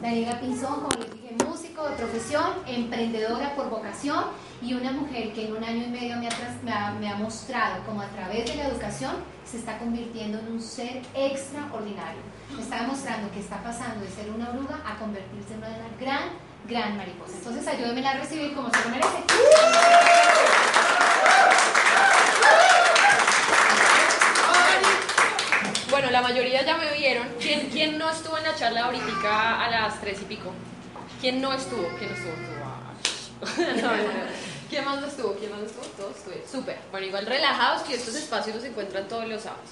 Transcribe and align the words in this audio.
Daniela 0.00 0.40
Pinzón, 0.40 0.82
como 0.82 0.98
les 0.98 1.12
dije, 1.12 1.34
músico 1.46 1.88
de 1.88 1.96
profesión, 1.96 2.44
emprendedora 2.66 3.54
por 3.54 3.68
vocación 3.68 4.24
y 4.62 4.74
una 4.74 4.92
mujer 4.92 5.32
que 5.32 5.46
en 5.46 5.56
un 5.56 5.64
año 5.64 5.84
y 5.84 5.90
medio 5.90 6.16
me 6.16 6.28
ha, 6.28 6.92
me 6.92 7.08
ha, 7.08 7.16
mostrado 7.16 7.84
como 7.84 8.00
a 8.00 8.08
través 8.08 8.46
de 8.46 8.56
la 8.56 8.68
educación 8.68 9.12
se 9.44 9.58
está 9.58 9.78
convirtiendo 9.78 10.38
en 10.38 10.52
un 10.52 10.60
ser 10.60 11.02
extraordinario. 11.14 12.20
Me 12.54 12.62
está 12.62 12.82
demostrando 12.82 13.30
que 13.32 13.40
está 13.40 13.62
pasando 13.62 14.04
de 14.04 14.10
ser 14.10 14.30
una 14.30 14.50
oruga 14.50 14.80
a 14.86 14.98
convertirse 14.98 15.54
en 15.54 15.58
una 15.58 15.68
gran, 16.00 16.30
gran 16.68 16.96
mariposa. 16.96 17.34
Entonces 17.38 17.66
ayúdenme 17.66 18.06
a 18.06 18.14
recibir 18.14 18.54
como 18.54 18.70
se 18.70 18.84
lo 18.84 18.90
merece. 18.90 20.03
Bueno, 26.04 26.20
la 26.20 26.28
mayoría 26.28 26.62
ya 26.62 26.76
me 26.76 26.92
vieron. 26.92 27.26
¿Quién, 27.40 27.70
quién 27.70 27.96
no 27.96 28.10
estuvo 28.10 28.36
en 28.36 28.44
la 28.44 28.54
charla 28.54 28.84
ahorita 28.84 29.64
a 29.64 29.70
las 29.70 29.98
tres 30.02 30.20
y 30.20 30.26
pico? 30.26 30.52
¿Quién 31.18 31.40
no 31.40 31.54
estuvo? 31.54 31.88
¿Quién 31.98 32.10
no 32.10 32.16
estuvo? 32.16 33.64
¿Quién 34.68 34.84
más 34.84 35.00
no 35.00 35.06
estuvo? 35.06 35.34
¿Quién 35.36 35.50
más 35.50 35.60
no 35.60 35.66
estuvo? 35.66 35.86
Todos 35.96 36.16
estuvieron. 36.18 36.46
Súper. 36.46 36.76
Bueno, 36.90 37.06
igual 37.06 37.24
relajados 37.24 37.84
que 37.84 37.94
estos 37.94 38.14
espacios 38.16 38.54
los 38.54 38.64
encuentran 38.66 39.08
todos 39.08 39.26
los 39.26 39.40
sábados. 39.40 39.70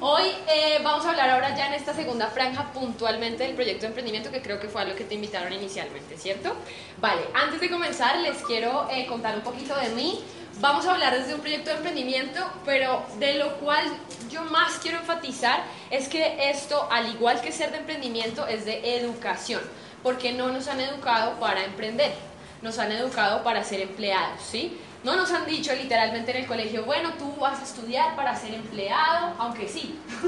Hoy 0.00 0.24
eh, 0.48 0.80
vamos 0.82 1.06
a 1.06 1.10
hablar 1.10 1.30
ahora 1.30 1.56
ya 1.56 1.68
en 1.68 1.74
esta 1.74 1.94
segunda 1.94 2.26
franja 2.26 2.72
puntualmente 2.72 3.44
del 3.44 3.54
proyecto 3.54 3.82
de 3.82 3.86
emprendimiento 3.86 4.32
que 4.32 4.42
creo 4.42 4.58
que 4.58 4.66
fue 4.66 4.82
a 4.82 4.84
lo 4.84 4.96
que 4.96 5.04
te 5.04 5.14
invitaron 5.14 5.52
inicialmente, 5.52 6.18
¿cierto? 6.18 6.56
Vale, 7.00 7.22
antes 7.34 7.60
de 7.60 7.70
comenzar 7.70 8.18
les 8.18 8.38
quiero 8.38 8.88
eh, 8.90 9.06
contar 9.06 9.36
un 9.36 9.42
poquito 9.42 9.76
de 9.76 9.90
mí. 9.90 10.24
Vamos 10.60 10.86
a 10.86 10.92
hablar 10.92 11.16
desde 11.16 11.34
un 11.34 11.40
proyecto 11.40 11.70
de 11.70 11.76
emprendimiento, 11.76 12.44
pero 12.64 13.04
de 13.20 13.34
lo 13.34 13.58
cual 13.58 13.84
yo 14.28 14.42
más 14.44 14.78
quiero 14.82 14.98
enfatizar 14.98 15.62
es 15.90 16.08
que 16.08 16.50
esto, 16.50 16.88
al 16.90 17.08
igual 17.10 17.40
que 17.40 17.52
ser 17.52 17.70
de 17.70 17.78
emprendimiento, 17.78 18.44
es 18.46 18.64
de 18.64 18.98
educación, 18.98 19.60
porque 20.02 20.32
no 20.32 20.48
nos 20.48 20.66
han 20.66 20.80
educado 20.80 21.38
para 21.38 21.64
emprender, 21.64 22.12
nos 22.60 22.80
han 22.80 22.90
educado 22.90 23.44
para 23.44 23.62
ser 23.62 23.82
empleados, 23.82 24.40
¿sí? 24.42 24.76
No 25.04 25.14
nos 25.14 25.30
han 25.30 25.46
dicho 25.46 25.72
literalmente 25.74 26.32
en 26.32 26.38
el 26.38 26.46
colegio, 26.46 26.84
bueno, 26.84 27.12
tú 27.16 27.36
vas 27.36 27.60
a 27.60 27.62
estudiar 27.62 28.16
para 28.16 28.34
ser 28.34 28.54
empleado, 28.54 29.36
aunque 29.38 29.68
sí. 29.68 29.96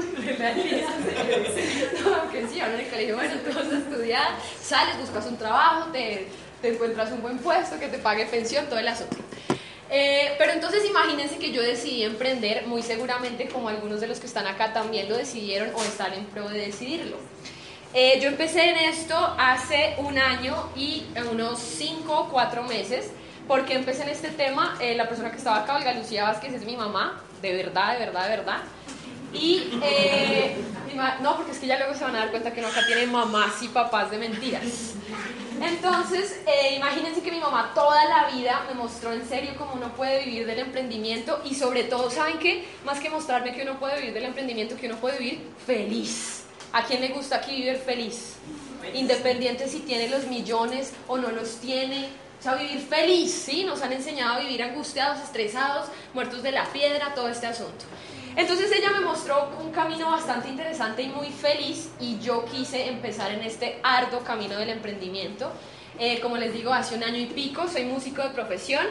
aunque 2.21 2.47
sí, 2.47 2.61
ahora 2.61 2.75
en 2.75 2.79
el 2.79 2.89
colegio, 2.89 3.15
bueno, 3.17 3.33
tú 3.45 3.53
vas 3.53 3.67
a 3.67 3.77
estudiar, 3.77 4.29
sales, 4.61 4.97
buscas 4.97 5.25
un 5.25 5.35
trabajo, 5.35 5.91
te, 5.91 6.29
te 6.61 6.73
encuentras 6.73 7.11
un 7.11 7.21
buen 7.21 7.37
puesto, 7.39 7.77
que 7.77 7.89
te 7.89 7.97
pague 7.97 8.25
pensión, 8.27 8.67
todo 8.67 8.79
el 8.79 8.87
asunto. 8.87 9.17
Eh, 9.93 10.35
pero 10.37 10.53
entonces 10.53 10.85
imagínense 10.89 11.37
que 11.37 11.51
yo 11.51 11.61
decidí 11.61 12.03
emprender, 12.03 12.65
muy 12.65 12.81
seguramente 12.81 13.49
como 13.49 13.67
algunos 13.67 13.99
de 13.99 14.07
los 14.07 14.21
que 14.21 14.25
están 14.25 14.47
acá 14.47 14.71
también 14.71 15.09
lo 15.09 15.17
decidieron 15.17 15.69
o 15.75 15.83
están 15.83 16.13
en 16.13 16.23
pro 16.27 16.47
de 16.47 16.59
decidirlo. 16.59 17.17
Eh, 17.93 18.21
yo 18.21 18.29
empecé 18.29 18.69
en 18.69 18.77
esto 18.77 19.17
hace 19.37 19.95
un 19.97 20.17
año 20.17 20.55
y 20.77 21.03
unos 21.29 21.59
5 21.59 22.19
o 22.19 22.29
4 22.29 22.63
meses, 22.63 23.11
porque 23.49 23.73
empecé 23.73 24.03
en 24.03 24.09
este 24.09 24.29
tema, 24.29 24.77
eh, 24.79 24.95
la 24.95 25.09
persona 25.09 25.29
que 25.29 25.37
estaba 25.37 25.57
acá, 25.57 25.75
Olga 25.75 25.93
Lucía 25.93 26.23
Vázquez, 26.23 26.53
es 26.53 26.65
mi 26.65 26.77
mamá, 26.77 27.21
de 27.41 27.51
verdad, 27.51 27.91
de 27.91 28.05
verdad, 28.05 28.23
de 28.23 28.29
verdad. 28.29 28.61
Y, 29.33 29.71
no, 31.21 31.35
porque 31.35 31.51
es 31.51 31.59
que 31.59 31.67
ya 31.67 31.77
luego 31.77 31.95
se 31.95 32.05
van 32.05 32.15
a 32.15 32.19
dar 32.19 32.31
cuenta 32.31 32.53
que 32.53 32.61
no 32.61 32.67
acá 32.67 32.85
tiene 32.85 33.07
mamás 33.07 33.61
y 33.61 33.67
papás 33.67 34.09
de 34.09 34.17
mentiras. 34.19 34.93
Entonces, 35.63 36.41
eh, 36.47 36.75
imagínense 36.75 37.21
que 37.21 37.31
mi 37.31 37.39
mamá 37.39 37.71
toda 37.75 38.03
la 38.05 38.31
vida 38.31 38.65
me 38.67 38.73
mostró 38.73 39.13
en 39.13 39.27
serio 39.27 39.51
cómo 39.57 39.73
uno 39.73 39.93
puede 39.93 40.25
vivir 40.25 40.47
del 40.47 40.57
emprendimiento 40.57 41.39
y 41.45 41.53
sobre 41.53 41.83
todo, 41.83 42.09
¿saben 42.09 42.39
qué? 42.39 42.65
Más 42.83 42.99
que 42.99 43.11
mostrarme 43.11 43.53
que 43.53 43.61
uno 43.61 43.79
puede 43.79 43.97
vivir 43.97 44.13
del 44.13 44.23
emprendimiento, 44.23 44.75
que 44.75 44.87
uno 44.87 44.97
puede 44.97 45.19
vivir 45.19 45.47
feliz. 45.65 46.45
¿A 46.73 46.83
quién 46.83 47.01
le 47.01 47.09
gusta 47.09 47.37
aquí 47.37 47.55
vivir 47.55 47.77
feliz? 47.77 48.37
Independiente 48.95 49.67
si 49.67 49.81
tiene 49.81 50.09
los 50.09 50.25
millones 50.25 50.93
o 51.07 51.17
no 51.17 51.29
los 51.29 51.57
tiene. 51.57 52.09
O 52.39 52.43
sea, 52.43 52.55
vivir 52.55 52.79
feliz, 52.79 53.31
¿sí? 53.31 53.63
Nos 53.63 53.83
han 53.83 53.93
enseñado 53.93 54.37
a 54.37 54.39
vivir 54.39 54.63
angustiados, 54.63 55.21
estresados, 55.21 55.89
muertos 56.15 56.41
de 56.41 56.51
la 56.51 56.65
piedra, 56.73 57.13
todo 57.13 57.29
este 57.29 57.45
asunto. 57.45 57.85
Entonces 58.35 58.71
ella 58.71 58.91
me 58.91 59.01
mostró 59.01 59.49
un 59.61 59.71
camino 59.71 60.09
bastante 60.09 60.47
interesante 60.47 61.01
y 61.01 61.09
muy 61.09 61.29
feliz 61.29 61.89
y 61.99 62.19
yo 62.19 62.45
quise 62.45 62.87
empezar 62.87 63.31
en 63.31 63.41
este 63.41 63.79
arduo 63.83 64.21
camino 64.21 64.57
del 64.57 64.69
emprendimiento. 64.69 65.51
Eh, 65.99 66.19
como 66.21 66.37
les 66.37 66.53
digo, 66.53 66.73
hace 66.73 66.95
un 66.95 67.03
año 67.03 67.17
y 67.17 67.25
pico 67.25 67.67
soy 67.67 67.83
músico 67.83 68.23
de 68.23 68.29
profesión, 68.29 68.85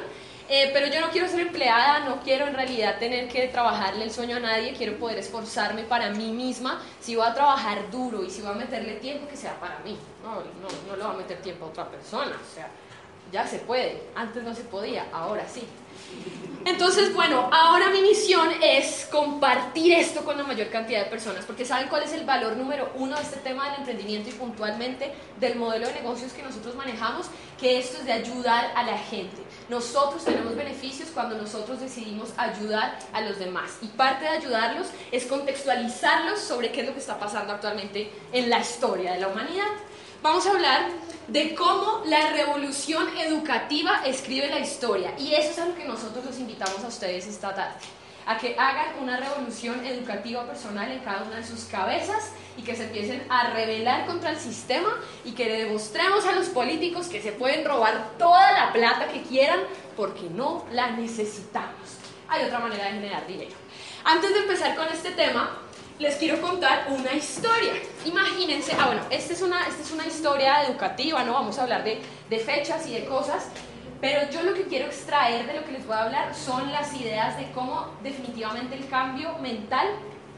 eh, 0.48 0.70
pero 0.72 0.88
yo 0.88 1.00
no 1.00 1.10
quiero 1.10 1.28
ser 1.28 1.40
empleada, 1.40 2.00
no 2.00 2.20
quiero 2.20 2.46
en 2.48 2.54
realidad 2.54 2.98
tener 2.98 3.28
que 3.28 3.48
trabajarle 3.48 4.04
el 4.04 4.10
sueño 4.10 4.36
a 4.36 4.40
nadie, 4.40 4.74
quiero 4.74 4.98
poder 4.98 5.18
esforzarme 5.18 5.84
para 5.84 6.10
mí 6.10 6.32
misma. 6.32 6.82
Si 7.00 7.16
voy 7.16 7.26
a 7.26 7.32
trabajar 7.32 7.90
duro 7.90 8.22
y 8.24 8.30
si 8.30 8.42
voy 8.42 8.50
a 8.50 8.54
meterle 8.54 8.94
tiempo, 8.94 9.26
que 9.28 9.36
sea 9.36 9.58
para 9.58 9.78
mí. 9.78 9.96
No, 10.22 10.34
no, 10.34 10.68
no 10.88 10.96
le 10.96 11.02
voy 11.02 11.14
a 11.14 11.16
meter 11.16 11.40
tiempo 11.40 11.64
a 11.64 11.68
otra 11.68 11.88
persona. 11.88 12.32
O 12.32 12.54
sea, 12.54 12.68
ya 13.32 13.46
se 13.46 13.60
puede. 13.60 14.02
Antes 14.14 14.42
no 14.42 14.54
se 14.54 14.62
podía, 14.64 15.06
ahora 15.12 15.46
sí. 15.48 15.62
Entonces, 16.66 17.14
bueno, 17.14 17.48
ahora 17.52 17.88
mi 17.88 18.02
misión 18.02 18.48
es 18.62 19.08
compartir 19.10 19.94
esto 19.94 20.24
con 20.24 20.36
la 20.36 20.44
mayor 20.44 20.68
cantidad 20.68 21.04
de 21.04 21.10
personas, 21.10 21.46
porque 21.46 21.64
saben 21.64 21.88
cuál 21.88 22.02
es 22.02 22.12
el 22.12 22.26
valor 22.26 22.54
número 22.56 22.92
uno 22.96 23.16
de 23.16 23.22
este 23.22 23.38
tema 23.38 23.70
del 23.70 23.80
emprendimiento 23.80 24.28
y 24.28 24.32
puntualmente 24.32 25.10
del 25.40 25.56
modelo 25.56 25.86
de 25.86 25.94
negocios 25.94 26.32
que 26.32 26.42
nosotros 26.42 26.74
manejamos, 26.74 27.28
que 27.58 27.78
esto 27.78 27.98
es 27.98 28.04
de 28.04 28.12
ayudar 28.12 28.72
a 28.76 28.82
la 28.82 28.98
gente. 28.98 29.42
Nosotros 29.70 30.22
tenemos 30.22 30.54
beneficios 30.54 31.08
cuando 31.14 31.36
nosotros 31.36 31.80
decidimos 31.80 32.30
ayudar 32.36 32.98
a 33.14 33.22
los 33.22 33.38
demás 33.38 33.78
y 33.80 33.86
parte 33.86 34.26
de 34.26 34.30
ayudarlos 34.30 34.88
es 35.12 35.24
contextualizarlos 35.24 36.40
sobre 36.40 36.72
qué 36.72 36.82
es 36.82 36.86
lo 36.86 36.92
que 36.92 37.00
está 37.00 37.18
pasando 37.18 37.54
actualmente 37.54 38.12
en 38.32 38.50
la 38.50 38.60
historia 38.60 39.12
de 39.12 39.20
la 39.20 39.28
humanidad. 39.28 39.66
Vamos 40.22 40.46
a 40.46 40.50
hablar 40.50 40.90
de 41.28 41.54
cómo 41.54 42.02
la 42.04 42.32
revolución 42.32 43.08
educativa 43.16 44.02
escribe 44.04 44.50
la 44.50 44.58
historia. 44.58 45.14
Y 45.18 45.32
eso 45.32 45.52
es 45.52 45.58
a 45.58 45.64
lo 45.64 45.74
que 45.74 45.86
nosotros 45.86 46.22
los 46.26 46.38
invitamos 46.38 46.84
a 46.84 46.88
ustedes 46.88 47.26
esta 47.26 47.54
tarde. 47.54 47.76
A 48.26 48.36
que 48.36 48.54
hagan 48.58 48.98
una 49.00 49.16
revolución 49.16 49.82
educativa 49.82 50.44
personal 50.44 50.92
en 50.92 50.98
cada 50.98 51.22
una 51.22 51.36
de 51.36 51.46
sus 51.46 51.64
cabezas 51.64 52.32
y 52.58 52.62
que 52.62 52.76
se 52.76 52.84
empiecen 52.84 53.24
a 53.30 53.54
rebelar 53.54 54.04
contra 54.04 54.28
el 54.28 54.36
sistema 54.38 54.90
y 55.24 55.32
que 55.32 55.46
le 55.46 55.64
demostremos 55.64 56.26
a 56.26 56.32
los 56.32 56.48
políticos 56.50 57.06
que 57.08 57.22
se 57.22 57.32
pueden 57.32 57.64
robar 57.64 58.10
toda 58.18 58.52
la 58.52 58.74
plata 58.74 59.08
que 59.08 59.22
quieran 59.22 59.60
porque 59.96 60.28
no 60.28 60.66
la 60.70 60.90
necesitamos. 60.90 61.96
Hay 62.28 62.44
otra 62.44 62.58
manera 62.58 62.84
de 62.84 62.90
generar 62.90 63.26
dinero. 63.26 63.52
Antes 64.04 64.34
de 64.34 64.40
empezar 64.40 64.76
con 64.76 64.86
este 64.88 65.12
tema, 65.12 65.62
les 66.00 66.16
quiero 66.16 66.40
contar 66.40 66.86
una 66.88 67.12
historia. 67.12 67.74
Imagínense, 68.06 68.72
ah 68.78 68.86
bueno, 68.86 69.02
esta 69.10 69.34
es 69.34 69.42
una, 69.42 69.68
esta 69.68 69.82
es 69.82 69.90
una 69.92 70.06
historia 70.06 70.64
educativa, 70.64 71.22
¿no? 71.24 71.34
Vamos 71.34 71.58
a 71.58 71.62
hablar 71.62 71.84
de, 71.84 72.00
de 72.30 72.38
fechas 72.38 72.86
y 72.86 72.94
de 72.94 73.04
cosas, 73.04 73.48
pero 74.00 74.30
yo 74.30 74.42
lo 74.42 74.54
que 74.54 74.64
quiero 74.64 74.86
extraer 74.86 75.46
de 75.46 75.54
lo 75.54 75.64
que 75.64 75.72
les 75.72 75.86
voy 75.86 75.94
a 75.94 76.04
hablar 76.04 76.34
son 76.34 76.72
las 76.72 76.94
ideas 76.94 77.36
de 77.36 77.50
cómo 77.52 77.86
definitivamente 78.02 78.76
el 78.76 78.88
cambio 78.88 79.36
mental 79.38 79.86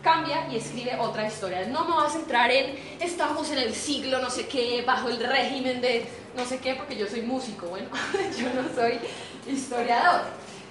cambia 0.02 0.48
y 0.50 0.56
escribe 0.56 0.98
otra 0.98 1.28
historia. 1.28 1.64
No 1.68 1.84
me 1.84 1.94
voy 1.94 2.06
a 2.06 2.10
centrar 2.10 2.50
en 2.50 2.76
estamos 2.98 3.48
en 3.52 3.58
el 3.58 3.72
siglo 3.72 4.18
no 4.18 4.30
sé 4.30 4.48
qué, 4.48 4.82
bajo 4.84 5.08
el 5.08 5.20
régimen 5.20 5.80
de 5.80 6.04
no 6.36 6.44
sé 6.44 6.58
qué, 6.58 6.74
porque 6.74 6.96
yo 6.96 7.06
soy 7.06 7.22
músico, 7.22 7.66
bueno, 7.66 7.86
yo 8.36 8.48
no 8.60 8.68
soy 8.74 8.98
historiador. 9.46 10.22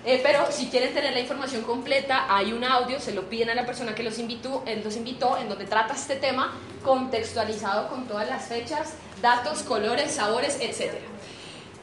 Eh, 0.04 0.20
pero 0.24 0.52
si 0.52 0.68
quieren 0.68 0.94
tener 0.94 1.14
la 1.14 1.20
información 1.20 1.62
completa, 1.62 2.26
hay 2.28 2.54
un 2.54 2.64
audio, 2.64 3.00
se 3.00 3.14
lo 3.14 3.30
piden 3.30 3.52
a 3.52 3.56
la 3.56 3.66
persona 3.66 3.94
que 3.94 4.02
los 4.02 4.18
invitó, 4.18 4.64
los 4.84 4.96
invitó, 4.96 5.38
en 5.38 5.48
donde 5.48 5.66
trata 5.66 5.94
este 5.94 6.16
tema 6.16 6.58
contextualizado 6.84 7.88
con 7.88 8.08
todas 8.08 8.28
las 8.28 8.46
fechas, 8.46 8.94
datos, 9.22 9.62
colores, 9.62 10.12
sabores, 10.12 10.58
etc. 10.60 10.96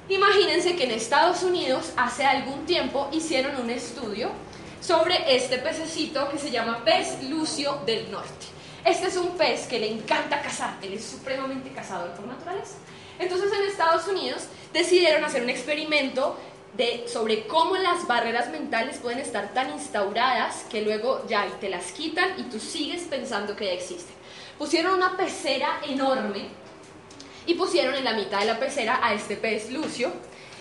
Imagínense 0.08 0.74
que 0.74 0.84
en 0.84 0.90
Estados 0.92 1.42
Unidos 1.44 1.92
hace 1.96 2.24
algún 2.24 2.66
tiempo 2.66 3.08
hicieron 3.12 3.56
un 3.60 3.70
estudio 3.70 4.30
sobre 4.80 5.36
este 5.36 5.58
pececito 5.58 6.28
que 6.30 6.38
se 6.38 6.50
llama 6.50 6.84
pez 6.84 7.22
lucio 7.24 7.80
del 7.86 8.10
norte. 8.10 8.46
Este 8.84 9.08
es 9.08 9.16
un 9.16 9.36
pez 9.36 9.66
que 9.66 9.78
le 9.78 9.92
encanta 9.92 10.40
cazar, 10.40 10.76
él 10.82 10.94
es 10.94 11.04
supremamente 11.04 11.70
cazador 11.70 12.10
por 12.12 12.26
naturaleza. 12.26 12.76
Entonces 13.18 13.52
en 13.52 13.68
Estados 13.68 14.06
Unidos 14.08 14.44
decidieron 14.72 15.24
hacer 15.24 15.42
un 15.42 15.50
experimento 15.50 16.38
sobre 17.06 17.46
cómo 17.46 17.76
las 17.76 18.06
barreras 18.06 18.50
mentales 18.50 18.98
pueden 18.98 19.18
estar 19.18 19.52
tan 19.52 19.70
instauradas 19.70 20.64
que 20.70 20.82
luego 20.82 21.26
ya 21.26 21.46
te 21.60 21.68
las 21.68 21.90
quitan 21.92 22.38
y 22.38 22.44
tú 22.44 22.60
sigues 22.60 23.02
pensando 23.02 23.56
que 23.56 23.66
ya 23.66 23.72
existen. 23.72 24.14
Pusieron 24.58 24.94
una 24.94 25.16
pecera 25.16 25.80
enorme 25.86 26.48
y 27.46 27.54
pusieron 27.54 27.94
en 27.94 28.04
la 28.04 28.12
mitad 28.12 28.40
de 28.40 28.46
la 28.46 28.58
pecera 28.58 29.00
a 29.02 29.14
este 29.14 29.36
pez 29.36 29.70
lucio 29.70 30.12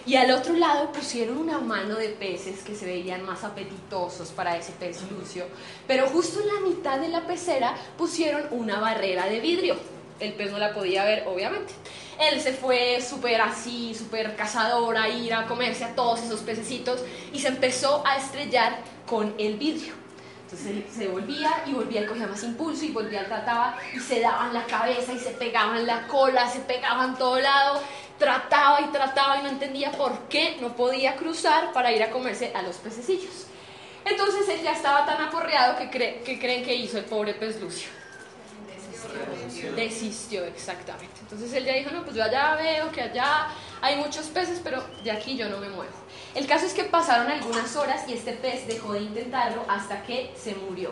y 0.08 0.16
al 0.16 0.32
otro 0.32 0.54
lado 0.54 0.92
pusieron 0.92 1.38
una 1.38 1.60
mano 1.60 1.96
de 1.96 2.10
peces 2.10 2.64
que 2.64 2.76
se 2.76 2.86
veían 2.86 3.26
más 3.26 3.44
apetitosos 3.44 4.30
para 4.30 4.56
ese 4.56 4.72
pez 4.72 5.02
lucio, 5.12 5.46
pero 5.86 6.08
justo 6.08 6.40
en 6.40 6.48
la 6.48 6.62
mitad 6.62 6.98
de 6.98 7.10
la 7.10 7.28
pecera 7.28 7.76
pusieron 7.98 8.48
una 8.52 8.80
barrera 8.80 9.28
de 9.28 9.42
vidrio. 9.42 9.97
El 10.20 10.34
pez 10.34 10.52
no 10.52 10.58
la 10.58 10.74
podía 10.74 11.04
ver, 11.04 11.26
obviamente 11.28 11.74
él 12.20 12.42
se 12.42 12.54
fue 12.54 13.00
súper 13.02 13.42
así, 13.42 13.94
súper 13.94 14.36
cazador 14.36 14.98
a 14.98 15.08
ir 15.08 15.34
a 15.34 15.46
comerse 15.46 15.84
a 15.84 15.96
todos 15.96 16.24
esos 16.24 16.42
pececitos 16.42 17.04
y 17.32 17.40
se 17.40 17.50
empezó 17.50 18.06
a 18.06 18.18
estrellar 18.18 18.80
con 19.06 19.36
el 19.38 19.58
vidrio. 19.58 19.94
Entonces 20.44 20.68
él 20.68 20.86
se 20.92 21.02
devolvía 21.02 21.64
y 21.66 21.74
volvía 21.74 22.02
y 22.02 22.06
cogía 22.06 22.26
más 22.26 22.42
impulso 22.44 22.86
y 22.86 22.92
volvía, 22.92 23.26
trataba 23.26 23.78
y 23.94 24.00
se 24.00 24.22
daban 24.22 24.54
la 24.54 24.66
cabeza 24.66 25.14
y 25.14 25.20
se 25.20 25.32
pegaban 25.32 25.86
la 25.86 26.08
cola, 26.08 26.50
se 26.50 26.60
pegaban 26.62 27.18
todo 27.18 27.40
lado, 27.40 27.82
trataba 28.18 28.82
y 28.82 28.86
trataba 28.86 29.40
y 29.40 29.44
no 29.44 29.50
entendía 29.50 29.92
por 29.92 30.18
qué 30.30 30.58
no 30.62 30.76
podía 30.76 31.18
cruzar 31.18 31.74
para 31.74 31.92
ir 31.92 32.02
a 32.02 32.10
comerse 32.10 32.52
a 32.56 32.62
los 32.62 32.78
pececillos. 32.78 33.48
Entonces 34.06 34.48
él 34.48 34.62
ya 34.64 34.72
estaba 34.72 35.06
tan 35.06 35.22
aporreado 35.22 35.78
que, 35.78 36.22
que 36.24 36.40
creen 36.40 36.64
que 36.64 36.74
hizo 36.74 36.98
el 36.98 37.04
pobre 37.04 37.34
pez 37.34 37.60
Lucio. 37.60 37.97
Desistió, 39.76 40.46
exactamente. 40.46 41.16
Entonces 41.22 41.54
él 41.54 41.66
ya 41.66 41.74
dijo, 41.74 41.92
no, 41.92 42.04
pues 42.04 42.16
yo 42.16 42.24
allá 42.24 42.56
veo 42.56 42.92
que 42.92 43.02
allá 43.02 43.48
hay 43.82 43.98
muchos 43.98 44.28
peces, 44.28 44.60
pero 44.64 44.84
de 45.04 45.12
aquí 45.12 45.38
yo 45.38 45.50
no 45.50 45.58
me 45.58 45.70
muevo. 45.70 45.92
El 46.36 46.48
caso 46.48 46.66
es 46.66 46.74
que 46.74 46.84
pasaron 46.84 47.32
algunas 47.32 47.76
horas 47.76 48.08
y 48.08 48.14
este 48.14 48.34
pez 48.34 48.68
dejó 48.68 48.94
de 48.94 49.02
intentarlo 49.02 49.64
hasta 49.68 50.04
que 50.04 50.34
se 50.36 50.56
murió. 50.56 50.92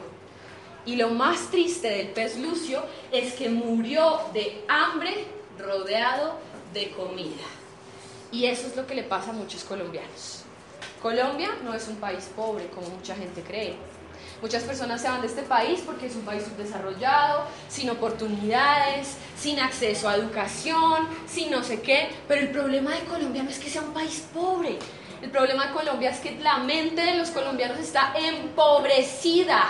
Y 0.86 0.96
lo 0.98 1.10
más 1.10 1.50
triste 1.50 1.90
del 1.90 2.10
pez 2.10 2.38
Lucio 2.38 2.84
es 3.12 3.34
que 3.34 3.50
murió 3.50 4.20
de 4.34 4.64
hambre 4.68 5.26
rodeado 5.58 6.38
de 6.74 6.92
comida. 6.92 7.46
Y 8.32 8.46
eso 8.46 8.68
es 8.68 8.76
lo 8.76 8.86
que 8.86 8.96
le 8.96 9.04
pasa 9.04 9.32
a 9.32 9.34
muchos 9.34 9.64
colombianos. 9.64 10.44
Colombia 11.02 11.50
no 11.64 11.74
es 11.74 11.88
un 11.88 11.96
país 11.98 12.30
pobre 12.36 12.68
como 12.68 12.90
mucha 12.90 13.16
gente 13.16 13.42
cree. 13.42 13.76
Muchas 14.42 14.64
personas 14.64 15.02
se 15.02 15.08
van 15.08 15.22
de 15.22 15.28
este 15.28 15.44
país 15.44 15.82
porque 15.86 16.08
es 16.08 16.16
un 16.16 16.22
país 16.22 16.44
subdesarrollado, 16.44 17.46
sin 17.70 17.90
oportunidades, 17.90 19.16
sin 19.38 19.60
acceso 19.60 20.10
a 20.10 20.16
educación, 20.16 21.08
sin 21.28 21.52
no 21.52 21.64
sé 21.64 21.82
qué. 21.82 22.10
Pero 22.28 22.42
el 22.42 22.52
problema 22.52 22.92
de 22.92 23.02
Colombia 23.06 23.44
no 23.44 23.50
es 23.50 23.60
que 23.60 23.70
sea 23.70 23.82
un 23.82 23.94
país 23.94 24.26
pobre. 24.34 24.78
El 25.22 25.32
problema 25.32 25.68
de 25.68 25.74
Colombia 25.74 26.12
es 26.12 26.20
que 26.20 26.38
la 26.40 26.58
mente 26.58 27.02
de 27.02 27.16
los 27.18 27.30
colombianos 27.30 27.80
está 27.80 28.14
empobrecida 28.16 29.64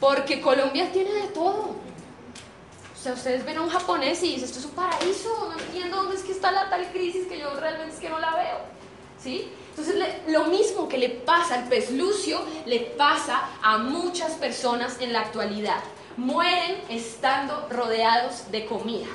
porque 0.00 0.40
Colombia 0.40 0.90
tiene 0.92 1.12
de 1.12 1.28
todo. 1.28 1.76
O 2.94 2.98
sea, 2.98 3.12
ustedes 3.12 3.44
ven 3.44 3.58
a 3.58 3.62
un 3.62 3.68
japonés 3.68 4.22
y 4.22 4.32
dicen, 4.32 4.44
esto 4.44 4.58
es 4.58 4.64
un 4.64 4.72
paraíso, 4.72 5.52
no 5.52 5.60
entiendo 5.62 5.98
dónde 5.98 6.16
es 6.16 6.22
que 6.22 6.32
está 6.32 6.50
la 6.50 6.68
tal 6.68 6.90
crisis 6.90 7.26
que 7.28 7.38
yo 7.38 7.54
realmente 7.54 7.94
es 7.94 8.00
que 8.00 8.08
no 8.08 8.18
la 8.18 8.34
veo. 8.34 8.75
Entonces, 9.26 9.96
lo 10.28 10.44
mismo 10.44 10.88
que 10.88 10.98
le 10.98 11.10
pasa 11.10 11.56
al 11.56 11.68
pez 11.68 11.90
lucio, 11.90 12.40
le 12.64 12.80
pasa 12.80 13.50
a 13.62 13.78
muchas 13.78 14.32
personas 14.32 15.00
en 15.00 15.12
la 15.12 15.20
actualidad. 15.20 15.82
Mueren 16.16 16.76
estando 16.88 17.68
rodeados 17.70 18.50
de 18.50 18.64
comida. 18.64 19.06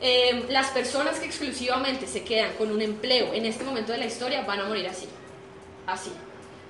Em, 0.00 0.48
las 0.48 0.70
personas 0.70 1.18
que 1.18 1.26
exclusivamente 1.26 2.06
se 2.06 2.22
quedan 2.22 2.52
con 2.54 2.70
un 2.70 2.82
empleo 2.82 3.32
en 3.32 3.46
este 3.46 3.64
momento 3.64 3.92
de 3.92 3.98
la 3.98 4.06
historia 4.06 4.42
van 4.42 4.60
a 4.60 4.64
morir 4.64 4.86
así. 4.88 5.08
Así. 5.86 6.10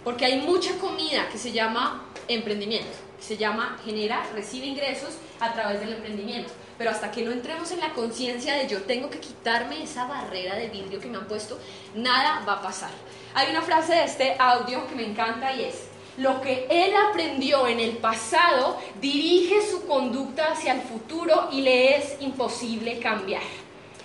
Porque 0.05 0.27
hay 0.27 0.43
mucha 0.43 0.77
comida 0.79 1.29
que 1.31 1.39
se 1.39 1.51
llama 1.51 2.05
emprendimiento, 2.29 2.93
que 3.17 3.25
se 3.25 3.37
llama 3.37 3.79
genera, 3.85 4.23
recibe 4.35 4.67
ingresos 4.67 5.17
a 5.41 5.53
través 5.55 5.81
del 5.81 5.95
emprendimiento. 5.95 6.53
Pero 6.79 6.91
hasta 6.91 7.11
que 7.11 7.23
no 7.23 7.33
entremos 7.33 7.71
en 7.71 7.81
la 7.81 7.95
conciencia 7.95 8.55
de 8.55 8.69
yo 8.69 8.83
tengo 8.83 9.09
que 9.09 9.21
quitarme 9.21 9.83
esa 9.83 10.07
barrera 10.07 10.57
de 10.57 10.69
vidrio 10.69 11.01
que 11.01 11.09
me 11.09 11.17
han 11.17 11.27
puesto, 11.27 11.59
nada 11.95 12.43
va 12.47 12.55
a 12.55 12.63
pasar. 12.63 12.91
Hay 13.35 13.51
una 13.51 13.63
frase 13.63 13.95
de 13.95 14.05
este 14.05 14.37
audio 14.39 14.87
que 14.87 14.95
me 14.95 15.07
encanta 15.07 15.53
y 15.53 15.65
es, 15.65 15.89
lo 16.19 16.41
que 16.41 16.67
él 16.71 16.95
aprendió 17.11 17.67
en 17.67 17.79
el 17.79 17.99
pasado 17.99 18.79
dirige 19.01 19.61
su 19.71 19.87
conducta 19.87 20.53
hacia 20.53 20.73
el 20.73 20.81
futuro 20.81 21.49
y 21.53 21.61
le 21.61 21.97
es 21.97 22.17
imposible 22.21 22.99
cambiar. 23.01 23.43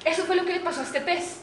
Eso 0.03 0.24
fue 0.24 0.35
lo 0.35 0.45
que 0.45 0.53
le 0.53 0.59
pasó 0.59 0.81
a 0.81 0.83
este 0.83 1.00
pez. 1.00 1.38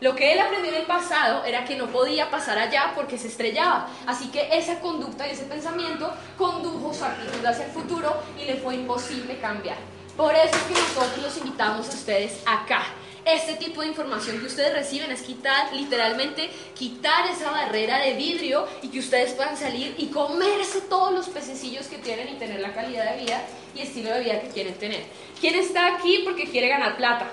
Lo 0.00 0.14
que 0.14 0.32
él 0.32 0.40
aprendió 0.40 0.70
en 0.70 0.80
el 0.80 0.86
pasado 0.86 1.44
era 1.44 1.64
que 1.64 1.76
no 1.76 1.86
podía 1.88 2.30
pasar 2.30 2.58
allá 2.58 2.92
porque 2.94 3.18
se 3.18 3.28
estrellaba. 3.28 3.88
Así 4.06 4.28
que 4.28 4.48
esa 4.56 4.80
conducta 4.80 5.26
y 5.26 5.32
ese 5.32 5.44
pensamiento 5.44 6.12
condujo 6.38 6.92
su 6.94 7.04
actitud 7.04 7.44
hacia 7.44 7.66
el 7.66 7.72
futuro 7.72 8.16
y 8.40 8.44
le 8.44 8.56
fue 8.56 8.76
imposible 8.76 9.38
cambiar. 9.38 9.76
Por 10.16 10.34
eso 10.34 10.54
es 10.54 10.62
que 10.62 10.74
nosotros 10.74 11.22
los 11.22 11.36
invitamos 11.38 11.88
a 11.88 11.92
ustedes 11.92 12.40
acá. 12.46 12.84
Este 13.24 13.54
tipo 13.54 13.80
de 13.80 13.88
información 13.88 14.38
que 14.38 14.46
ustedes 14.46 14.74
reciben 14.74 15.10
es 15.10 15.22
quitar, 15.22 15.72
literalmente, 15.72 16.50
quitar 16.74 17.26
esa 17.30 17.50
barrera 17.50 17.98
de 17.98 18.14
vidrio 18.14 18.68
y 18.82 18.88
que 18.88 18.98
ustedes 18.98 19.32
puedan 19.32 19.56
salir 19.56 19.94
y 19.96 20.08
comerse 20.08 20.82
todos 20.82 21.12
los 21.12 21.28
pececillos 21.30 21.86
que 21.86 21.96
tienen 21.96 22.28
y 22.28 22.38
tener 22.38 22.60
la 22.60 22.74
calidad 22.74 23.12
de 23.12 23.24
vida 23.24 23.42
y 23.74 23.80
estilo 23.80 24.10
de 24.10 24.20
vida 24.20 24.40
que 24.40 24.48
quieren 24.48 24.74
tener. 24.74 25.04
¿Quién 25.40 25.54
está 25.54 25.94
aquí 25.96 26.20
porque 26.22 26.50
quiere 26.50 26.68
ganar 26.68 26.96
plata? 26.98 27.30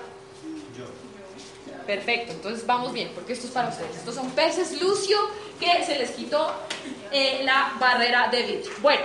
Yo. 0.76 0.86
Perfecto, 1.86 2.32
entonces 2.32 2.66
vamos 2.66 2.92
bien, 2.94 3.10
porque 3.14 3.34
esto 3.34 3.46
es 3.46 3.52
para 3.52 3.68
ustedes. 3.68 3.96
Estos 3.96 4.14
son 4.14 4.30
peces 4.30 4.80
lucio 4.80 5.18
que 5.60 5.84
se 5.84 5.98
les 5.98 6.12
quitó 6.12 6.52
eh, 7.12 7.42
la 7.44 7.74
barrera 7.78 8.28
de 8.28 8.42
vidrio. 8.42 8.72
Bueno, 8.80 9.02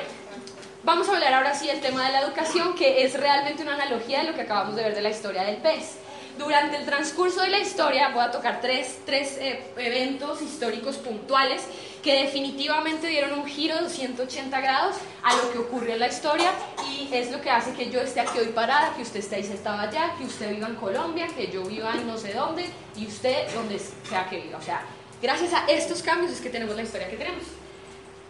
Vamos 0.88 1.10
a 1.10 1.16
hablar 1.16 1.34
ahora 1.34 1.54
sí 1.54 1.68
del 1.68 1.82
tema 1.82 2.06
de 2.06 2.14
la 2.14 2.22
educación, 2.22 2.74
que 2.74 3.04
es 3.04 3.14
realmente 3.14 3.62
una 3.62 3.74
analogía 3.74 4.20
de 4.20 4.24
lo 4.30 4.34
que 4.34 4.44
acabamos 4.44 4.74
de 4.78 4.84
ver 4.84 4.96
de 4.96 5.02
la 5.02 5.10
historia 5.10 5.44
del 5.44 5.58
pez. 5.58 5.98
Durante 6.38 6.78
el 6.78 6.86
transcurso 6.86 7.42
de 7.42 7.50
la 7.50 7.60
historia 7.60 8.08
voy 8.14 8.24
a 8.24 8.32
tocar 8.32 8.62
tres, 8.62 9.00
tres 9.06 9.38
eh, 9.38 9.66
eventos 9.76 10.42
históricos 10.42 10.96
puntuales 10.96 11.62
que 12.02 12.24
definitivamente 12.24 13.08
dieron 13.08 13.38
un 13.38 13.46
giro 13.46 13.84
de 13.84 13.90
180 13.90 14.62
grados 14.62 14.96
a 15.24 15.36
lo 15.36 15.52
que 15.52 15.58
ocurrió 15.58 15.96
en 15.96 16.00
la 16.00 16.08
historia 16.08 16.54
y 16.90 17.14
es 17.14 17.32
lo 17.32 17.42
que 17.42 17.50
hace 17.50 17.74
que 17.74 17.90
yo 17.90 18.00
esté 18.00 18.22
aquí 18.22 18.40
hoy 18.40 18.54
parada, 18.56 18.94
que 18.96 19.02
usted 19.02 19.20
esté 19.20 19.36
ahí 19.36 19.42
estaba 19.42 19.82
allá, 19.82 20.14
que 20.18 20.24
usted 20.24 20.52
viva 20.52 20.70
en 20.70 20.76
Colombia, 20.76 21.28
que 21.28 21.52
yo 21.52 21.64
viva 21.64 21.96
en 21.96 22.08
no 22.08 22.18
sé 22.18 22.32
dónde 22.32 22.64
y 22.96 23.08
usted 23.08 23.54
donde 23.54 23.78
sea 23.78 24.30
que 24.30 24.40
viva. 24.40 24.58
O 24.58 24.64
sea, 24.64 24.84
gracias 25.22 25.52
a 25.52 25.66
estos 25.66 26.02
cambios 26.02 26.32
es 26.32 26.40
que 26.40 26.50
tenemos 26.50 26.78
la 26.78 26.84
historia 26.84 27.10
que 27.10 27.18
tenemos. 27.18 27.44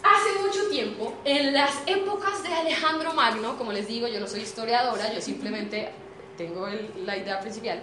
Hace 0.03 0.39
mucho 0.39 0.69
tiempo, 0.69 1.13
en 1.25 1.53
las 1.53 1.71
épocas 1.85 2.43
de 2.43 2.53
Alejandro 2.53 3.13
Magno, 3.13 3.57
como 3.57 3.71
les 3.71 3.87
digo, 3.87 4.07
yo 4.07 4.19
no 4.19 4.27
soy 4.27 4.41
historiadora, 4.41 5.11
yo 5.13 5.21
simplemente 5.21 5.89
tengo 6.37 6.67
la 7.03 7.17
idea 7.17 7.39
principal. 7.39 7.81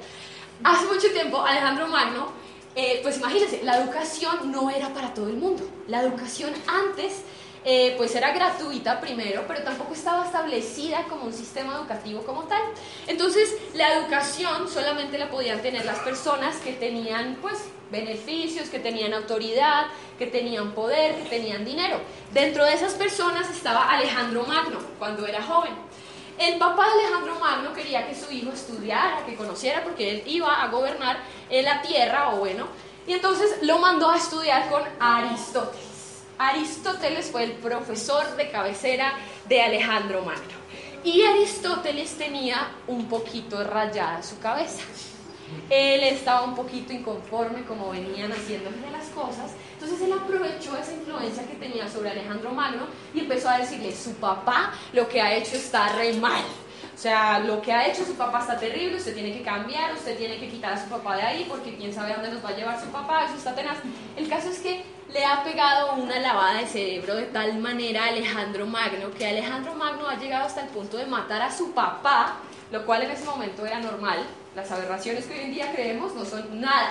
Hace 0.62 0.87
mucho 0.87 1.11
tiempo, 1.12 1.43
Alejandro 1.43 1.88
Magno, 1.88 2.28
eh, 2.76 3.00
pues 3.02 3.19
imagínense, 3.19 3.62
la 3.62 3.78
educación 3.78 4.50
no 4.50 4.70
era 4.70 4.88
para 4.94 5.12
todo 5.12 5.28
el 5.28 5.37
mundo. 5.37 5.69
La 5.88 6.02
educación 6.02 6.52
antes 6.66 7.22
eh, 7.64 7.94
pues 7.96 8.14
era 8.14 8.32
gratuita 8.32 9.00
primero, 9.00 9.44
pero 9.49 9.62
tampoco 9.62 9.94
estaba 9.94 10.26
establecida 10.26 11.05
como 11.05 11.25
un 11.25 11.32
sistema 11.32 11.75
educativo 11.76 12.22
como 12.22 12.44
tal. 12.44 12.61
Entonces, 13.06 13.55
la 13.75 13.94
educación 13.94 14.69
solamente 14.69 15.16
la 15.16 15.31
podían 15.31 15.62
tener 15.62 15.84
las 15.84 15.99
personas 16.00 16.56
que 16.56 16.72
tenían 16.72 17.38
pues 17.40 17.64
beneficios, 17.90 18.69
que 18.69 18.78
tenían 18.78 19.14
autoridad, 19.14 19.87
que 20.19 20.26
tenían 20.26 20.72
poder, 20.72 21.14
que 21.22 21.28
tenían 21.28 21.64
dinero. 21.64 22.00
Dentro 22.32 22.64
de 22.64 22.75
esas 22.75 22.94
personas 22.94 23.49
estaba 23.50 23.90
Alejandro 23.90 24.44
Magno, 24.44 24.78
cuando 24.99 25.26
era 25.26 25.43
joven. 25.43 25.72
El 26.38 26.58
papá 26.58 26.84
de 26.87 27.05
Alejandro 27.05 27.38
Magno 27.38 27.72
quería 27.72 28.06
que 28.06 28.14
su 28.14 28.31
hijo 28.32 28.50
estudiara, 28.50 29.25
que 29.25 29.37
conociera, 29.37 29.84
porque 29.84 30.11
él 30.11 30.22
iba 30.26 30.62
a 30.62 30.69
gobernar 30.69 31.19
en 31.49 31.64
la 31.64 31.80
tierra, 31.80 32.35
o 32.35 32.38
bueno, 32.38 32.66
y 33.06 33.12
entonces 33.12 33.59
lo 33.62 33.78
mandó 33.78 34.11
a 34.11 34.16
estudiar 34.16 34.68
con 34.68 34.83
Aristóteles. 34.99 35.93
Aristóteles 36.38 37.31
fue 37.31 37.45
el 37.45 37.53
profesor 37.53 38.37
de 38.37 38.50
cabecera 38.50 39.14
de 39.49 39.62
Alejandro 39.62 40.23
Magno. 40.23 40.64
Y 41.05 41.23
Aristóteles 41.23 42.17
tenía 42.17 42.69
un 42.87 43.07
poquito 43.09 43.62
rayada 43.62 44.23
su 44.23 44.38
cabeza. 44.38 44.83
Él 45.69 46.03
estaba 46.03 46.43
un 46.43 46.55
poquito 46.55 46.93
inconforme 46.93 47.64
como 47.64 47.91
venían 47.91 48.33
haciéndole 48.33 48.76
las 48.91 49.07
cosas. 49.09 49.53
Entonces 49.75 50.00
él 50.00 50.12
aprovechó 50.12 50.76
esa 50.76 50.93
influencia 50.93 51.47
que 51.47 51.55
tenía 51.55 51.88
sobre 51.88 52.11
Alejandro 52.11 52.50
Magno 52.50 52.87
y 53.12 53.21
empezó 53.21 53.50
a 53.50 53.59
decirle, 53.59 53.95
su 53.95 54.14
papá 54.14 54.73
lo 54.93 55.09
que 55.09 55.21
ha 55.21 55.35
hecho 55.35 55.57
está 55.57 55.91
re 55.91 56.14
mal. 56.14 56.43
O 56.95 56.99
sea, 56.99 57.38
lo 57.41 57.61
que 57.61 57.73
ha 57.73 57.88
hecho 57.88 58.05
su 58.05 58.14
papá 58.14 58.41
está 58.41 58.59
terrible, 58.59 58.97
usted 58.97 59.14
tiene 59.14 59.33
que 59.33 59.43
cambiar, 59.43 59.93
usted 59.93 60.17
tiene 60.17 60.38
que 60.38 60.49
quitar 60.49 60.75
a 60.75 60.83
su 60.83 60.88
papá 60.88 61.17
de 61.17 61.23
ahí 61.23 61.47
porque 61.49 61.76
quién 61.76 61.93
sabe 61.93 62.12
a 62.12 62.17
dónde 62.17 62.31
nos 62.31 62.45
va 62.45 62.50
a 62.50 62.57
llevar 62.57 62.81
su 62.81 62.87
papá, 62.87 63.26
eso 63.26 63.37
está 63.37 63.55
tenaz. 63.55 63.79
El 64.17 64.29
caso 64.29 64.49
es 64.49 64.61
que 64.61 64.85
le 65.14 65.25
ha 65.25 65.44
pegado 65.44 65.94
una 65.94 66.18
lavada 66.18 66.59
de 66.59 66.66
cerebro 66.66 67.14
de 67.14 67.26
tal 67.26 67.56
manera 67.61 68.02
a 68.02 68.09
Alejandro 68.09 68.66
Magno 68.66 69.12
que 69.16 69.25
Alejandro 69.25 69.73
Magno 69.76 70.09
ha 70.09 70.16
llegado 70.16 70.47
hasta 70.47 70.62
el 70.62 70.68
punto 70.71 70.97
de 70.97 71.06
matar 71.06 71.40
a 71.40 71.56
su 71.56 71.71
papá, 71.71 72.38
lo 72.73 72.85
cual 72.85 73.02
en 73.02 73.12
ese 73.12 73.25
momento 73.25 73.64
era 73.64 73.78
normal. 73.78 74.18
Las 74.56 74.73
aberraciones 74.73 75.26
que 75.26 75.35
hoy 75.35 75.44
en 75.44 75.54
día 75.54 75.73
creemos 75.73 76.16
no 76.16 76.25
son 76.25 76.61
nada 76.61 76.90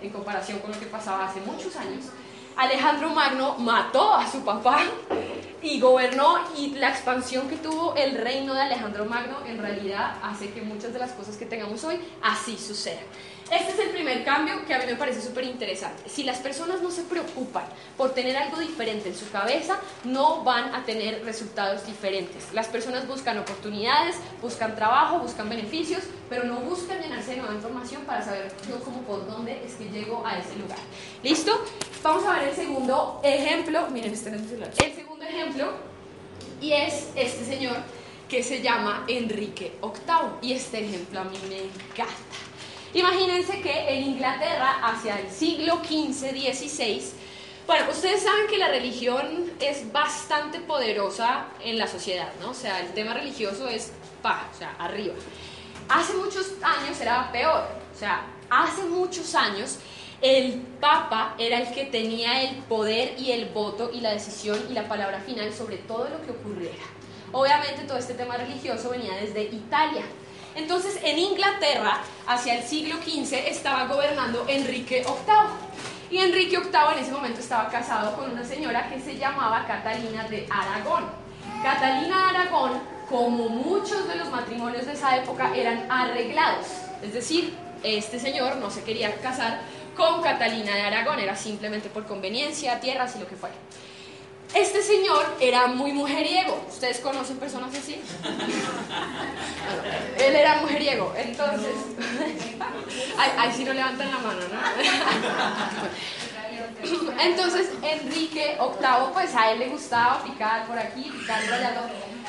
en 0.00 0.10
comparación 0.10 0.60
con 0.60 0.70
lo 0.70 0.78
que 0.78 0.86
pasaba 0.86 1.26
hace 1.26 1.40
muchos 1.40 1.74
años. 1.74 2.04
Alejandro 2.56 3.10
Magno 3.10 3.56
mató 3.58 4.14
a 4.14 4.30
su 4.30 4.44
papá 4.44 4.84
y 5.60 5.80
gobernó 5.80 6.38
y 6.56 6.68
la 6.68 6.90
expansión 6.90 7.48
que 7.48 7.56
tuvo 7.56 7.96
el 7.96 8.16
reino 8.16 8.54
de 8.54 8.60
Alejandro 8.60 9.06
Magno 9.06 9.38
en 9.44 9.58
realidad 9.58 10.14
hace 10.22 10.52
que 10.52 10.62
muchas 10.62 10.92
de 10.92 11.00
las 11.00 11.10
cosas 11.10 11.36
que 11.36 11.46
tengamos 11.46 11.82
hoy 11.82 12.00
así 12.22 12.56
sucedan. 12.56 13.04
Este 13.50 13.72
es 13.72 13.78
el 13.78 13.90
primer 13.90 14.24
cambio 14.24 14.66
que 14.66 14.74
a 14.74 14.78
mí 14.78 14.86
me 14.86 14.96
parece 14.96 15.22
súper 15.22 15.44
interesante. 15.44 16.08
Si 16.08 16.24
las 16.24 16.38
personas 16.38 16.82
no 16.82 16.90
se 16.90 17.02
preocupan 17.02 17.64
por 17.96 18.12
tener 18.12 18.36
algo 18.36 18.58
diferente 18.58 19.08
en 19.08 19.14
su 19.14 19.30
cabeza, 19.30 19.78
no 20.02 20.42
van 20.42 20.74
a 20.74 20.84
tener 20.84 21.24
resultados 21.24 21.86
diferentes. 21.86 22.52
Las 22.52 22.66
personas 22.66 23.06
buscan 23.06 23.38
oportunidades, 23.38 24.16
buscan 24.42 24.74
trabajo, 24.74 25.20
buscan 25.20 25.48
beneficios, 25.48 26.02
pero 26.28 26.42
no 26.42 26.56
buscan 26.56 27.00
llenarse 27.00 27.32
de 27.32 27.36
nueva 27.36 27.54
información 27.54 28.02
para 28.02 28.24
saber 28.24 28.52
yo 28.68 28.80
cómo 28.80 29.02
por 29.02 29.24
dónde 29.28 29.64
es 29.64 29.74
que 29.74 29.90
llego 29.90 30.26
a 30.26 30.38
ese 30.38 30.56
lugar. 30.56 30.78
¿Listo? 31.22 31.64
Vamos 32.02 32.24
a 32.24 32.40
ver 32.40 32.48
el 32.48 32.56
segundo 32.56 33.20
ejemplo. 33.22 33.86
Miren, 33.92 34.12
este 34.12 34.30
es 34.30 34.52
el. 34.52 34.62
El 34.62 34.94
segundo 34.94 35.24
ejemplo 35.24 35.72
Y 36.60 36.72
es 36.72 37.10
este 37.14 37.44
señor 37.44 37.76
que 38.28 38.42
se 38.42 38.60
llama 38.60 39.04
Enrique 39.06 39.72
VIII. 39.80 40.48
Y 40.48 40.52
este 40.52 40.84
ejemplo 40.84 41.20
a 41.20 41.24
mí 41.24 41.38
me 41.48 41.58
encanta. 41.58 42.45
Imagínense 42.96 43.60
que 43.60 43.90
en 43.90 44.04
Inglaterra, 44.04 44.80
hacia 44.82 45.20
el 45.20 45.30
siglo 45.30 45.82
XV, 45.84 46.30
XVI, 46.30 47.02
bueno, 47.66 47.90
ustedes 47.90 48.22
saben 48.22 48.46
que 48.46 48.56
la 48.56 48.68
religión 48.68 49.52
es 49.60 49.92
bastante 49.92 50.60
poderosa 50.60 51.48
en 51.62 51.76
la 51.76 51.88
sociedad, 51.88 52.32
¿no? 52.40 52.52
O 52.52 52.54
sea, 52.54 52.80
el 52.80 52.94
tema 52.94 53.12
religioso 53.12 53.68
es 53.68 53.92
pa, 54.22 54.48
o 54.50 54.58
sea, 54.58 54.76
arriba. 54.78 55.12
Hace 55.90 56.14
muchos 56.14 56.52
años 56.62 56.98
era 56.98 57.30
peor, 57.32 57.68
o 57.94 57.98
sea, 57.98 58.24
hace 58.48 58.84
muchos 58.84 59.34
años 59.34 59.76
el 60.22 60.54
Papa 60.80 61.34
era 61.38 61.58
el 61.58 61.74
que 61.74 61.84
tenía 61.84 62.44
el 62.44 62.56
poder 62.62 63.20
y 63.20 63.30
el 63.30 63.50
voto 63.50 63.90
y 63.92 64.00
la 64.00 64.12
decisión 64.12 64.58
y 64.70 64.72
la 64.72 64.88
palabra 64.88 65.20
final 65.20 65.52
sobre 65.52 65.76
todo 65.76 66.08
lo 66.08 66.24
que 66.24 66.30
ocurriera. 66.30 66.84
Obviamente 67.30 67.82
todo 67.82 67.98
este 67.98 68.14
tema 68.14 68.38
religioso 68.38 68.88
venía 68.88 69.16
desde 69.16 69.42
Italia. 69.42 70.02
Entonces 70.56 70.98
en 71.02 71.18
Inglaterra, 71.18 72.00
hacia 72.26 72.58
el 72.58 72.64
siglo 72.64 72.96
XV, 72.96 73.34
estaba 73.46 73.86
gobernando 73.86 74.44
Enrique 74.48 75.04
VIII. 75.04 75.76
Y 76.10 76.18
Enrique 76.18 76.58
VIII 76.58 76.96
en 76.96 76.98
ese 77.02 77.12
momento 77.12 77.40
estaba 77.40 77.68
casado 77.68 78.16
con 78.16 78.30
una 78.30 78.44
señora 78.44 78.88
que 78.88 79.00
se 79.00 79.16
llamaba 79.16 79.66
Catalina 79.66 80.24
de 80.24 80.46
Aragón. 80.48 81.04
Catalina 81.62 82.32
de 82.32 82.38
Aragón, 82.38 82.72
como 83.08 83.48
muchos 83.48 84.08
de 84.08 84.16
los 84.16 84.30
matrimonios 84.30 84.86
de 84.86 84.92
esa 84.92 85.16
época, 85.16 85.54
eran 85.54 85.90
arreglados. 85.90 86.66
Es 87.02 87.12
decir, 87.12 87.54
este 87.82 88.18
señor 88.18 88.56
no 88.56 88.70
se 88.70 88.82
quería 88.82 89.14
casar 89.16 89.60
con 89.94 90.22
Catalina 90.22 90.74
de 90.74 90.82
Aragón, 90.82 91.18
era 91.20 91.36
simplemente 91.36 91.88
por 91.88 92.06
conveniencia, 92.06 92.80
tierras 92.80 93.16
y 93.16 93.18
lo 93.18 93.26
que 93.26 93.36
fuera. 93.36 93.54
Este 94.56 94.82
señor 94.82 95.36
era 95.38 95.66
muy 95.66 95.92
mujeriego. 95.92 96.64
¿Ustedes 96.68 96.98
conocen 97.00 97.36
personas 97.36 97.74
así? 97.74 98.00
él 100.18 100.34
era 100.34 100.62
mujeriego. 100.62 101.12
Entonces, 101.14 101.74
ahí, 103.38 103.52
sí 103.54 103.64
no 103.64 103.74
levantan 103.74 104.10
la 104.10 104.18
mano, 104.18 104.40
¿no? 104.40 104.58
Entonces, 107.22 107.68
Enrique 107.82 108.56
VIII, 108.58 109.12
pues 109.12 109.34
a 109.34 109.52
él 109.52 109.58
le 109.58 109.68
gustaba 109.68 110.22
picar 110.22 110.66
por 110.66 110.78
aquí, 110.78 111.02
picar 111.02 111.44
por 111.44 111.52
allá. 111.52 111.74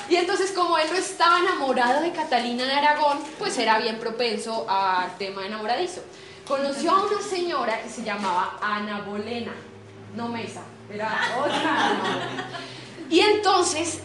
Y 0.10 0.16
entonces, 0.16 0.52
como 0.52 0.78
él 0.78 0.88
no 0.90 0.98
estaba 0.98 1.40
enamorado 1.40 2.02
de 2.02 2.12
Catalina 2.12 2.66
de 2.66 2.74
Aragón, 2.74 3.20
pues 3.38 3.58
era 3.58 3.78
bien 3.80 4.00
propenso 4.00 4.66
al 4.70 5.18
tema 5.18 5.46
enamoradizo 5.46 6.02
conoció 6.48 6.92
a 6.92 7.06
una 7.06 7.22
señora 7.22 7.82
que 7.82 7.90
se 7.90 8.04
llamaba 8.04 8.58
Ana 8.62 9.02
Bolena, 9.02 9.54
no 10.16 10.30
Mesa, 10.30 10.62
Y 13.10 13.20
entonces 13.20 14.00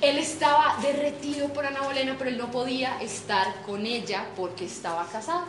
él 0.00 0.18
estaba 0.18 0.78
derretido 0.82 1.48
por 1.52 1.64
Ana 1.64 1.82
Bolena, 1.82 2.16
pero 2.18 2.30
él 2.30 2.38
no 2.38 2.50
podía 2.50 3.00
estar 3.00 3.62
con 3.62 3.86
ella 3.86 4.26
porque 4.36 4.64
estaba 4.64 5.06
casado. 5.06 5.44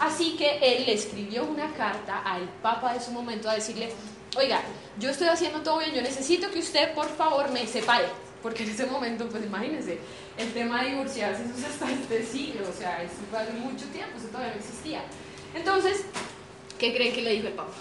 Así 0.00 0.36
que 0.36 0.58
él 0.62 0.86
le 0.86 0.94
escribió 0.94 1.44
una 1.44 1.72
carta 1.74 2.22
al 2.24 2.48
Papa 2.62 2.94
de 2.94 3.00
su 3.00 3.10
momento 3.10 3.50
a 3.50 3.54
decirle, 3.54 3.92
oiga, 4.36 4.62
yo 4.98 5.10
estoy 5.10 5.28
haciendo 5.28 5.60
todo 5.62 5.78
bien, 5.78 5.92
yo 5.92 6.02
necesito 6.02 6.50
que 6.50 6.60
usted 6.60 6.94
por 6.94 7.08
favor 7.08 7.50
me 7.50 7.66
separe. 7.66 8.06
Porque 8.42 8.62
en 8.62 8.70
ese 8.70 8.86
momento, 8.86 9.28
pues 9.28 9.44
imagínense, 9.44 9.98
el 10.36 10.52
tema 10.52 10.82
de 10.82 10.90
divorciarse, 10.90 11.42
eso 11.42 11.54
es 11.58 11.64
hasta 11.64 11.90
este 11.90 12.24
siglo, 12.24 12.68
o 12.68 12.72
sea, 12.72 13.02
eso 13.02 13.14
fue 13.30 13.40
hace 13.40 13.52
mucho 13.52 13.84
tiempo, 13.86 14.16
eso 14.16 14.28
todavía 14.28 14.52
no 14.52 14.60
existía. 14.60 15.02
Entonces, 15.54 16.04
¿qué 16.78 16.94
creen 16.94 17.12
que 17.12 17.22
le 17.22 17.32
dijo 17.32 17.48
el 17.48 17.54
Papa? 17.54 17.72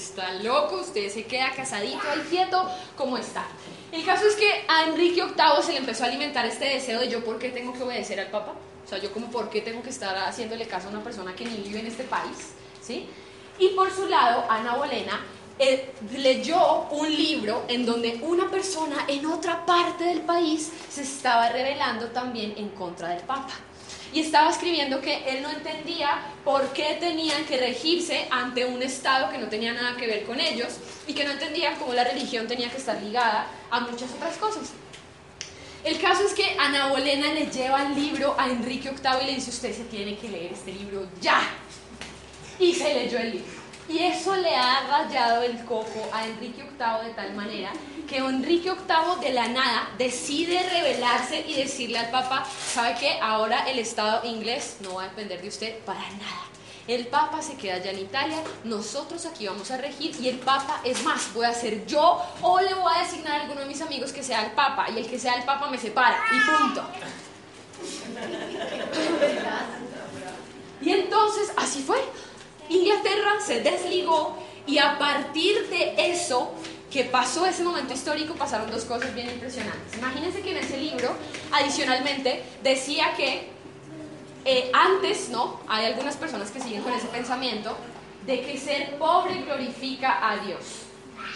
Está 0.00 0.32
loco, 0.32 0.76
usted 0.76 1.10
se 1.10 1.24
queda 1.24 1.52
casadito 1.54 2.00
ahí 2.10 2.20
quieto, 2.30 2.66
¿cómo 2.96 3.18
está? 3.18 3.44
El 3.92 4.02
caso 4.02 4.26
es 4.26 4.34
que 4.34 4.64
a 4.66 4.84
Enrique 4.84 5.22
VIII 5.22 5.62
se 5.62 5.72
le 5.72 5.78
empezó 5.78 6.04
a 6.04 6.06
alimentar 6.06 6.46
este 6.46 6.64
deseo 6.64 7.00
de 7.00 7.10
yo 7.10 7.22
por 7.22 7.38
qué 7.38 7.50
tengo 7.50 7.74
que 7.74 7.82
obedecer 7.82 8.18
al 8.18 8.28
Papa. 8.28 8.54
O 8.82 8.88
sea, 8.88 8.96
yo 8.96 9.12
como 9.12 9.30
por 9.30 9.50
qué 9.50 9.60
tengo 9.60 9.82
que 9.82 9.90
estar 9.90 10.16
haciéndole 10.16 10.66
caso 10.66 10.88
a 10.88 10.90
una 10.92 11.04
persona 11.04 11.34
que 11.36 11.44
ni 11.44 11.58
vive 11.58 11.80
en 11.80 11.86
este 11.86 12.04
país, 12.04 12.54
¿sí? 12.80 13.10
Y 13.58 13.68
por 13.74 13.90
su 13.90 14.08
lado, 14.08 14.46
Ana 14.48 14.76
Bolena 14.76 15.20
eh, 15.58 15.92
leyó 16.16 16.84
un 16.92 17.14
libro 17.14 17.64
en 17.68 17.84
donde 17.84 18.20
una 18.22 18.50
persona 18.50 19.04
en 19.06 19.26
otra 19.26 19.66
parte 19.66 20.04
del 20.04 20.22
país 20.22 20.72
se 20.88 21.02
estaba 21.02 21.50
rebelando 21.50 22.06
también 22.06 22.54
en 22.56 22.70
contra 22.70 23.10
del 23.10 23.22
Papa 23.24 23.52
y 24.12 24.20
estaba 24.20 24.50
escribiendo 24.50 25.00
que 25.00 25.28
él 25.28 25.42
no 25.42 25.50
entendía 25.50 26.20
por 26.44 26.72
qué 26.72 26.96
tenían 26.98 27.44
que 27.44 27.58
regirse 27.58 28.26
ante 28.30 28.64
un 28.64 28.82
Estado 28.82 29.30
que 29.30 29.38
no 29.38 29.48
tenía 29.48 29.72
nada 29.72 29.96
que 29.96 30.06
ver 30.06 30.24
con 30.24 30.40
ellos 30.40 30.68
y 31.06 31.14
que 31.14 31.24
no 31.24 31.30
entendía 31.30 31.74
cómo 31.74 31.94
la 31.94 32.04
religión 32.04 32.46
tenía 32.46 32.70
que 32.70 32.78
estar 32.78 33.00
ligada 33.02 33.46
a 33.70 33.80
muchas 33.80 34.10
otras 34.12 34.36
cosas. 34.36 34.72
El 35.84 35.98
caso 35.98 36.24
es 36.26 36.34
que 36.34 36.56
Ana 36.58 36.88
Bolena 36.88 37.32
le 37.32 37.46
lleva 37.46 37.86
el 37.86 37.94
libro 37.94 38.34
a 38.38 38.48
Enrique 38.48 38.90
VIII 38.90 39.22
y 39.22 39.26
le 39.26 39.34
dice, 39.36 39.50
usted 39.50 39.74
se 39.74 39.84
tiene 39.84 40.16
que 40.18 40.28
leer 40.28 40.52
este 40.52 40.72
libro 40.72 41.08
ya. 41.20 41.40
Y 42.58 42.74
se 42.74 42.92
leyó 42.92 43.18
el 43.18 43.32
libro. 43.32 43.60
Y 43.88 43.98
eso 43.98 44.36
le 44.36 44.54
ha 44.54 44.86
rayado 44.86 45.42
el 45.42 45.64
coco 45.64 46.08
a 46.12 46.26
Enrique 46.26 46.62
VIII 46.62 47.08
de 47.08 47.14
tal 47.14 47.34
manera 47.34 47.72
que 48.10 48.18
Enrique 48.18 48.72
VIII 48.72 49.20
de 49.20 49.32
la 49.32 49.46
nada 49.46 49.88
decide 49.96 50.68
rebelarse 50.68 51.44
y 51.46 51.54
decirle 51.54 51.96
al 51.96 52.10
Papa, 52.10 52.44
¿sabe 52.44 52.96
qué? 52.98 53.20
Ahora 53.22 53.70
el 53.70 53.78
Estado 53.78 54.26
inglés 54.26 54.78
no 54.80 54.94
va 54.94 55.04
a 55.04 55.08
depender 55.10 55.40
de 55.40 55.46
usted 55.46 55.78
para 55.84 56.00
nada. 56.00 56.48
El 56.88 57.06
Papa 57.06 57.40
se 57.40 57.54
queda 57.54 57.76
allá 57.76 57.92
en 57.92 58.00
Italia, 58.00 58.42
nosotros 58.64 59.24
aquí 59.26 59.46
vamos 59.46 59.70
a 59.70 59.76
regir 59.76 60.16
y 60.20 60.28
el 60.28 60.40
Papa, 60.40 60.80
es 60.82 61.04
más, 61.04 61.32
voy 61.32 61.46
a 61.46 61.54
ser 61.54 61.86
yo 61.86 62.20
o 62.42 62.60
le 62.60 62.74
voy 62.74 62.92
a 62.92 63.04
designar 63.04 63.32
a 63.32 63.42
alguno 63.42 63.60
de 63.60 63.66
mis 63.68 63.80
amigos 63.80 64.12
que 64.12 64.24
sea 64.24 64.44
el 64.44 64.50
Papa 64.52 64.88
y 64.90 64.98
el 64.98 65.08
que 65.08 65.16
sea 65.16 65.34
el 65.34 65.44
Papa 65.44 65.70
me 65.70 65.78
separa 65.78 66.20
y 66.32 66.40
punto. 66.50 66.84
Y 70.82 70.90
entonces 70.90 71.52
así 71.56 71.80
fue. 71.82 72.02
Inglaterra 72.68 73.34
se 73.46 73.60
desligó 73.60 74.36
y 74.66 74.78
a 74.78 74.98
partir 74.98 75.68
de 75.68 75.94
eso 76.10 76.52
que 76.90 77.04
pasó 77.04 77.46
ese 77.46 77.62
momento 77.62 77.94
histórico 77.94 78.34
pasaron 78.34 78.70
dos 78.70 78.84
cosas 78.84 79.14
bien 79.14 79.30
impresionantes. 79.30 79.96
Imagínense 79.96 80.40
que 80.40 80.50
en 80.50 80.56
ese 80.56 80.76
libro, 80.76 81.10
adicionalmente, 81.52 82.42
decía 82.62 83.14
que 83.16 83.48
eh, 84.44 84.70
antes, 84.74 85.28
¿no? 85.28 85.60
Hay 85.68 85.86
algunas 85.86 86.16
personas 86.16 86.50
que 86.50 86.60
siguen 86.60 86.82
con 86.82 86.92
ese 86.92 87.06
pensamiento 87.06 87.76
de 88.26 88.42
que 88.42 88.58
ser 88.58 88.96
pobre 88.98 89.42
glorifica 89.42 90.28
a 90.28 90.38
Dios. 90.38 90.60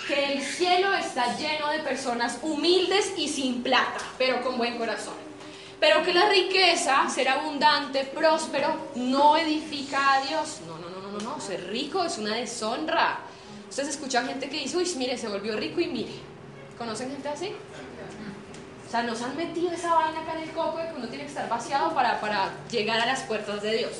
Que 0.08 0.34
el 0.34 0.42
cielo 0.42 0.92
está 0.94 1.36
lleno 1.36 1.70
de 1.70 1.78
personas 1.78 2.38
humildes 2.42 3.12
y 3.16 3.28
sin 3.28 3.62
plata, 3.62 3.98
pero 4.18 4.42
con 4.42 4.58
buen 4.58 4.76
corazón. 4.76 5.14
Pero 5.78 6.02
que 6.02 6.14
la 6.14 6.28
riqueza, 6.28 7.08
ser 7.08 7.28
abundante, 7.28 8.04
próspero, 8.04 8.90
no 8.96 9.36
edifica 9.36 10.14
a 10.14 10.20
Dios. 10.22 10.60
No, 10.66 10.78
no, 10.78 10.88
no, 10.88 11.12
no, 11.12 11.18
no. 11.18 11.40
Ser 11.40 11.68
rico 11.68 12.04
es 12.04 12.18
una 12.18 12.34
deshonra. 12.34 13.20
Ustedes 13.74 13.96
escuchan 13.96 14.28
gente 14.28 14.48
que 14.48 14.60
dice, 14.60 14.76
uy, 14.76 14.88
mire, 14.98 15.18
se 15.18 15.26
volvió 15.26 15.56
rico 15.56 15.80
y 15.80 15.88
mire. 15.88 16.12
¿Conocen 16.78 17.10
gente 17.10 17.28
así? 17.28 17.50
O 18.86 18.88
sea, 18.88 19.02
nos 19.02 19.20
han 19.20 19.36
metido 19.36 19.72
esa 19.72 19.92
vaina 19.96 20.20
acá 20.20 20.34
en 20.36 20.44
el 20.44 20.50
coco 20.52 20.78
de 20.78 20.90
que 20.90 20.94
uno 20.94 21.08
tiene 21.08 21.24
que 21.24 21.30
estar 21.30 21.48
vaciado 21.48 21.92
para, 21.92 22.20
para 22.20 22.52
llegar 22.70 23.00
a 23.00 23.06
las 23.06 23.22
puertas 23.22 23.62
de 23.62 23.78
Dios. 23.78 23.90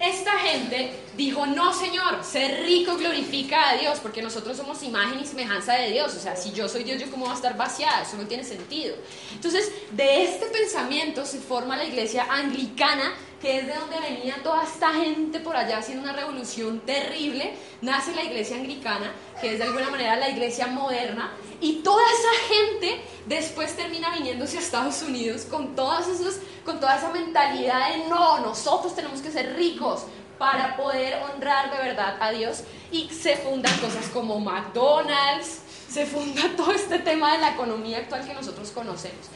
Esta 0.00 0.32
gente 0.40 0.90
dijo, 1.16 1.46
no 1.46 1.72
Señor, 1.72 2.24
ser 2.24 2.64
rico 2.64 2.96
glorifica 2.96 3.70
a 3.70 3.76
Dios, 3.76 4.00
porque 4.00 4.20
nosotros 4.20 4.56
somos 4.56 4.82
imagen 4.82 5.20
y 5.20 5.24
semejanza 5.24 5.74
de 5.74 5.92
Dios. 5.92 6.16
O 6.16 6.18
sea, 6.18 6.34
si 6.34 6.50
yo 6.50 6.68
soy 6.68 6.82
Dios, 6.82 7.00
¿yo 7.00 7.08
cómo 7.08 7.26
voy 7.26 7.32
a 7.34 7.36
estar 7.36 7.56
vaciada? 7.56 8.02
Eso 8.02 8.16
no 8.16 8.26
tiene 8.26 8.42
sentido. 8.42 8.96
Entonces, 9.32 9.70
de 9.92 10.24
este 10.24 10.46
pensamiento 10.46 11.24
se 11.24 11.38
forma 11.38 11.76
la 11.76 11.84
iglesia 11.84 12.26
anglicana 12.28 13.14
que 13.40 13.58
es 13.58 13.66
de 13.66 13.74
donde 13.74 14.00
venía 14.00 14.42
toda 14.42 14.64
esta 14.64 14.92
gente 14.92 15.40
por 15.40 15.56
allá 15.56 15.78
haciendo 15.78 16.02
una 16.02 16.12
revolución 16.12 16.80
terrible, 16.80 17.54
nace 17.80 18.14
la 18.14 18.24
iglesia 18.24 18.56
anglicana, 18.56 19.12
que 19.40 19.52
es 19.52 19.58
de 19.58 19.64
alguna 19.64 19.90
manera 19.90 20.16
la 20.16 20.28
iglesia 20.28 20.66
moderna, 20.66 21.32
y 21.60 21.76
toda 21.76 22.02
esa 22.04 22.54
gente 22.54 23.00
después 23.26 23.76
termina 23.76 24.10
viniéndose 24.10 24.58
a 24.58 24.60
Estados 24.60 25.02
Unidos 25.02 25.42
con, 25.42 25.74
todas 25.76 26.08
esos, 26.08 26.38
con 26.64 26.80
toda 26.80 26.96
esa 26.96 27.10
mentalidad 27.10 27.90
de 27.92 28.08
no, 28.08 28.40
nosotros 28.40 28.94
tenemos 28.94 29.20
que 29.20 29.30
ser 29.30 29.54
ricos 29.54 30.02
para 30.38 30.76
poder 30.76 31.20
honrar 31.22 31.70
de 31.70 31.78
verdad 31.78 32.16
a 32.20 32.30
Dios, 32.30 32.62
y 32.90 33.08
se 33.10 33.36
fundan 33.36 33.76
cosas 33.78 34.06
como 34.12 34.40
McDonald's, 34.40 35.60
se 35.88 36.06
funda 36.06 36.42
todo 36.56 36.72
este 36.72 36.98
tema 36.98 37.32
de 37.32 37.38
la 37.38 37.50
economía 37.50 37.98
actual 37.98 38.26
que 38.26 38.34
nosotros 38.34 38.70
conocemos. 38.70 39.26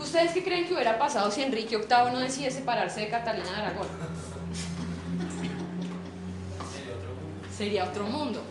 ¿Ustedes 0.00 0.32
qué 0.32 0.44
creen 0.44 0.66
que 0.66 0.74
hubiera 0.74 0.98
pasado 0.98 1.30
si 1.30 1.42
Enrique 1.42 1.76
VIII 1.76 2.12
no 2.12 2.20
decide 2.20 2.50
separarse 2.50 3.00
de 3.00 3.08
Catalina 3.08 3.50
de 3.50 3.56
Aragón? 3.56 3.86
Sería 7.56 7.84
otro 7.84 8.04
mundo. 8.04 8.42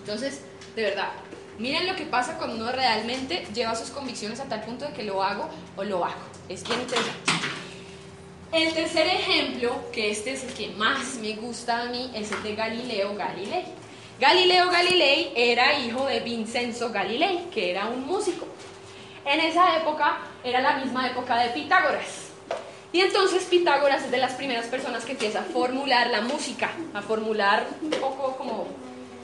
Entonces, 0.00 0.42
de 0.76 0.82
verdad, 0.82 1.10
miren 1.58 1.86
lo 1.86 1.96
que 1.96 2.06
pasa 2.06 2.38
cuando 2.38 2.56
uno 2.56 2.70
realmente 2.70 3.46
lleva 3.52 3.74
sus 3.74 3.90
convicciones 3.90 4.38
a 4.40 4.44
tal 4.44 4.62
punto 4.62 4.86
de 4.86 4.92
que 4.92 5.02
lo 5.02 5.22
hago 5.22 5.48
o 5.76 5.82
lo 5.82 6.04
hago. 6.04 6.20
Es 6.48 6.62
bien 6.62 6.80
interesante. 6.80 7.32
El 8.50 8.72
tercer 8.72 9.06
ejemplo, 9.06 9.90
que 9.92 10.10
este 10.10 10.32
es 10.32 10.44
el 10.44 10.54
que 10.54 10.68
más 10.68 11.16
me 11.20 11.34
gusta 11.34 11.82
a 11.82 11.84
mí, 11.86 12.10
es 12.14 12.32
el 12.32 12.42
de 12.42 12.54
Galileo 12.54 13.14
Galilei. 13.14 13.64
Galileo 14.18 14.70
Galilei 14.70 15.32
era 15.36 15.78
hijo 15.78 16.06
de 16.06 16.20
Vincenzo 16.20 16.90
Galilei, 16.90 17.50
que 17.50 17.70
era 17.70 17.86
un 17.86 18.06
músico. 18.06 18.47
En 19.28 19.40
esa 19.40 19.76
época 19.76 20.16
era 20.42 20.62
la 20.62 20.76
misma 20.76 21.06
época 21.06 21.36
de 21.36 21.50
Pitágoras. 21.50 22.30
Y 22.92 23.02
entonces 23.02 23.44
Pitágoras 23.44 24.04
es 24.04 24.10
de 24.10 24.16
las 24.16 24.32
primeras 24.32 24.64
personas 24.68 25.04
que 25.04 25.12
empieza 25.12 25.40
a 25.40 25.42
formular 25.42 26.06
la 26.06 26.22
música, 26.22 26.70
a 26.94 27.02
formular 27.02 27.66
un 27.82 27.90
poco 27.90 28.38
como, 28.38 28.66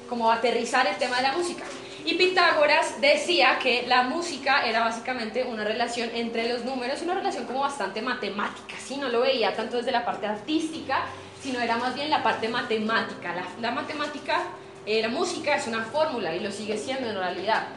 como 0.06 0.30
aterrizar 0.30 0.86
el 0.86 0.96
tema 0.96 1.16
de 1.16 1.22
la 1.22 1.32
música. 1.32 1.64
Y 2.04 2.16
Pitágoras 2.16 3.00
decía 3.00 3.58
que 3.58 3.86
la 3.86 4.02
música 4.02 4.66
era 4.66 4.80
básicamente 4.80 5.42
una 5.42 5.64
relación 5.64 6.10
entre 6.12 6.50
los 6.50 6.66
números, 6.66 7.00
una 7.00 7.14
relación 7.14 7.46
como 7.46 7.60
bastante 7.60 8.02
matemática, 8.02 8.74
¿sí? 8.78 8.98
No 8.98 9.08
lo 9.08 9.22
veía 9.22 9.56
tanto 9.56 9.78
desde 9.78 9.90
la 9.90 10.04
parte 10.04 10.26
artística, 10.26 10.98
sino 11.42 11.62
era 11.62 11.78
más 11.78 11.94
bien 11.94 12.10
la 12.10 12.22
parte 12.22 12.50
matemática. 12.50 13.34
La, 13.34 13.46
la 13.58 13.70
matemática, 13.70 14.42
eh, 14.84 15.00
la 15.00 15.08
música 15.08 15.56
es 15.56 15.66
una 15.66 15.82
fórmula 15.82 16.34
y 16.34 16.40
lo 16.40 16.52
sigue 16.52 16.76
siendo 16.76 17.08
en 17.08 17.16
realidad. 17.16 17.68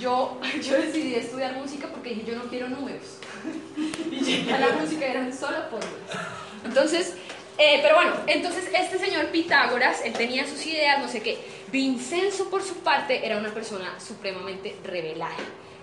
Yo, 0.00 0.38
yo 0.62 0.76
decidí 0.80 1.14
estudiar 1.14 1.54
música 1.56 1.88
porque 1.88 2.10
dije, 2.10 2.24
yo 2.26 2.36
no 2.36 2.44
quiero 2.44 2.68
números. 2.68 3.18
y 4.10 4.16
llegué 4.16 4.52
a 4.52 4.58
la 4.58 4.68
música, 4.80 5.06
eran 5.06 5.32
solo 5.32 5.56
fórmulas. 5.70 6.28
Entonces, 6.64 7.14
eh, 7.58 7.78
pero 7.82 7.96
bueno, 7.96 8.12
entonces 8.26 8.68
este 8.74 8.98
señor 8.98 9.26
Pitágoras, 9.26 10.00
él 10.04 10.12
tenía 10.12 10.46
sus 10.46 10.64
ideas, 10.66 11.00
no 11.00 11.08
sé 11.08 11.20
qué. 11.20 11.38
Vincenzo, 11.70 12.50
por 12.50 12.62
su 12.62 12.76
parte, 12.76 13.24
era 13.24 13.36
una 13.38 13.52
persona 13.52 13.98
supremamente 14.00 14.76
revelada. 14.84 15.36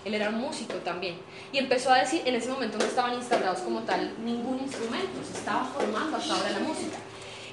Él 0.04 0.16
era 0.16 0.32
músico 0.32 0.76
también. 0.76 1.16
Y 1.52 1.60
empezó 1.60 1.92
a 1.92 2.00
decir, 2.00 2.24
en 2.26 2.36
ese 2.36 2.50
momento 2.50 2.78
no 2.78 2.86
estaban 2.86 3.14
instalados 3.14 3.60
como 3.60 3.82
tal 3.82 4.14
ningún 4.24 4.60
instrumento, 4.60 5.24
se 5.30 5.38
estaba 5.38 5.66
formando 5.66 6.18
hasta 6.18 6.36
ahora 6.36 6.50
la 6.50 6.60
música. 6.60 6.98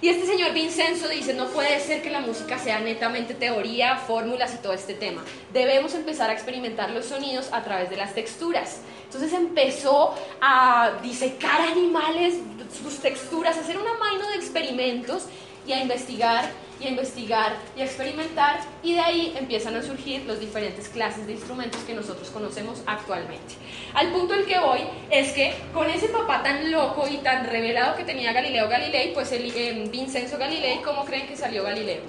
Y 0.00 0.08
este 0.08 0.26
señor 0.26 0.52
Vincenzo 0.52 1.08
dice, 1.08 1.34
no 1.34 1.48
puede 1.48 1.80
ser 1.80 2.02
que 2.02 2.10
la 2.10 2.20
música 2.20 2.58
sea 2.58 2.78
netamente 2.78 3.34
teoría, 3.34 3.96
fórmulas 3.96 4.54
y 4.54 4.58
todo 4.58 4.72
este 4.72 4.94
tema. 4.94 5.24
Debemos 5.52 5.94
empezar 5.94 6.30
a 6.30 6.34
experimentar 6.34 6.90
los 6.90 7.06
sonidos 7.06 7.48
a 7.52 7.64
través 7.64 7.90
de 7.90 7.96
las 7.96 8.14
texturas. 8.14 8.80
Entonces 9.04 9.32
empezó 9.32 10.14
a 10.40 10.92
disecar 11.02 11.62
animales, 11.62 12.34
sus 12.80 12.98
texturas, 12.98 13.56
a 13.56 13.60
hacer 13.60 13.76
una 13.76 13.94
mano 13.94 14.28
de 14.28 14.36
experimentos 14.36 15.24
y 15.66 15.72
a 15.72 15.82
investigar 15.82 16.48
y 16.80 16.86
a 16.86 16.90
investigar 16.90 17.56
y 17.76 17.80
a 17.80 17.84
experimentar 17.84 18.60
y 18.82 18.94
de 18.94 19.00
ahí 19.00 19.34
empiezan 19.36 19.76
a 19.76 19.82
surgir 19.82 20.24
los 20.26 20.40
diferentes 20.40 20.88
clases 20.88 21.26
de 21.26 21.32
instrumentos 21.32 21.80
que 21.82 21.94
nosotros 21.94 22.28
conocemos 22.30 22.82
actualmente. 22.86 23.54
Al 23.94 24.10
punto 24.12 24.34
en 24.34 24.46
que 24.46 24.58
voy 24.58 24.80
es 25.10 25.32
que 25.32 25.54
con 25.72 25.88
ese 25.90 26.08
papá 26.08 26.42
tan 26.42 26.70
loco 26.70 27.06
y 27.08 27.18
tan 27.18 27.46
revelado 27.46 27.96
que 27.96 28.04
tenía 28.04 28.32
Galileo 28.32 28.68
Galilei, 28.68 29.12
pues 29.12 29.32
el 29.32 29.50
eh, 29.54 29.88
Vincenzo 29.90 30.38
Galilei, 30.38 30.80
¿cómo 30.82 31.04
creen 31.04 31.26
que 31.26 31.36
salió 31.36 31.62
Galileo? 31.64 32.02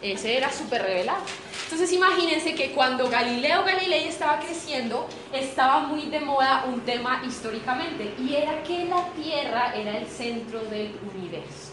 Ese 0.00 0.36
era 0.36 0.50
súper 0.50 0.82
revelado. 0.82 1.22
Entonces 1.72 1.96
imagínense 1.96 2.54
que 2.54 2.72
cuando 2.72 3.08
Galileo 3.08 3.64
Galilei 3.64 4.08
estaba 4.08 4.40
creciendo, 4.40 5.08
estaba 5.32 5.80
muy 5.80 6.02
de 6.06 6.20
moda 6.20 6.66
un 6.66 6.80
tema 6.82 7.22
históricamente, 7.26 8.12
y 8.18 8.34
era 8.34 8.62
que 8.62 8.84
la 8.84 9.08
Tierra 9.14 9.74
era 9.74 9.96
el 9.96 10.06
centro 10.06 10.60
del 10.64 10.94
universo. 11.14 11.71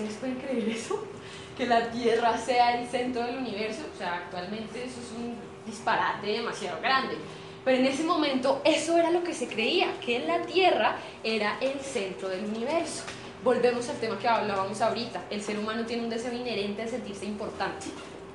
¿Ustedes 0.00 0.18
pueden 0.18 0.36
creer 0.36 0.68
eso? 0.70 1.04
Que 1.58 1.66
la 1.66 1.90
Tierra 1.90 2.38
sea 2.38 2.80
el 2.80 2.88
centro 2.88 3.22
del 3.22 3.36
universo. 3.36 3.82
O 3.94 3.98
sea, 3.98 4.14
actualmente 4.14 4.82
eso 4.82 4.98
es 4.98 5.10
un 5.14 5.34
disparate 5.66 6.26
demasiado 6.26 6.80
grande. 6.80 7.16
Pero 7.62 7.76
en 7.76 7.84
ese 7.84 8.02
momento 8.02 8.62
eso 8.64 8.96
era 8.96 9.10
lo 9.10 9.22
que 9.22 9.34
se 9.34 9.46
creía, 9.46 9.88
que 10.00 10.20
la 10.20 10.40
Tierra 10.46 10.96
era 11.22 11.58
el 11.60 11.78
centro 11.80 12.30
del 12.30 12.46
universo. 12.46 13.02
Volvemos 13.44 13.86
al 13.90 13.96
tema 13.96 14.18
que 14.18 14.26
hablábamos 14.26 14.80
ahorita. 14.80 15.24
El 15.28 15.42
ser 15.42 15.58
humano 15.58 15.84
tiene 15.84 16.04
un 16.04 16.08
deseo 16.08 16.32
inherente 16.32 16.82
de 16.82 16.88
sentirse 16.88 17.26
importante. 17.26 17.88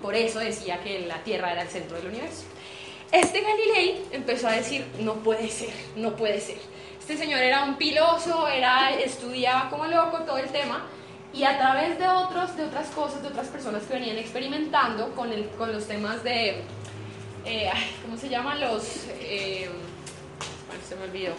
Por 0.04 0.14
eso 0.14 0.38
decía 0.38 0.84
que 0.84 1.08
la 1.08 1.24
Tierra 1.24 1.52
era 1.52 1.64
el 1.64 1.70
centro 1.70 1.98
del 1.98 2.10
universo. 2.10 2.44
Este 3.12 3.42
Galilei 3.42 4.04
empezó 4.12 4.50
a 4.50 4.52
decir, 4.52 4.86
no 5.00 5.16
puede 5.16 5.50
ser, 5.50 5.74
no 5.96 6.16
puede 6.16 6.40
ser. 6.40 6.58
Este 7.00 7.18
señor 7.18 7.40
era 7.40 7.64
un 7.64 7.76
piloso, 7.78 8.48
era, 8.48 8.92
estudiaba 8.92 9.70
como 9.72 9.88
loco 9.88 10.20
todo 10.26 10.38
el 10.38 10.50
tema, 10.50 10.86
y 11.36 11.44
a 11.44 11.58
través 11.58 12.00
de, 12.00 12.08
otros, 12.08 12.56
de 12.56 12.64
otras 12.64 12.88
cosas, 12.90 13.22
de 13.22 13.28
otras 13.28 13.48
personas 13.48 13.84
que 13.84 13.94
venían 13.94 14.18
experimentando 14.18 15.14
con, 15.14 15.32
el, 15.32 15.50
con 15.50 15.72
los 15.72 15.86
temas 15.86 16.24
de, 16.24 16.62
eh, 17.46 17.70
¿cómo 18.02 18.18
se 18.18 18.30
llaman 18.30 18.62
los? 18.62 19.06
Eh, 19.20 19.70
bueno, 20.68 20.84
se 20.88 20.96
me 20.96 21.04
olvidó. 21.04 21.34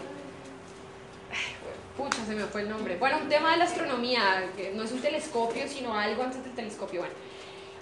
Pucha, 1.96 2.26
se 2.26 2.34
me 2.34 2.44
fue 2.44 2.60
el 2.60 2.68
nombre. 2.68 2.98
Bueno, 2.98 3.18
un 3.22 3.28
tema 3.30 3.52
de 3.52 3.56
la 3.56 3.64
astronomía, 3.64 4.50
que 4.54 4.72
no 4.72 4.82
es 4.82 4.92
un 4.92 5.00
telescopio, 5.00 5.66
sino 5.66 5.98
algo 5.98 6.24
antes 6.24 6.44
del 6.44 6.52
telescopio. 6.52 7.00
Bueno, 7.00 7.14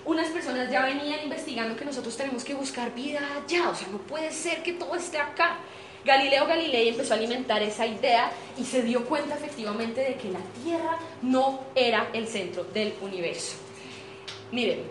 unas 0.05 0.29
personas 0.29 0.71
ya 0.71 0.83
venían 0.83 1.21
investigando 1.25 1.77
que 1.77 1.85
nosotros 1.85 2.17
tenemos 2.17 2.45
que 2.45 2.55
buscar 2.55 2.95
vida 2.95 3.19
allá, 3.19 3.71
o 3.71 3.75
sea, 3.75 3.89
no 3.89 3.99
puede 3.99 4.31
ser 4.31 4.63
que 4.63 4.75
todo 4.75 4.95
esté 4.95 5.19
acá. 5.19 5.59
Galileo 6.05 6.47
Galilei 6.47 6.91
empezó 6.91 7.15
a 7.15 7.17
alimentar 7.17 7.63
esa 7.63 7.87
idea 7.87 8.31
y 8.59 8.65
se 8.65 8.83
dio 8.83 9.07
cuenta 9.07 9.35
efectivamente 9.35 10.03
de 10.03 10.17
que 10.17 10.31
la 10.31 10.41
Tierra 10.63 10.99
no 11.23 11.61
era 11.75 12.09
el 12.13 12.29
centro 12.29 12.65
del 12.65 12.95
universo. 13.01 13.57
Miren, 14.53 14.83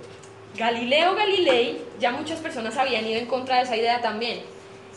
Galileo 0.57 1.15
Galilei, 1.15 1.81
ya 1.99 2.11
muchas 2.11 2.39
personas 2.39 2.77
habían 2.77 3.05
ido 3.05 3.19
en 3.19 3.27
contra 3.27 3.57
de 3.57 3.63
esa 3.63 3.77
idea 3.77 4.01
también. 4.01 4.41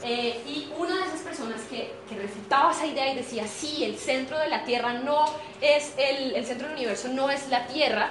Eh, 0.05 0.41
y 0.47 0.69
una 0.79 0.95
de 0.97 1.07
esas 1.07 1.21
personas 1.21 1.63
que, 1.71 1.91
que, 2.09 2.17
refutaba 2.17 2.71
esa 2.71 2.87
idea 2.87 3.13
y 3.13 3.17
decía, 3.17 3.47
sí, 3.47 3.83
el 3.85 3.97
centro 3.97 4.39
de 4.39 4.49
la 4.49 4.65
Tierra 4.65 4.93
no 4.95 5.25
es 5.61 5.95
el, 5.97 6.35
el 6.35 6.45
centro 6.45 6.69
del 6.69 6.77
universo, 6.77 7.09
no 7.09 7.31
es 7.31 7.49
la 7.49 7.67
Tierra, 7.67 8.09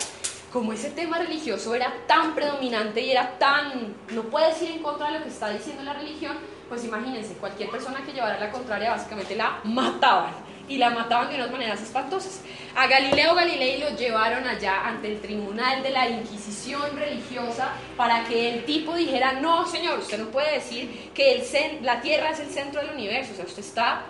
como 0.51 0.73
ese 0.73 0.89
tema 0.89 1.19
religioso 1.19 1.75
era 1.75 1.93
tan 2.07 2.33
predominante 2.33 3.01
y 3.01 3.11
era 3.11 3.37
tan, 3.37 3.95
no 4.09 4.23
puedes 4.23 4.59
ir 4.61 4.71
en 4.71 4.81
contra 4.81 5.11
de 5.11 5.19
lo 5.19 5.23
que 5.23 5.29
está 5.29 5.49
diciendo 5.49 5.83
la 5.83 5.93
religión, 5.93 6.37
pues 6.69 6.83
imagínense, 6.83 7.33
cualquier 7.35 7.69
persona 7.69 8.03
que 8.05 8.11
llevara 8.11 8.39
la 8.39 8.51
contraria 8.51 8.91
básicamente 8.91 9.35
la 9.35 9.59
mataban 9.63 10.33
y 10.67 10.77
la 10.77 10.89
mataban 10.89 11.29
de 11.29 11.35
unas 11.35 11.51
maneras 11.51 11.81
espantosas. 11.81 12.41
A 12.75 12.87
Galileo 12.87 13.35
Galilei 13.35 13.79
lo 13.79 13.89
llevaron 13.95 14.47
allá 14.47 14.87
ante 14.87 15.11
el 15.11 15.21
tribunal 15.21 15.83
de 15.83 15.91
la 15.91 16.09
Inquisición 16.09 16.97
religiosa 16.97 17.69
para 17.95 18.23
que 18.23 18.55
el 18.55 18.65
tipo 18.65 18.95
dijera, 18.95 19.33
no 19.33 19.67
señor, 19.67 19.99
usted 19.99 20.17
no 20.17 20.29
puede 20.29 20.53
decir 20.53 21.11
que 21.13 21.45
la 21.81 22.01
Tierra 22.01 22.31
es 22.31 22.39
el 22.39 22.49
centro 22.49 22.81
del 22.81 22.91
universo, 22.91 23.33
o 23.33 23.35
sea, 23.35 23.45
usted 23.45 23.63
está, 23.63 24.01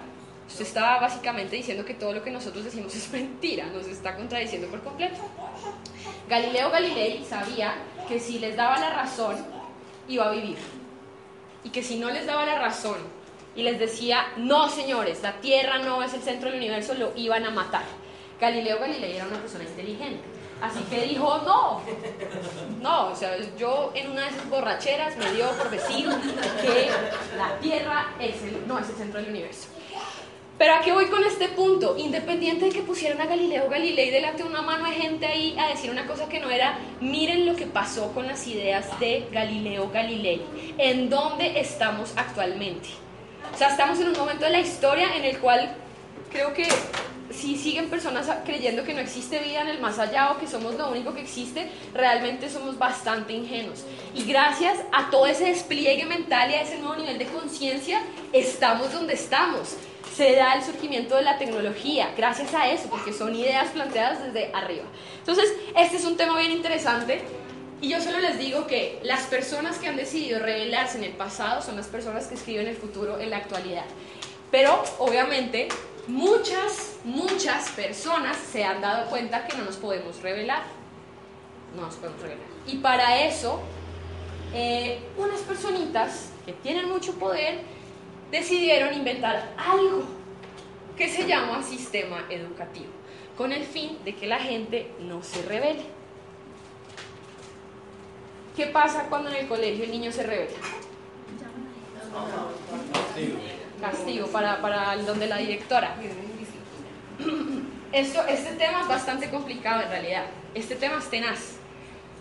usted 0.48 0.66
está 0.66 1.00
básicamente 1.00 1.58
diciendo 1.58 1.84
que 1.84 1.94
todo 1.94 2.14
lo 2.14 2.24
que 2.24 2.32
nosotros 2.32 2.64
decimos 2.64 2.96
es 2.96 3.12
mentira, 3.12 3.66
nos 3.66 3.88
está 3.88 4.16
contradiciendo 4.16 4.68
por 4.68 4.82
completo. 4.82 5.18
Galileo 6.30 6.72
Galilei 6.72 7.26
sabía 7.26 7.76
que 8.08 8.20
si 8.20 8.40
les 8.40 8.56
daba 8.56 8.80
la 8.80 8.92
razón, 8.92 9.36
iba 10.08 10.30
a 10.30 10.32
vivir 10.32 10.85
y 11.66 11.70
que 11.70 11.84
si 11.84 11.98
no 11.98 12.10
les 12.12 12.28
daba 12.28 12.46
la 12.46 12.60
razón 12.60 12.98
y 13.56 13.64
les 13.64 13.80
decía, 13.80 14.28
no 14.38 14.70
señores, 14.70 15.22
la 15.24 15.42
Tierra 15.42 15.80
no 15.80 16.04
es 16.04 16.14
el 16.14 16.22
centro 16.22 16.50
del 16.50 16.60
universo, 16.60 16.94
lo 16.94 17.12
iban 17.16 17.44
a 17.44 17.50
matar. 17.50 17.84
Galileo 18.40 18.80
Galilei 18.80 19.16
era 19.16 19.26
una 19.26 19.40
persona 19.40 19.64
inteligente. 19.64 20.24
Así 20.62 20.80
que 20.90 21.02
dijo, 21.08 21.40
no, 21.40 21.82
no, 22.82 23.12
o 23.12 23.16
sea, 23.16 23.36
yo 23.58 23.92
en 23.94 24.12
una 24.12 24.22
de 24.22 24.28
esas 24.30 24.50
borracheras 24.50 25.18
me 25.18 25.30
dio 25.32 25.50
por 25.52 25.70
decir 25.70 26.08
que 26.62 26.90
la 27.36 27.58
Tierra 27.60 28.14
es 28.20 28.42
el, 28.44 28.66
no 28.68 28.80
es 28.80 28.88
el 28.90 28.96
centro 28.96 29.20
del 29.20 29.30
universo. 29.32 29.68
Pero 30.58 30.74
a 30.74 30.80
qué 30.80 30.94
voy 30.94 31.08
con 31.08 31.22
este 31.24 31.50
punto? 31.50 31.98
Independiente 31.98 32.66
de 32.66 32.72
que 32.72 32.82
pusieran 32.82 33.20
a 33.20 33.26
Galileo 33.26 33.70
Galilei 33.70 34.10
delante 34.10 34.44
de 34.44 34.50
una 34.50 34.62
mano 34.62 34.86
de 34.86 34.94
gente 34.94 35.26
ahí 35.26 35.54
a 35.60 35.68
decir 35.68 35.92
una 35.92 36.08
cosa 36.08 36.30
que 36.30 36.40
no 36.40 36.50
era, 36.50 36.80
miren 37.02 37.46
lo 37.46 37.58
que 37.58 37.66
pasó 37.66 38.14
con 38.14 38.26
las 38.26 38.48
ideas 38.48 38.98
de 39.02 39.28
Galileo 39.34 39.92
Galilei. 39.92 40.42
¿En 40.78 41.10
dónde 41.10 41.60
estamos 41.60 42.14
actualmente? 42.16 42.88
O 43.54 43.58
sea, 43.58 43.70
estamos 43.70 44.00
en 44.00 44.08
un 44.08 44.18
momento 44.18 44.46
de 44.46 44.52
la 44.52 44.60
historia 44.60 45.18
en 45.18 45.26
el 45.26 45.40
cual 45.40 45.76
creo 46.32 46.54
que 46.54 46.66
si 47.32 47.58
siguen 47.58 47.90
personas 47.90 48.30
creyendo 48.46 48.86
que 48.86 48.94
no 48.94 49.02
existe 49.02 49.40
vida 49.40 49.62
en 49.62 49.68
el 49.68 49.82
más 49.82 50.00
allá 50.00 50.32
o 50.32 50.38
que 50.38 50.48
somos 50.48 50.76
lo 50.76 50.90
único 50.90 51.14
que 51.14 51.22
existe, 51.22 51.70
realmente 51.94 52.50
somos 52.50 52.78
bastante 52.78 53.34
ingenuos. 53.34 53.84
Y 54.14 54.24
gracias 54.24 54.78
a 54.94 55.10
todo 55.10 55.26
ese 55.26 55.46
despliegue 55.46 56.06
mental 56.06 56.50
y 56.52 56.54
a 56.54 56.62
ese 56.62 56.78
nuevo 56.78 56.96
nivel 56.96 57.18
de 57.18 57.26
conciencia, 57.26 58.02
estamos 58.32 58.94
donde 58.94 59.16
estamos 59.16 59.76
se 60.14 60.36
da 60.36 60.56
el 60.56 60.64
surgimiento 60.64 61.16
de 61.16 61.24
la 61.24 61.38
tecnología, 61.38 62.14
gracias 62.18 62.54
a 62.54 62.70
eso, 62.70 62.90
porque 62.90 63.14
son 63.14 63.36
ideas 63.36 63.70
planteadas 63.70 64.24
desde 64.24 64.54
arriba. 64.54 64.86
Entonces, 65.20 65.54
este 65.76 65.98
es 65.98 66.06
un 66.06 66.18
tema 66.18 66.38
bien 66.38 66.52
interesante 66.52 67.22
y 67.82 67.90
yo 67.90 68.02
solo 68.02 68.20
les 68.20 68.38
digo 68.38 68.68
que 68.68 69.00
las 69.04 69.24
personas 69.24 69.78
que 69.78 69.88
han 69.88 69.98
decidido 69.98 70.40
revelarse 70.40 70.98
en 70.98 71.04
el 71.04 71.12
pasado 71.12 71.62
son 71.62 71.76
las 71.76 71.88
personas 71.88 72.28
que 72.28 72.36
escriben 72.36 72.68
el 72.68 72.76
futuro 72.76 73.20
en 73.20 73.30
la 73.30 73.38
actualidad. 73.38 73.86
Pero, 74.50 74.84
obviamente, 75.00 75.68
muchas, 76.08 76.94
muchas 77.04 77.70
personas 77.72 78.38
se 78.38 78.64
han 78.64 78.82
dado 78.82 79.10
cuenta 79.10 79.46
que 79.48 79.58
no 79.58 79.66
nos 79.66 79.76
podemos 79.76 80.22
revelar. 80.22 80.64
No 81.76 81.84
nos 81.84 81.96
podemos 81.96 82.22
revelar. 82.22 82.46
Y 82.66 82.78
para 82.78 83.26
eso, 83.26 83.60
eh, 84.54 85.00
unas 85.18 85.42
personitas 85.42 86.30
que 86.46 86.54
tienen 86.54 86.90
mucho 86.90 87.14
poder 87.16 87.60
decidieron 88.36 88.94
inventar 88.94 89.54
algo 89.58 90.04
que 90.98 91.10
se 91.10 91.26
llama 91.26 91.64
sistema 91.64 92.26
educativo, 92.30 92.92
con 93.38 93.54
el 93.54 93.64
fin 93.64 93.98
de 94.04 94.14
que 94.14 94.28
la 94.28 94.40
gente 94.40 94.92
no 95.00 95.24
se 95.24 95.42
revele. 95.44 95.86
¿Qué 98.56 98.68
pasa 98.68 99.08
cuando 99.10 99.30
en 99.30 99.38
el 99.38 99.48
colegio 99.48 99.86
el 99.86 99.92
niño 99.92 100.12
se 100.12 100.24
revela? 100.24 100.52
Castigo 103.82 104.28
para, 104.28 104.62
para 104.62 104.94
el 104.94 105.30
la 105.30 105.38
directora. 105.38 105.96
Esto, 107.92 108.26
este 108.28 108.56
tema 108.56 108.82
es 108.82 108.88
bastante 108.88 109.30
complicado 109.30 109.84
en 109.84 109.90
realidad. 109.90 110.26
Este 110.54 110.76
tema 110.76 110.98
es 111.00 111.10
tenaz. 111.10 111.58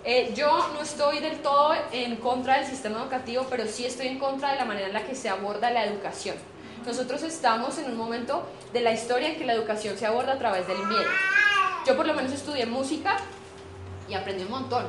Eh, 0.07 0.35
yo 0.37 0.69
no 0.75 0.83
estoy 0.83 1.21
del 1.21 1.39
todo 1.41 1.73
en 1.91 2.17
contra 2.17 2.59
del 2.59 2.67
sistema 2.67 3.01
educativo, 3.01 3.47
pero 3.49 3.67
sí 3.67 3.87
estoy 3.87 4.09
en 4.09 4.19
contra 4.19 4.53
de 4.53 4.59
la 4.59 4.67
manera 4.67 4.89
en 4.89 4.93
la 4.93 5.07
que 5.07 5.15
se 5.15 5.31
aborda 5.31 5.71
la 5.71 5.85
educación. 5.85 6.37
Nosotros 6.85 7.23
estamos 7.23 7.79
en 7.79 7.91
un 7.91 7.97
momento 7.97 8.47
de 8.75 8.83
la 8.83 8.93
historia 8.93 9.29
en 9.29 9.37
que 9.37 9.47
la 9.47 9.55
educación 9.55 9.97
se 9.97 10.05
aborda 10.05 10.35
a 10.35 10.39
través 10.39 10.69
del 10.69 10.77
miedo. 10.77 11.11
Yo 11.87 11.97
por 11.97 12.07
lo 12.07 12.13
menos 12.13 12.33
estudié 12.33 12.67
música 12.67 13.17
y 14.07 14.13
aprendí 14.13 14.45
un 14.45 14.51
montón. 14.51 14.85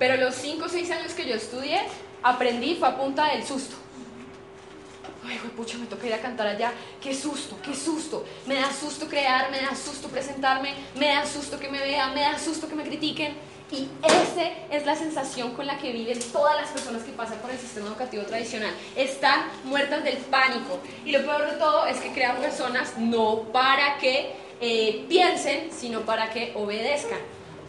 Pero 0.00 0.16
los 0.16 0.34
5 0.34 0.64
o 0.64 0.68
6 0.68 0.90
años 0.90 1.12
que 1.12 1.24
yo 1.24 1.36
estudié, 1.36 1.80
aprendí 2.24 2.74
fue 2.74 2.88
a 2.88 2.96
punta 2.96 3.26
del 3.26 3.46
susto. 3.46 3.76
Ay, 5.24 5.38
pucha, 5.56 5.78
me 5.78 5.86
toca 5.86 6.08
ir 6.08 6.14
a 6.14 6.20
cantar 6.20 6.48
allá. 6.48 6.72
Qué 7.00 7.14
susto, 7.14 7.56
qué 7.62 7.76
susto. 7.76 8.24
Me 8.46 8.56
da 8.56 8.72
susto 8.72 9.06
crear, 9.06 9.52
me 9.52 9.60
da 9.60 9.76
susto 9.76 10.08
presentarme, 10.08 10.74
me 10.96 11.14
da 11.14 11.24
susto 11.24 11.60
que 11.60 11.68
me 11.68 11.78
vean, 11.78 12.12
me 12.12 12.22
da 12.22 12.36
susto 12.40 12.68
que 12.68 12.74
me 12.74 12.82
critiquen. 12.82 13.51
Y 13.72 13.88
esa 14.02 14.42
es 14.70 14.84
la 14.84 14.94
sensación 14.94 15.52
con 15.54 15.66
la 15.66 15.78
que 15.78 15.92
viven 15.92 16.18
todas 16.30 16.60
las 16.60 16.70
personas 16.70 17.02
que 17.02 17.12
pasan 17.12 17.38
por 17.38 17.50
el 17.50 17.58
sistema 17.58 17.86
educativo 17.86 18.22
tradicional. 18.24 18.70
Están 18.94 19.46
muertas 19.64 20.04
del 20.04 20.18
pánico. 20.18 20.78
Y 21.06 21.12
lo 21.12 21.22
peor 21.22 21.50
de 21.50 21.56
todo 21.56 21.86
es 21.86 21.96
que 21.98 22.12
crean 22.12 22.36
personas 22.36 22.98
no 22.98 23.44
para 23.50 23.96
que 23.96 24.34
eh, 24.60 25.06
piensen, 25.08 25.70
sino 25.72 26.02
para 26.02 26.28
que 26.28 26.52
obedezcan. 26.54 27.18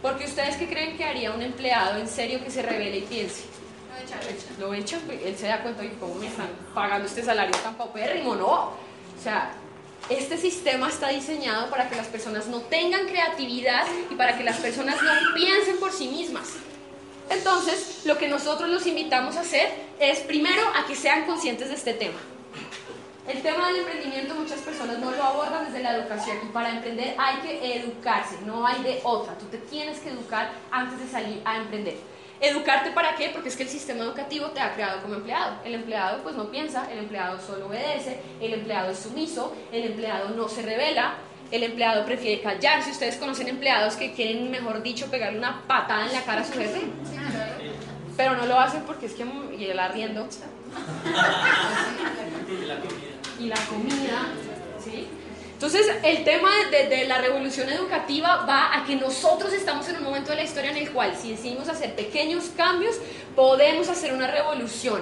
Porque 0.02 0.26
ustedes 0.26 0.56
qué 0.56 0.68
creen 0.68 0.98
que 0.98 1.04
haría 1.04 1.32
un 1.32 1.40
empleado 1.40 1.98
en 1.98 2.06
serio 2.06 2.44
que 2.44 2.50
se 2.50 2.60
revele 2.60 2.98
y 2.98 3.02
piense? 3.02 3.44
Lo 4.60 4.74
echan, 4.74 5.00
él 5.24 5.34
se 5.36 5.46
da 5.46 5.62
cuenta 5.62 5.82
de 5.82 5.90
cómo 5.94 6.14
me 6.16 6.26
están 6.26 6.48
pagando 6.74 7.06
este 7.06 7.22
salario 7.22 7.56
tan 7.62 7.74
paupérrimo, 7.74 8.36
¿no? 8.36 8.46
O 8.48 9.22
sea, 9.22 9.52
este 10.08 10.36
sistema 10.36 10.88
está 10.88 11.08
diseñado 11.08 11.70
para 11.70 11.88
que 11.88 11.96
las 11.96 12.06
personas 12.08 12.46
no 12.46 12.60
tengan 12.62 13.06
creatividad 13.06 13.86
y 14.10 14.14
para 14.14 14.36
que 14.36 14.44
las 14.44 14.58
personas 14.58 15.02
no 15.02 15.34
piensen 15.34 15.78
por 15.78 15.92
sí 15.92 16.08
mismas. 16.08 16.50
Entonces, 17.30 18.02
lo 18.04 18.18
que 18.18 18.28
nosotros 18.28 18.68
los 18.68 18.86
invitamos 18.86 19.36
a 19.36 19.40
hacer 19.40 19.72
es 19.98 20.20
primero 20.20 20.62
a 20.76 20.86
que 20.86 20.94
sean 20.94 21.24
conscientes 21.24 21.68
de 21.68 21.74
este 21.74 21.94
tema. 21.94 22.18
El 23.26 23.40
tema 23.40 23.68
del 23.68 23.76
emprendimiento 23.76 24.34
muchas 24.34 24.60
personas 24.60 24.98
no 24.98 25.10
lo 25.10 25.22
abordan 25.22 25.64
desde 25.64 25.82
la 25.82 25.96
educación 25.96 26.36
y 26.42 26.52
para 26.52 26.70
emprender 26.70 27.14
hay 27.16 27.38
que 27.38 27.76
educarse, 27.76 28.36
no 28.44 28.66
hay 28.66 28.82
de 28.82 29.00
otra. 29.02 29.38
Tú 29.38 29.46
te 29.46 29.56
tienes 29.56 30.00
que 30.00 30.10
educar 30.10 30.50
antes 30.70 31.00
de 31.00 31.08
salir 31.08 31.40
a 31.46 31.56
emprender. 31.56 31.96
¿Educarte 32.40 32.90
para 32.90 33.14
qué? 33.14 33.30
Porque 33.30 33.48
es 33.48 33.56
que 33.56 33.62
el 33.62 33.68
sistema 33.68 34.04
educativo 34.04 34.48
te 34.48 34.60
ha 34.60 34.74
creado 34.74 35.00
como 35.02 35.14
empleado. 35.14 35.56
El 35.64 35.74
empleado 35.74 36.22
pues 36.22 36.34
no 36.34 36.50
piensa, 36.50 36.90
el 36.90 36.98
empleado 36.98 37.40
solo 37.40 37.66
obedece, 37.66 38.20
el 38.40 38.54
empleado 38.54 38.90
es 38.90 38.98
sumiso, 38.98 39.54
el 39.72 39.84
empleado 39.84 40.30
no 40.30 40.48
se 40.48 40.62
revela, 40.62 41.14
el 41.50 41.62
empleado 41.62 42.04
prefiere 42.04 42.42
callarse. 42.42 42.90
Ustedes 42.90 43.16
conocen 43.16 43.48
empleados 43.48 43.94
que 43.94 44.12
quieren, 44.12 44.50
mejor 44.50 44.82
dicho, 44.82 45.06
pegarle 45.06 45.38
una 45.38 45.62
patada 45.66 46.06
en 46.06 46.12
la 46.12 46.22
cara 46.22 46.42
a 46.42 46.44
su 46.44 46.52
jefe. 46.52 46.82
Pero 48.16 48.36
no 48.36 48.46
lo 48.46 48.58
hacen 48.58 48.82
porque 48.82 49.06
es 49.06 49.14
que 49.14 49.24
y 49.58 49.64
el 49.64 49.78
arriendo. 49.78 50.28
y 53.38 53.46
la 53.46 53.56
comida. 53.66 54.28
¿sí? 54.84 55.08
Entonces, 55.54 55.86
el 56.02 56.24
tema 56.24 56.50
de, 56.70 57.06
la 57.06 57.18
revolución 57.18 57.68
educativa 57.68 58.44
va 58.44 58.76
a 58.76 58.84
que 58.84 58.96
nosotros 58.96 59.52
estamos 59.52 59.88
en 59.88 59.96
un 59.96 60.02
momento 60.02 60.30
de 60.30 60.36
la 60.36 60.42
historia 60.42 60.72
en 60.72 60.76
el 60.76 60.90
cual, 60.90 61.14
si 61.16 61.30
decidimos 61.30 61.68
hacer 61.68 61.94
pequeños 61.94 62.50
cambios, 62.56 62.96
podemos 63.36 63.88
hacer 63.88 64.12
una 64.12 64.26
revolución. 64.26 65.00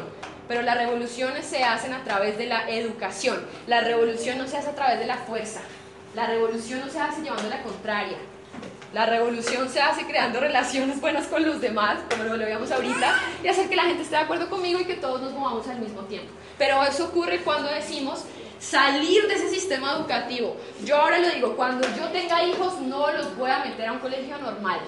Pero 0.48 0.60
las 0.62 0.76
revoluciones 0.76 1.46
se 1.46 1.64
hacen 1.64 1.94
a 1.94 2.04
través 2.04 2.36
de 2.36 2.46
la 2.46 2.68
educación. 2.68 3.42
La 3.66 3.80
revolución 3.80 4.36
no 4.36 4.46
se 4.46 4.58
hace 4.58 4.68
a 4.68 4.74
través 4.74 4.98
de 4.98 5.06
la 5.06 5.16
fuerza. 5.16 5.60
La 6.14 6.26
revolución 6.26 6.80
no 6.80 6.92
se 6.92 7.00
hace 7.00 7.22
llevando 7.22 7.48
la 7.48 7.62
contraria. 7.62 8.18
La 8.92 9.06
revolución 9.06 9.70
se 9.70 9.80
hace 9.80 10.04
creando 10.04 10.38
relaciones 10.38 11.00
buenas 11.00 11.26
con 11.28 11.42
los 11.46 11.62
demás, 11.62 12.00
como 12.10 12.24
lo 12.24 12.36
veíamos 12.36 12.70
ahorita, 12.70 13.18
y 13.42 13.48
hacer 13.48 13.70
que 13.70 13.76
la 13.76 13.84
gente 13.84 14.02
esté 14.02 14.16
de 14.16 14.22
acuerdo 14.22 14.50
conmigo 14.50 14.78
y 14.80 14.84
que 14.84 14.96
todos 14.96 15.22
nos 15.22 15.32
movamos 15.32 15.66
al 15.68 15.78
mismo 15.78 16.02
tiempo. 16.02 16.30
Pero 16.58 16.82
eso 16.82 17.06
ocurre 17.06 17.38
cuando 17.38 17.70
decimos 17.70 18.24
salir 18.62 19.26
de 19.26 19.34
ese 19.34 19.50
sistema 19.50 19.92
educativo. 19.92 20.56
Yo 20.84 20.96
ahora 20.96 21.18
lo 21.18 21.28
digo, 21.30 21.56
cuando 21.56 21.86
yo 21.96 22.08
tenga 22.10 22.44
hijos 22.44 22.80
no 22.80 23.10
los 23.10 23.36
voy 23.36 23.50
a 23.50 23.64
meter 23.64 23.88
a 23.88 23.92
un 23.92 23.98
colegio 23.98 24.38
normal. 24.38 24.80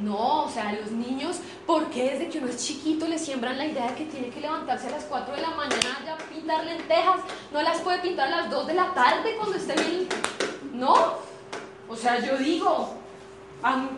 No, 0.00 0.44
o 0.44 0.50
sea, 0.50 0.72
los 0.74 0.92
niños, 0.92 1.38
¿por 1.66 1.86
qué 1.86 2.10
desde 2.10 2.28
que 2.28 2.38
uno 2.38 2.48
es 2.48 2.64
chiquito 2.64 3.08
le 3.08 3.18
siembran 3.18 3.56
la 3.56 3.64
idea 3.64 3.88
de 3.88 3.94
que 3.94 4.04
tiene 4.04 4.28
que 4.28 4.40
levantarse 4.40 4.88
a 4.88 4.90
las 4.90 5.04
4 5.04 5.34
de 5.34 5.40
la 5.40 5.50
mañana 5.50 5.98
ya 6.04 6.16
pintar 6.18 6.64
lentejas? 6.64 7.20
No 7.50 7.62
las 7.62 7.80
puede 7.80 7.98
pintar 7.98 8.28
a 8.28 8.42
las 8.42 8.50
2 8.50 8.66
de 8.66 8.74
la 8.74 8.92
tarde 8.92 9.36
cuando 9.38 9.56
esté 9.56 9.74
bien. 9.74 10.06
No, 10.74 11.14
o 11.88 11.96
sea, 11.96 12.20
yo 12.20 12.36
digo, 12.36 12.94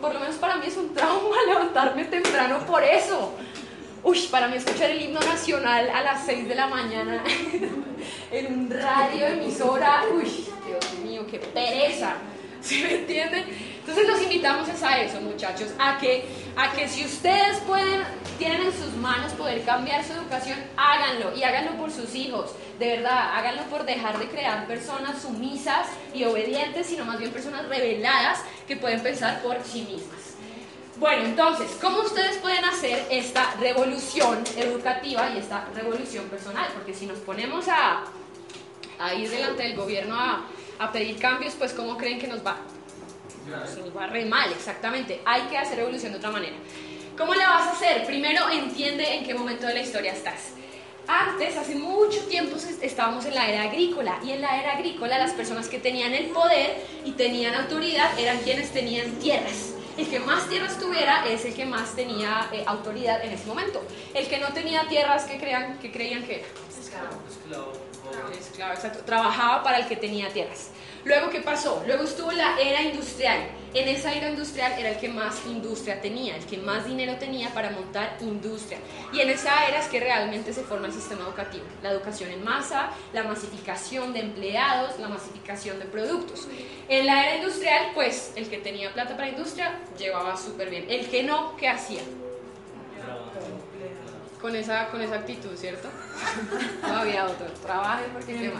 por 0.01 0.13
lo 0.13 0.19
menos 0.21 0.37
para 0.37 0.55
mí 0.55 0.67
es 0.67 0.77
un 0.77 0.93
trauma 0.93 1.35
levantarme 1.47 2.05
temprano 2.05 2.59
por 2.65 2.81
eso. 2.81 3.33
Uy, 4.03 4.19
para 4.31 4.47
mí 4.47 4.55
escuchar 4.55 4.91
el 4.91 5.01
himno 5.01 5.19
nacional 5.19 5.89
a 5.89 6.01
las 6.01 6.25
6 6.25 6.47
de 6.47 6.55
la 6.55 6.67
mañana 6.67 7.21
en 8.31 8.53
un 8.53 8.69
radio 8.69 9.27
emisora, 9.27 10.03
uy, 10.13 10.47
Dios 10.65 10.99
mío, 11.03 11.25
qué 11.29 11.39
pereza. 11.39 12.13
¿Sí 12.61 12.83
me 12.83 12.95
entienden? 12.95 13.45
Entonces 13.79 14.07
los 14.07 14.21
invitamos 14.21 14.69
a 14.83 15.01
eso, 15.01 15.19
muchachos, 15.21 15.69
a 15.79 15.97
que, 15.97 16.25
a 16.55 16.71
que 16.71 16.87
si 16.87 17.05
ustedes 17.05 17.57
pueden, 17.67 18.03
tienen 18.37 18.61
en 18.61 18.71
sus 18.71 18.93
manos 18.95 19.33
poder 19.33 19.63
cambiar 19.63 20.03
su 20.03 20.13
educación, 20.13 20.59
háganlo 20.77 21.35
y 21.35 21.43
háganlo 21.43 21.71
por 21.77 21.91
sus 21.91 22.13
hijos. 22.15 22.51
De 22.77 22.97
verdad, 22.97 23.35
háganlo 23.35 23.63
por 23.63 23.85
dejar 23.85 24.17
de 24.19 24.27
crear 24.27 24.65
personas 24.67 25.21
sumisas 25.21 25.87
y 26.13 26.23
obedientes, 26.23 26.87
sino 26.87 27.03
más 27.03 27.19
bien 27.19 27.31
personas 27.31 27.67
reveladas 27.67 28.39
que 28.67 28.77
pueden 28.77 29.01
pensar 29.01 29.41
por 29.41 29.57
sí 29.63 29.81
mismas. 29.81 30.28
Bueno, 30.99 31.23
entonces, 31.23 31.77
¿cómo 31.79 32.01
ustedes 32.01 32.37
pueden 32.39 32.65
hacer 32.65 33.07
esta 33.09 33.55
revolución 33.61 34.43
educativa 34.57 35.29
y 35.33 35.37
esta 35.37 35.65
revolución 35.73 36.25
personal? 36.25 36.67
Porque 36.73 36.93
si 36.93 37.05
nos 37.05 37.19
ponemos 37.19 37.67
a, 37.69 38.03
ir 39.15 39.29
delante 39.29 39.63
del 39.63 39.77
gobierno 39.77 40.17
a, 40.19 40.91
pedir 40.91 41.17
cambios, 41.17 41.53
pues 41.53 41.71
¿cómo 41.71 41.95
creen 41.97 42.19
que 42.19 42.27
nos 42.27 42.45
va? 42.45 42.57
Nos 43.47 43.95
va 43.95 44.07
re 44.07 44.25
mal, 44.25 44.51
exactamente. 44.51 45.21
Hay 45.23 45.43
que 45.43 45.57
hacer 45.57 45.77
revolución 45.77 46.11
de 46.11 46.17
otra 46.17 46.31
manera. 46.31 46.55
¿Cómo 47.17 47.33
la 47.33 47.47
vas 47.47 47.67
a 47.67 47.71
hacer? 47.71 48.05
Primero 48.05 48.49
entiende 48.49 49.15
en 49.15 49.23
qué 49.23 49.33
momento 49.33 49.67
de 49.67 49.75
la 49.75 49.81
historia 49.81 50.11
estás. 50.11 50.51
Antes, 51.07 51.55
hace 51.55 51.75
mucho 51.75 52.19
tiempo, 52.25 52.57
estábamos 52.81 53.23
en 53.23 53.35
la 53.35 53.49
era 53.49 53.63
agrícola 53.63 54.19
y 54.21 54.31
en 54.31 54.41
la 54.41 54.59
era 54.59 54.73
agrícola 54.73 55.17
las 55.17 55.31
personas 55.31 55.69
que 55.69 55.79
tenían 55.79 56.13
el 56.13 56.25
poder 56.25 56.85
y 57.05 57.13
tenían 57.13 57.55
autoridad 57.55 58.19
eran 58.19 58.39
quienes 58.39 58.71
tenían 58.71 59.11
tierras 59.13 59.78
el 59.99 60.09
que 60.09 60.19
más 60.19 60.47
tierras 60.47 60.79
tuviera 60.79 61.27
es 61.27 61.43
el 61.45 61.53
que 61.53 61.65
más 61.65 61.95
tenía 61.95 62.49
eh, 62.53 62.63
autoridad 62.65 63.23
en 63.23 63.33
ese 63.33 63.45
momento. 63.45 63.81
El 64.13 64.27
que 64.27 64.39
no 64.39 64.47
tenía 64.53 64.87
tierras, 64.87 65.25
que, 65.25 65.37
crean, 65.37 65.77
que 65.79 65.91
creían 65.91 66.23
que 66.23 66.39
era? 66.39 66.47
Esclavo. 66.79 67.88
Esclavo, 68.39 68.73
exacto. 68.73 68.99
Trabajaba 69.05 69.63
para 69.63 69.79
el 69.79 69.87
que 69.87 69.95
tenía 69.95 70.29
tierras. 70.29 70.69
Luego, 71.05 71.29
¿qué 71.29 71.39
pasó? 71.39 71.81
Luego 71.87 72.03
estuvo 72.03 72.31
la 72.31 72.59
era 72.59 72.81
industrial. 72.81 73.39
En 73.73 73.87
esa 73.87 74.11
era 74.13 74.29
industrial 74.29 74.73
era 74.77 74.89
el 74.89 74.97
que 74.97 75.07
más 75.07 75.45
industria 75.45 76.01
tenía, 76.01 76.35
el 76.35 76.45
que 76.45 76.57
más 76.57 76.85
dinero 76.85 77.15
tenía 77.17 77.53
para 77.53 77.69
montar 77.69 78.17
industria. 78.19 78.79
Y 79.13 79.21
en 79.21 79.29
esa 79.29 79.67
era 79.67 79.79
es 79.79 79.87
que 79.87 79.99
realmente 79.99 80.51
se 80.53 80.63
forma 80.63 80.87
el 80.87 80.93
sistema 80.93 81.21
educativo. 81.21 81.65
La 81.83 81.91
educación 81.91 82.31
en 82.31 82.43
masa, 82.43 82.89
la 83.13 83.23
masificación 83.23 84.11
de 84.11 84.21
empleados, 84.21 84.99
la 84.99 85.07
masificación 85.07 85.79
de 85.79 85.85
productos. 85.85 86.47
En 86.89 87.05
la 87.05 87.27
era 87.27 87.37
industrial, 87.37 87.91
pues 87.93 88.33
el 88.35 88.49
que 88.49 88.57
tenía 88.57 88.91
plata 88.91 89.15
para 89.15 89.29
industria 89.29 89.79
llevaba 89.97 90.35
súper 90.35 90.69
bien. 90.69 90.85
El 90.89 91.07
que 91.07 91.23
no, 91.23 91.55
¿qué 91.55 91.69
hacía? 91.69 92.01
Con 94.41 94.55
esa, 94.55 94.89
con 94.89 95.01
esa 95.01 95.15
actitud, 95.15 95.55
¿cierto? 95.55 95.89
no 96.81 96.97
había 96.97 97.25
otro. 97.25 97.47
Trabaje 97.61 98.05
porque... 98.13 98.51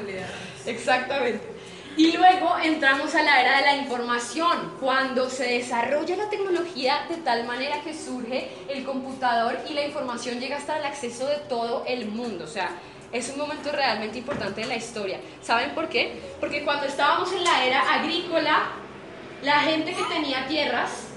Exactamente. 0.66 1.60
Y 1.98 2.14
luego 2.14 2.58
entramos 2.64 3.14
a 3.14 3.24
la 3.24 3.42
era 3.42 3.58
de 3.58 3.64
la 3.64 3.76
información, 3.76 4.76
cuando 4.80 5.30
se 5.30 5.44
desarrolla 5.46 6.16
la 6.16 6.30
tecnología 6.30 7.06
de 7.10 7.18
tal 7.18 7.46
manera 7.46 7.82
que 7.82 7.94
surge 7.94 8.50
el 8.70 8.86
computador 8.86 9.60
y 9.70 9.74
la 9.74 9.84
información 9.84 10.40
llega 10.40 10.58
hasta 10.58 10.78
el 10.78 10.86
acceso 10.86 11.28
de 11.28 11.36
todo 11.50 11.84
el 11.86 12.08
mundo. 12.08 12.46
O 12.46 12.48
sea, 12.48 12.70
es 13.12 13.30
un 13.30 13.40
momento 13.40 13.72
realmente 13.72 14.20
importante 14.20 14.62
de 14.62 14.68
la 14.68 14.76
historia. 14.76 15.20
¿Saben 15.42 15.72
por 15.72 15.90
qué? 15.90 16.22
Porque 16.40 16.64
cuando 16.64 16.86
estábamos 16.86 17.34
en 17.34 17.44
la 17.44 17.66
era 17.66 17.82
agrícola, 17.96 18.70
la 19.44 19.60
gente 19.62 19.94
que 19.94 20.04
tenía 20.04 20.48
tierras 20.48 21.08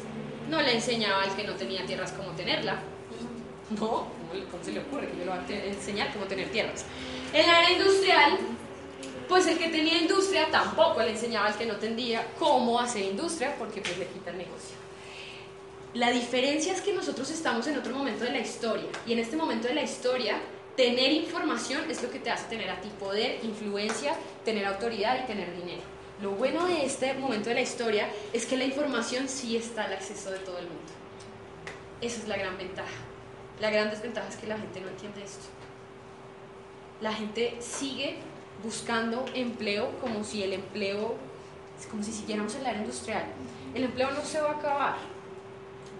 no 0.48 0.60
le 0.60 0.74
enseñaba 0.74 1.22
al 1.22 1.36
que 1.36 1.44
no 1.44 1.52
tenía 1.52 1.84
tierras 1.86 2.12
cómo 2.12 2.32
tenerla. 2.32 2.80
No, 3.78 4.06
¿cómo 4.50 4.64
se 4.64 4.72
le 4.72 4.80
ocurre 4.80 5.08
que 5.08 5.18
yo 5.18 5.24
le 5.24 5.30
voy 5.30 5.38
a 5.38 5.64
enseñar 5.66 6.12
cómo 6.12 6.26
tener 6.26 6.50
tierras? 6.50 6.84
En 7.32 7.46
la 7.46 7.60
era 7.60 7.72
industrial, 7.72 8.38
pues 9.28 9.46
el 9.46 9.58
que 9.58 9.68
tenía 9.68 9.98
industria 9.98 10.50
tampoco 10.50 11.00
le 11.00 11.10
enseñaba 11.10 11.48
al 11.48 11.56
que 11.56 11.66
no 11.66 11.76
tendría 11.76 12.26
cómo 12.38 12.78
hacer 12.78 13.04
industria 13.04 13.54
porque 13.58 13.80
pues 13.80 13.98
le 13.98 14.06
quita 14.06 14.30
el 14.30 14.38
negocio. 14.38 14.76
La 15.94 16.10
diferencia 16.10 16.72
es 16.72 16.80
que 16.80 16.92
nosotros 16.92 17.30
estamos 17.30 17.66
en 17.66 17.78
otro 17.78 17.94
momento 17.94 18.24
de 18.24 18.30
la 18.30 18.38
historia 18.38 18.88
y 19.06 19.12
en 19.12 19.18
este 19.18 19.36
momento 19.36 19.68
de 19.68 19.74
la 19.74 19.82
historia 19.82 20.40
Tener 20.76 21.12
información 21.12 21.90
es 21.90 22.02
lo 22.02 22.10
que 22.10 22.18
te 22.18 22.30
hace 22.30 22.48
tener 22.48 22.70
a 22.70 22.80
ti 22.80 22.88
poder, 22.98 23.44
influencia, 23.44 24.14
tener 24.42 24.64
autoridad 24.64 25.22
y 25.22 25.26
tener 25.26 25.54
dinero. 25.54 25.82
Lo 26.22 26.30
bueno 26.30 26.66
de 26.66 26.86
este 26.86 27.12
momento 27.14 27.50
de 27.50 27.56
la 27.56 27.60
historia 27.60 28.08
es 28.32 28.46
que 28.46 28.56
la 28.56 28.64
información 28.64 29.28
sí 29.28 29.56
está 29.56 29.84
al 29.84 29.92
acceso 29.92 30.30
de 30.30 30.38
todo 30.38 30.56
el 30.58 30.64
mundo. 30.64 30.92
Esa 32.00 32.22
es 32.22 32.28
la 32.28 32.38
gran 32.38 32.56
ventaja. 32.56 32.88
La 33.62 33.70
gran 33.70 33.90
desventaja 33.90 34.28
es 34.28 34.34
que 34.34 34.48
la 34.48 34.58
gente 34.58 34.80
no 34.80 34.88
entiende 34.88 35.22
esto. 35.22 35.44
La 37.00 37.12
gente 37.12 37.56
sigue 37.60 38.16
buscando 38.60 39.24
empleo 39.34 39.96
como 40.00 40.24
si 40.24 40.42
el 40.42 40.54
empleo, 40.54 41.14
como 41.88 42.02
si 42.02 42.10
siguiéramos 42.10 42.56
en 42.56 42.64
la 42.64 42.70
era 42.70 42.80
industrial. 42.80 43.24
El 43.72 43.84
empleo 43.84 44.10
no 44.10 44.20
se 44.22 44.40
va 44.40 44.50
a 44.50 44.54
acabar. 44.54 44.96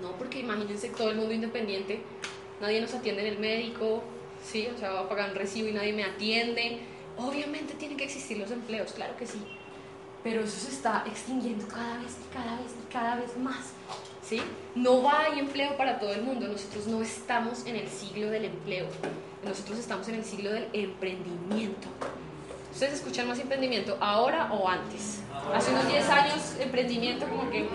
No, 0.02 0.10
porque 0.18 0.40
imagínense 0.40 0.88
todo 0.88 1.10
el 1.10 1.16
mundo 1.16 1.32
independiente, 1.32 2.02
nadie 2.60 2.80
nos 2.80 2.94
atiende 2.94 3.28
en 3.28 3.34
el 3.34 3.38
médico, 3.38 4.02
¿sí? 4.44 4.66
O 4.74 4.76
sea, 4.76 4.90
va 4.90 5.00
a 5.02 5.08
pagar 5.08 5.30
un 5.30 5.36
recibo 5.36 5.68
y 5.68 5.72
nadie 5.72 5.92
me 5.92 6.02
atiende. 6.02 6.80
Obviamente 7.16 7.74
tienen 7.74 7.96
que 7.96 8.06
existir 8.06 8.38
los 8.38 8.50
empleos, 8.50 8.92
claro 8.92 9.16
que 9.16 9.24
sí. 9.24 9.40
Pero 10.24 10.40
eso 10.40 10.58
se 10.58 10.72
está 10.72 11.04
extinguiendo 11.06 11.68
cada 11.68 11.98
vez 11.98 12.16
y 12.28 12.34
cada 12.34 12.56
vez 12.56 12.72
y 12.72 12.92
cada 12.92 13.14
vez 13.14 13.36
más. 13.36 13.72
¿Sí? 14.22 14.40
No 14.74 15.08
haber 15.08 15.38
empleo 15.38 15.76
para 15.76 15.98
todo 15.98 16.12
el 16.12 16.22
mundo. 16.22 16.48
Nosotros 16.48 16.86
no 16.86 17.02
estamos 17.02 17.66
en 17.66 17.76
el 17.76 17.88
siglo 17.88 18.30
del 18.30 18.46
empleo. 18.46 18.86
Nosotros 19.44 19.78
estamos 19.78 20.08
en 20.08 20.16
el 20.16 20.24
siglo 20.24 20.52
del 20.52 20.68
emprendimiento. 20.72 21.88
¿Ustedes 22.72 22.94
escuchan 22.94 23.28
más 23.28 23.38
emprendimiento 23.38 23.98
ahora 24.00 24.50
o 24.52 24.66
antes? 24.68 25.20
Hace 25.54 25.72
unos 25.72 25.86
10 25.88 26.08
años 26.08 26.56
emprendimiento 26.60 27.26
como 27.28 27.50
que 27.50 27.68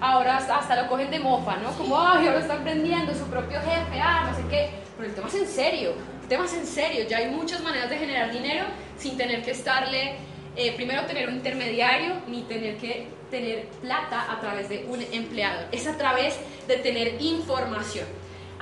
ahora 0.00 0.38
hasta, 0.38 0.82
lo 0.82 0.88
cogen 0.88 1.10
de 1.10 1.20
mofa, 1.20 1.56
¿no? 1.58 1.70
Como, 1.72 2.00
ay, 2.00 2.26
ahora 2.26 2.40
está 2.40 2.56
emprendiendo 2.56 3.14
su 3.14 3.26
propio 3.26 3.60
jefe, 3.60 4.00
ah, 4.02 4.28
no 4.30 4.36
sé 4.36 4.42
qué. 4.48 4.70
Pero 4.96 5.08
el 5.08 5.14
tema 5.14 5.28
es 5.28 5.34
en 5.34 5.46
serio, 5.46 5.92
el 6.22 6.28
tema 6.28 6.44
es 6.46 6.54
en 6.54 6.66
serio. 6.66 7.06
Ya 7.08 7.18
hay 7.18 7.30
muchas 7.30 7.62
maneras 7.62 7.90
de 7.90 7.98
generar 7.98 8.32
dinero 8.32 8.64
sin 8.96 9.16
tener 9.16 9.42
que 9.42 9.52
estarle, 9.52 10.16
eh, 10.56 10.72
primero 10.74 11.04
tener 11.06 11.28
un 11.28 11.36
intermediario, 11.36 12.14
ni 12.26 12.42
tener 12.42 12.76
que 12.78 13.06
tener 13.30 13.66
plata 13.80 14.30
a 14.30 14.40
través 14.40 14.68
de 14.68 14.84
un 14.88 15.00
empleado. 15.00 15.66
Es 15.72 15.86
a 15.86 15.96
través 15.96 16.36
de 16.66 16.76
tener 16.76 17.20
información. 17.20 18.06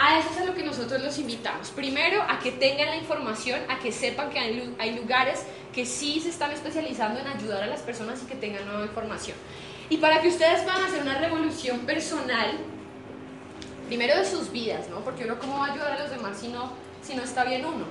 A 0.00 0.20
eso 0.20 0.28
es 0.30 0.38
a 0.38 0.44
lo 0.44 0.54
que 0.54 0.62
nosotros 0.62 1.02
los 1.02 1.18
invitamos. 1.18 1.70
Primero, 1.70 2.22
a 2.22 2.38
que 2.38 2.52
tengan 2.52 2.86
la 2.86 2.96
información, 2.96 3.60
a 3.68 3.80
que 3.80 3.90
sepan 3.90 4.30
que 4.30 4.38
hay, 4.38 4.96
lugares 4.96 5.42
que 5.72 5.84
sí 5.84 6.20
se 6.20 6.28
están 6.28 6.52
especializando 6.52 7.18
en 7.18 7.26
ayudar 7.26 7.64
a 7.64 7.66
las 7.66 7.80
personas 7.80 8.22
y 8.22 8.26
que 8.26 8.36
tengan 8.36 8.64
nueva 8.64 8.84
información. 8.84 9.36
Y 9.90 9.96
para 9.96 10.22
que 10.22 10.28
ustedes 10.28 10.60
puedan 10.62 10.84
hacer 10.84 11.02
una 11.02 11.18
revolución 11.18 11.80
personal, 11.80 12.58
primero 13.88 14.16
de 14.16 14.24
sus 14.24 14.52
vidas, 14.52 14.88
¿no? 14.88 15.00
Porque 15.00 15.24
uno 15.24 15.36
cómo 15.40 15.58
va 15.58 15.66
a 15.66 15.72
ayudar 15.72 15.92
a 15.92 15.98
los 15.98 16.10
demás 16.10 16.38
si 16.38 16.46
no, 16.46 16.70
si 17.02 17.16
no 17.16 17.24
está 17.24 17.42
bien 17.42 17.64
uno. 17.64 17.86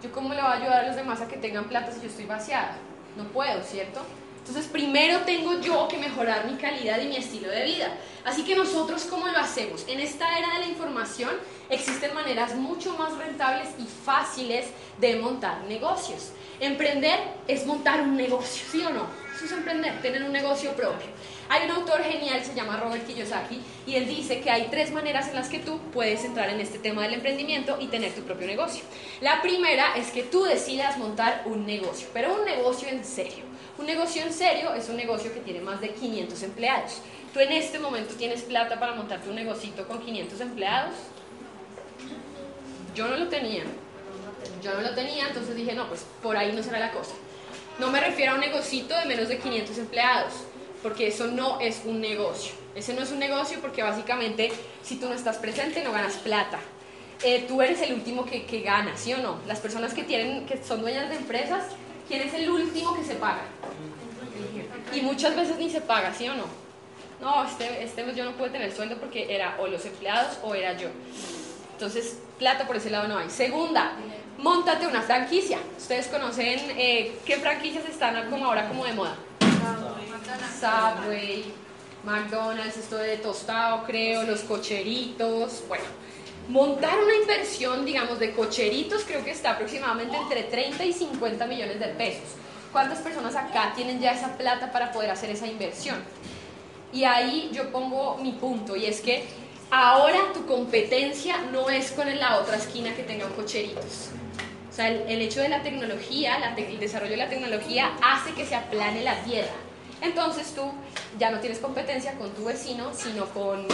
Yo 0.00 0.12
cómo 0.12 0.34
le 0.34 0.42
voy 0.42 0.50
a 0.50 0.54
ayudar 0.54 0.84
a 0.84 0.86
los 0.86 0.96
demás 0.96 1.20
a 1.22 1.28
que 1.28 1.38
tengan 1.38 1.64
plata 1.64 1.90
si 1.90 2.00
yo 2.00 2.06
estoy 2.06 2.26
vaciada. 2.26 2.76
No 3.16 3.24
puedo, 3.24 3.62
¿cierto? 3.64 4.00
Entonces 4.44 4.66
primero 4.66 5.20
tengo 5.20 5.60
yo 5.60 5.86
que 5.86 5.98
mejorar 5.98 6.50
mi 6.50 6.56
calidad 6.56 7.00
y 7.00 7.06
mi 7.06 7.16
estilo 7.16 7.48
de 7.48 7.62
vida. 7.62 7.94
Así 8.24 8.42
que 8.42 8.56
nosotros 8.56 9.04
cómo 9.04 9.28
lo 9.28 9.38
hacemos? 9.38 9.84
En 9.86 10.00
esta 10.00 10.36
era 10.36 10.54
de 10.54 10.58
la 10.60 10.66
información 10.66 11.30
existen 11.70 12.12
maneras 12.12 12.56
mucho 12.56 12.96
más 12.98 13.16
rentables 13.16 13.68
y 13.78 13.84
fáciles 13.84 14.66
de 14.98 15.14
montar 15.14 15.62
negocios. 15.68 16.32
Emprender 16.58 17.20
es 17.46 17.64
montar 17.66 18.00
un 18.00 18.16
negocio, 18.16 18.64
¿sí 18.68 18.82
o 18.84 18.90
no? 18.90 19.06
Eso 19.34 19.44
es 19.44 19.52
emprender, 19.52 20.02
tener 20.02 20.24
un 20.24 20.32
negocio 20.32 20.72
propio. 20.72 21.06
Hay 21.48 21.66
un 21.66 21.76
autor 21.76 22.02
genial, 22.02 22.44
se 22.44 22.54
llama 22.54 22.78
Robert 22.78 23.06
Kiyosaki, 23.06 23.60
y 23.86 23.94
él 23.94 24.08
dice 24.08 24.40
que 24.40 24.50
hay 24.50 24.68
tres 24.70 24.90
maneras 24.90 25.28
en 25.28 25.36
las 25.36 25.48
que 25.48 25.60
tú 25.60 25.78
puedes 25.92 26.24
entrar 26.24 26.50
en 26.50 26.60
este 26.60 26.78
tema 26.78 27.02
del 27.02 27.14
emprendimiento 27.14 27.78
y 27.80 27.86
tener 27.86 28.12
tu 28.12 28.22
propio 28.22 28.46
negocio. 28.48 28.84
La 29.20 29.40
primera 29.40 29.94
es 29.96 30.10
que 30.10 30.24
tú 30.24 30.44
decidas 30.44 30.98
montar 30.98 31.42
un 31.44 31.64
negocio, 31.64 32.08
pero 32.12 32.34
un 32.34 32.44
negocio 32.44 32.88
en 32.88 33.04
serio. 33.04 33.51
Un 33.78 33.86
negocio 33.86 34.22
en 34.22 34.32
serio 34.32 34.74
es 34.74 34.88
un 34.88 34.96
negocio 34.96 35.32
que 35.32 35.40
tiene 35.40 35.60
más 35.60 35.80
de 35.80 35.90
500 35.90 36.42
empleados. 36.42 36.98
¿Tú 37.32 37.40
en 37.40 37.52
este 37.52 37.78
momento 37.78 38.14
tienes 38.14 38.42
plata 38.42 38.78
para 38.78 38.94
montarte 38.94 39.30
un 39.30 39.36
negocito 39.36 39.88
con 39.88 40.00
500 40.00 40.40
empleados? 40.40 40.94
Yo 42.94 43.08
no 43.08 43.16
lo 43.16 43.28
tenía. 43.28 43.64
Yo 44.62 44.74
no 44.74 44.82
lo 44.82 44.94
tenía, 44.94 45.28
entonces 45.28 45.56
dije, 45.56 45.74
no, 45.74 45.88
pues 45.88 46.04
por 46.22 46.36
ahí 46.36 46.52
no 46.52 46.62
será 46.62 46.78
la 46.78 46.92
cosa. 46.92 47.14
No 47.78 47.90
me 47.90 48.00
refiero 48.00 48.32
a 48.32 48.34
un 48.34 48.40
negocito 48.42 48.94
de 48.96 49.06
menos 49.06 49.28
de 49.28 49.38
500 49.38 49.78
empleados, 49.78 50.32
porque 50.82 51.06
eso 51.06 51.28
no 51.28 51.58
es 51.58 51.82
un 51.86 52.00
negocio. 52.00 52.52
Ese 52.74 52.92
no 52.92 53.02
es 53.02 53.10
un 53.10 53.18
negocio 53.18 53.58
porque 53.60 53.82
básicamente 53.82 54.52
si 54.82 54.96
tú 54.96 55.08
no 55.08 55.14
estás 55.14 55.38
presente 55.38 55.82
no 55.82 55.92
ganas 55.92 56.16
plata. 56.16 56.58
Eh, 57.22 57.44
tú 57.48 57.62
eres 57.62 57.80
el 57.82 57.94
último 57.94 58.26
que, 58.26 58.44
que 58.44 58.60
gana, 58.60 58.96
¿sí 58.96 59.12
o 59.14 59.18
no? 59.18 59.38
Las 59.46 59.60
personas 59.60 59.94
que, 59.94 60.02
tienen, 60.02 60.44
que 60.44 60.62
son 60.62 60.80
dueñas 60.80 61.08
de 61.08 61.16
empresas, 61.16 61.64
¿quién 62.12 62.28
es 62.28 62.34
el 62.34 62.50
último 62.50 62.94
que 62.94 63.02
se 63.02 63.14
paga? 63.14 63.40
Y 64.92 65.00
muchas 65.00 65.34
veces 65.34 65.56
ni 65.56 65.70
se 65.70 65.80
paga, 65.80 66.12
¿sí 66.12 66.28
o 66.28 66.34
no? 66.34 66.44
No, 67.22 67.42
este, 67.46 67.82
este 67.82 68.04
mes 68.04 68.14
yo 68.14 68.24
no 68.26 68.32
pude 68.32 68.50
tener 68.50 68.70
sueldo 68.70 68.98
porque 68.98 69.34
era 69.34 69.56
o 69.58 69.66
los 69.66 69.82
empleados 69.86 70.38
o 70.42 70.54
era 70.54 70.76
yo. 70.76 70.88
Entonces, 71.72 72.18
plata 72.38 72.66
por 72.66 72.76
ese 72.76 72.90
lado 72.90 73.08
no 73.08 73.16
hay. 73.16 73.30
Segunda, 73.30 73.92
montate 74.36 74.86
una 74.86 75.00
franquicia. 75.00 75.58
Ustedes 75.78 76.08
conocen 76.08 76.60
eh, 76.76 77.16
qué 77.24 77.36
franquicias 77.36 77.88
están 77.88 78.28
como 78.28 78.44
ahora 78.44 78.68
como 78.68 78.84
de 78.84 78.92
moda. 78.92 79.16
Subway, 80.60 81.46
McDonald's, 82.04 82.76
esto 82.76 82.98
de 82.98 83.16
tostado, 83.16 83.84
creo, 83.84 84.24
los 84.24 84.40
cocheritos. 84.40 85.62
Bueno, 85.66 85.84
montar 86.48 86.98
una 87.02 87.14
inversión, 87.14 87.84
digamos, 87.84 88.18
de 88.18 88.32
cocheritos 88.32 89.04
creo 89.06 89.24
que 89.24 89.30
está 89.30 89.52
aproximadamente 89.52 90.16
entre 90.16 90.44
30 90.44 90.84
y 90.84 90.92
50 90.92 91.46
millones 91.46 91.78
de 91.80 91.86
pesos. 91.88 92.36
¿Cuántas 92.72 92.98
personas 93.00 93.36
acá 93.36 93.72
tienen 93.74 94.00
ya 94.00 94.12
esa 94.12 94.36
plata 94.36 94.72
para 94.72 94.92
poder 94.92 95.10
hacer 95.10 95.30
esa 95.30 95.46
inversión? 95.46 95.96
Y 96.92 97.04
ahí 97.04 97.50
yo 97.52 97.70
pongo 97.70 98.18
mi 98.18 98.32
punto, 98.32 98.76
y 98.76 98.86
es 98.86 99.00
que 99.00 99.24
ahora 99.70 100.32
tu 100.34 100.46
competencia 100.46 101.38
no 101.52 101.70
es 101.70 101.92
con 101.92 102.06
la 102.18 102.38
otra 102.38 102.56
esquina 102.56 102.94
que 102.94 103.02
tengan 103.02 103.32
cocheritos. 103.32 104.10
O 104.70 104.74
sea, 104.74 104.88
el, 104.88 105.20
hecho 105.20 105.40
de 105.40 105.50
la 105.50 105.62
tecnología, 105.62 106.54
el 106.56 106.80
desarrollo 106.80 107.12
de 107.12 107.18
la 107.18 107.28
tecnología 107.28 107.90
hace 108.02 108.32
que 108.32 108.46
se 108.46 108.54
aplane 108.54 109.02
la 109.02 109.22
tierra. 109.22 109.52
Entonces 110.00 110.54
tú 110.54 110.62
ya 111.18 111.30
no 111.30 111.40
tienes 111.40 111.58
competencia 111.58 112.14
con 112.14 112.30
tu 112.30 112.44
vecino, 112.44 112.90
sino 112.94 113.26
con 113.26 113.66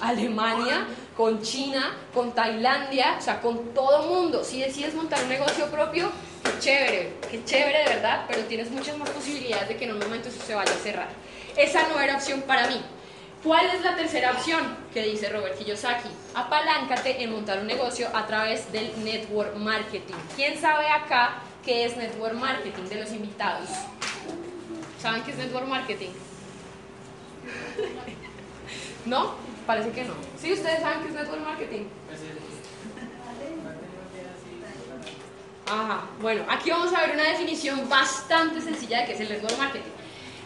Alemania, 0.00 0.86
con 1.16 1.40
China, 1.40 1.96
con 2.12 2.32
Tailandia, 2.32 3.16
o 3.18 3.22
sea, 3.22 3.40
con 3.40 3.72
todo 3.72 4.02
mundo. 4.02 4.44
Si 4.44 4.60
decides 4.60 4.94
montar 4.94 5.22
un 5.22 5.30
negocio 5.30 5.66
propio, 5.66 6.12
qué 6.44 6.58
chévere, 6.58 7.12
qué 7.30 7.44
chévere 7.44 7.78
de 7.78 7.84
verdad, 7.84 8.26
pero 8.28 8.42
tienes 8.42 8.70
muchas 8.70 8.98
más 8.98 9.08
posibilidades 9.10 9.68
de 9.68 9.76
que 9.76 9.86
en 9.86 9.92
un 9.92 9.98
momento 9.98 10.28
eso 10.28 10.42
se 10.44 10.54
vaya 10.54 10.70
a 10.70 10.76
cerrar. 10.76 11.08
Esa 11.56 11.88
no 11.88 11.98
era 11.98 12.16
opción 12.16 12.42
para 12.42 12.66
mí. 12.68 12.80
¿Cuál 13.42 13.66
es 13.66 13.82
la 13.82 13.96
tercera 13.96 14.32
opción 14.32 14.76
que 14.92 15.02
dice 15.02 15.28
Robert 15.30 15.56
Kiyosaki? 15.56 16.08
Apaláncate 16.34 17.22
en 17.22 17.32
montar 17.32 17.60
un 17.60 17.66
negocio 17.66 18.08
a 18.12 18.26
través 18.26 18.70
del 18.72 18.92
network 19.04 19.56
marketing. 19.56 20.14
¿Quién 20.34 20.60
sabe 20.60 20.88
acá 20.88 21.42
qué 21.64 21.84
es 21.84 21.96
network 21.96 22.34
marketing 22.34 22.84
de 22.84 22.96
los 22.96 23.12
invitados? 23.12 23.68
¿Saben 25.00 25.22
qué 25.22 25.30
es 25.30 25.38
network 25.38 25.66
marketing? 25.66 26.10
¿No? 29.06 29.45
Parece 29.66 29.90
que 29.90 30.04
no. 30.04 30.14
¿Sí 30.40 30.52
ustedes 30.52 30.80
saben 30.80 31.00
qué 31.02 31.08
es 31.08 31.14
network 31.14 31.44
marketing? 31.44 31.84
Ajá. 35.66 36.04
Bueno, 36.20 36.44
aquí 36.48 36.70
vamos 36.70 36.94
a 36.94 37.00
ver 37.00 37.14
una 37.14 37.24
definición 37.24 37.88
bastante 37.88 38.60
sencilla 38.60 39.00
de 39.00 39.06
qué 39.06 39.12
es 39.14 39.20
el 39.20 39.28
network 39.28 39.58
marketing. 39.58 39.90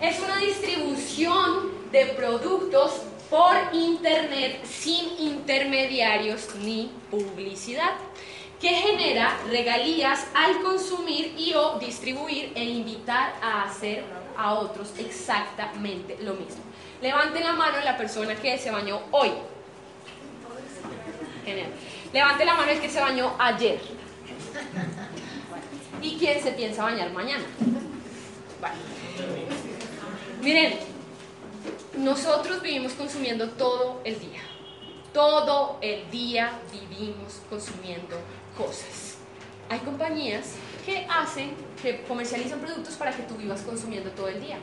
Es 0.00 0.18
una 0.20 0.38
distribución 0.38 1.70
de 1.92 2.06
productos 2.06 3.02
por 3.28 3.54
internet 3.72 4.64
sin 4.64 5.18
intermediarios 5.18 6.54
ni 6.56 6.90
publicidad 7.10 7.92
que 8.60 8.70
genera 8.70 9.38
regalías 9.48 10.26
al 10.34 10.62
consumir 10.62 11.34
y 11.38 11.54
o 11.54 11.78
distribuir 11.78 12.52
e 12.54 12.64
invitar 12.64 13.34
a 13.42 13.64
hacer 13.64 14.04
a 14.36 14.54
otros 14.54 14.92
exactamente 14.98 16.18
lo 16.22 16.34
mismo. 16.34 16.69
Levanten 17.02 17.44
la 17.44 17.52
mano 17.54 17.78
la 17.82 17.96
persona 17.96 18.34
que 18.34 18.58
se 18.58 18.70
bañó 18.70 19.00
hoy. 19.10 19.30
Genial. 21.44 21.70
Levante 22.12 22.44
la 22.44 22.54
mano 22.54 22.70
el 22.70 22.80
que 22.80 22.90
se 22.90 23.00
bañó 23.00 23.34
ayer. 23.38 23.80
¿Y 26.02 26.16
quién 26.18 26.42
se 26.42 26.52
piensa 26.52 26.82
bañar 26.82 27.10
mañana? 27.12 27.44
Miren, 30.42 30.78
nosotros 31.96 32.62
vivimos 32.62 32.92
consumiendo 32.92 33.48
todo 33.50 34.00
el 34.04 34.18
día. 34.18 34.40
Todo 35.12 35.78
el 35.80 36.10
día 36.10 36.58
vivimos 36.72 37.40
consumiendo 37.48 38.16
cosas. 38.56 39.16
Hay 39.68 39.78
compañías 39.80 40.54
que 40.84 41.06
hacen, 41.08 41.52
que 41.82 42.02
comercializan 42.02 42.60
productos 42.60 42.94
para 42.94 43.12
que 43.12 43.22
tú 43.24 43.34
vivas 43.34 43.62
consumiendo 43.62 44.10
todo 44.10 44.28
el 44.28 44.40
día. 44.40 44.58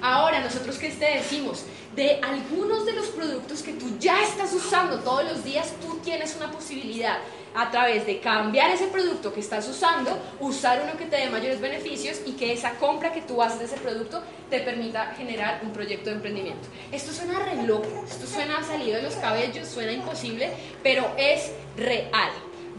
Ahora, 0.00 0.40
nosotros 0.40 0.78
que 0.78 0.88
te 0.90 1.16
decimos, 1.16 1.64
de 1.94 2.20
algunos 2.22 2.86
de 2.86 2.92
los 2.92 3.08
productos 3.08 3.62
que 3.62 3.72
tú 3.72 3.98
ya 3.98 4.22
estás 4.22 4.52
usando 4.52 5.00
todos 5.00 5.24
los 5.24 5.44
días, 5.44 5.72
tú 5.80 5.98
tienes 5.98 6.36
una 6.36 6.50
posibilidad 6.50 7.18
a 7.54 7.70
través 7.70 8.06
de 8.06 8.20
cambiar 8.20 8.70
ese 8.70 8.86
producto 8.86 9.32
que 9.32 9.40
estás 9.40 9.68
usando, 9.68 10.16
usar 10.38 10.82
uno 10.84 10.96
que 10.96 11.06
te 11.06 11.16
dé 11.16 11.30
mayores 11.30 11.60
beneficios 11.60 12.20
y 12.24 12.32
que 12.32 12.52
esa 12.52 12.74
compra 12.76 13.12
que 13.12 13.22
tú 13.22 13.42
haces 13.42 13.58
de 13.58 13.64
ese 13.64 13.76
producto 13.76 14.22
te 14.48 14.60
permita 14.60 15.14
generar 15.16 15.60
un 15.64 15.72
proyecto 15.72 16.10
de 16.10 16.16
emprendimiento. 16.16 16.68
Esto 16.92 17.12
suena 17.12 17.40
re 17.40 17.62
loco, 17.64 18.04
esto 18.08 18.26
suena 18.26 18.62
salido 18.62 18.96
de 18.96 19.02
los 19.02 19.16
cabellos, 19.16 19.68
suena 19.68 19.92
imposible, 19.92 20.50
pero 20.82 21.12
es 21.18 21.50
real. 21.76 22.30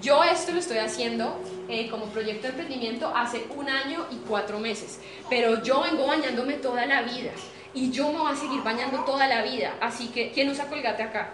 Yo 0.02 0.24
esto 0.24 0.52
lo 0.52 0.60
estoy 0.60 0.78
haciendo 0.78 1.40
eh, 1.72 1.88
como 1.90 2.06
proyecto 2.08 2.44
de 2.44 2.50
emprendimiento 2.50 3.12
hace 3.16 3.46
un 3.56 3.70
año 3.70 4.06
y 4.12 4.18
cuatro 4.28 4.60
meses, 4.60 5.00
pero 5.30 5.64
yo 5.64 5.82
vengo 5.82 6.06
bañándome 6.06 6.56
toda 6.56 6.86
la 6.86 7.02
vida 7.02 7.32
y 7.74 7.92
yo 7.92 8.12
me 8.12 8.20
voy 8.20 8.34
a 8.34 8.36
seguir 8.36 8.62
bañando 8.62 9.04
toda 9.06 9.28
la 9.28 9.42
vida. 9.42 9.76
Así 9.80 10.10
que, 10.10 10.32
¿quién 10.32 10.50
usa 10.50 10.68
colgate 10.68 11.04
acá? 11.04 11.32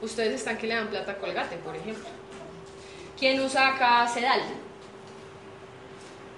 Ustedes 0.00 0.34
están 0.34 0.56
que 0.56 0.66
le 0.66 0.74
dan 0.74 0.88
plata 0.88 1.12
a 1.12 1.18
colgate, 1.18 1.56
por 1.58 1.76
ejemplo. 1.76 2.08
¿Quién 3.18 3.40
usa 3.40 3.68
acá 3.68 4.08
sedal? 4.08 4.40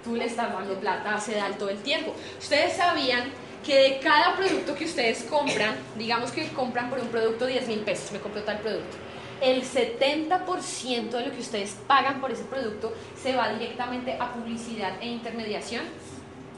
Tú 0.03 0.15
le 0.15 0.25
estás 0.25 0.53
dando 0.53 0.79
plata 0.79 1.15
a 1.15 1.19
sedal 1.19 1.57
todo 1.57 1.69
el 1.69 1.79
tiempo. 1.79 2.13
Ustedes 2.37 2.75
sabían 2.75 3.31
que 3.65 3.75
de 3.75 3.99
cada 3.99 4.35
producto 4.35 4.75
que 4.75 4.85
ustedes 4.85 5.23
compran, 5.23 5.75
digamos 5.97 6.31
que 6.31 6.47
compran 6.49 6.89
por 6.89 6.99
un 6.99 7.07
producto 7.07 7.47
10 7.47 7.67
mil 7.67 7.79
pesos, 7.79 8.11
me 8.11 8.19
compró 8.19 8.43
tal 8.43 8.59
producto, 8.59 8.97
el 9.41 9.63
70% 9.63 11.09
de 11.09 11.25
lo 11.25 11.31
que 11.31 11.41
ustedes 11.41 11.77
pagan 11.87 12.21
por 12.21 12.31
ese 12.31 12.43
producto 12.43 12.93
se 13.21 13.35
va 13.35 13.49
directamente 13.53 14.17
a 14.19 14.33
publicidad 14.33 14.93
e 15.01 15.07
intermediación 15.07 15.83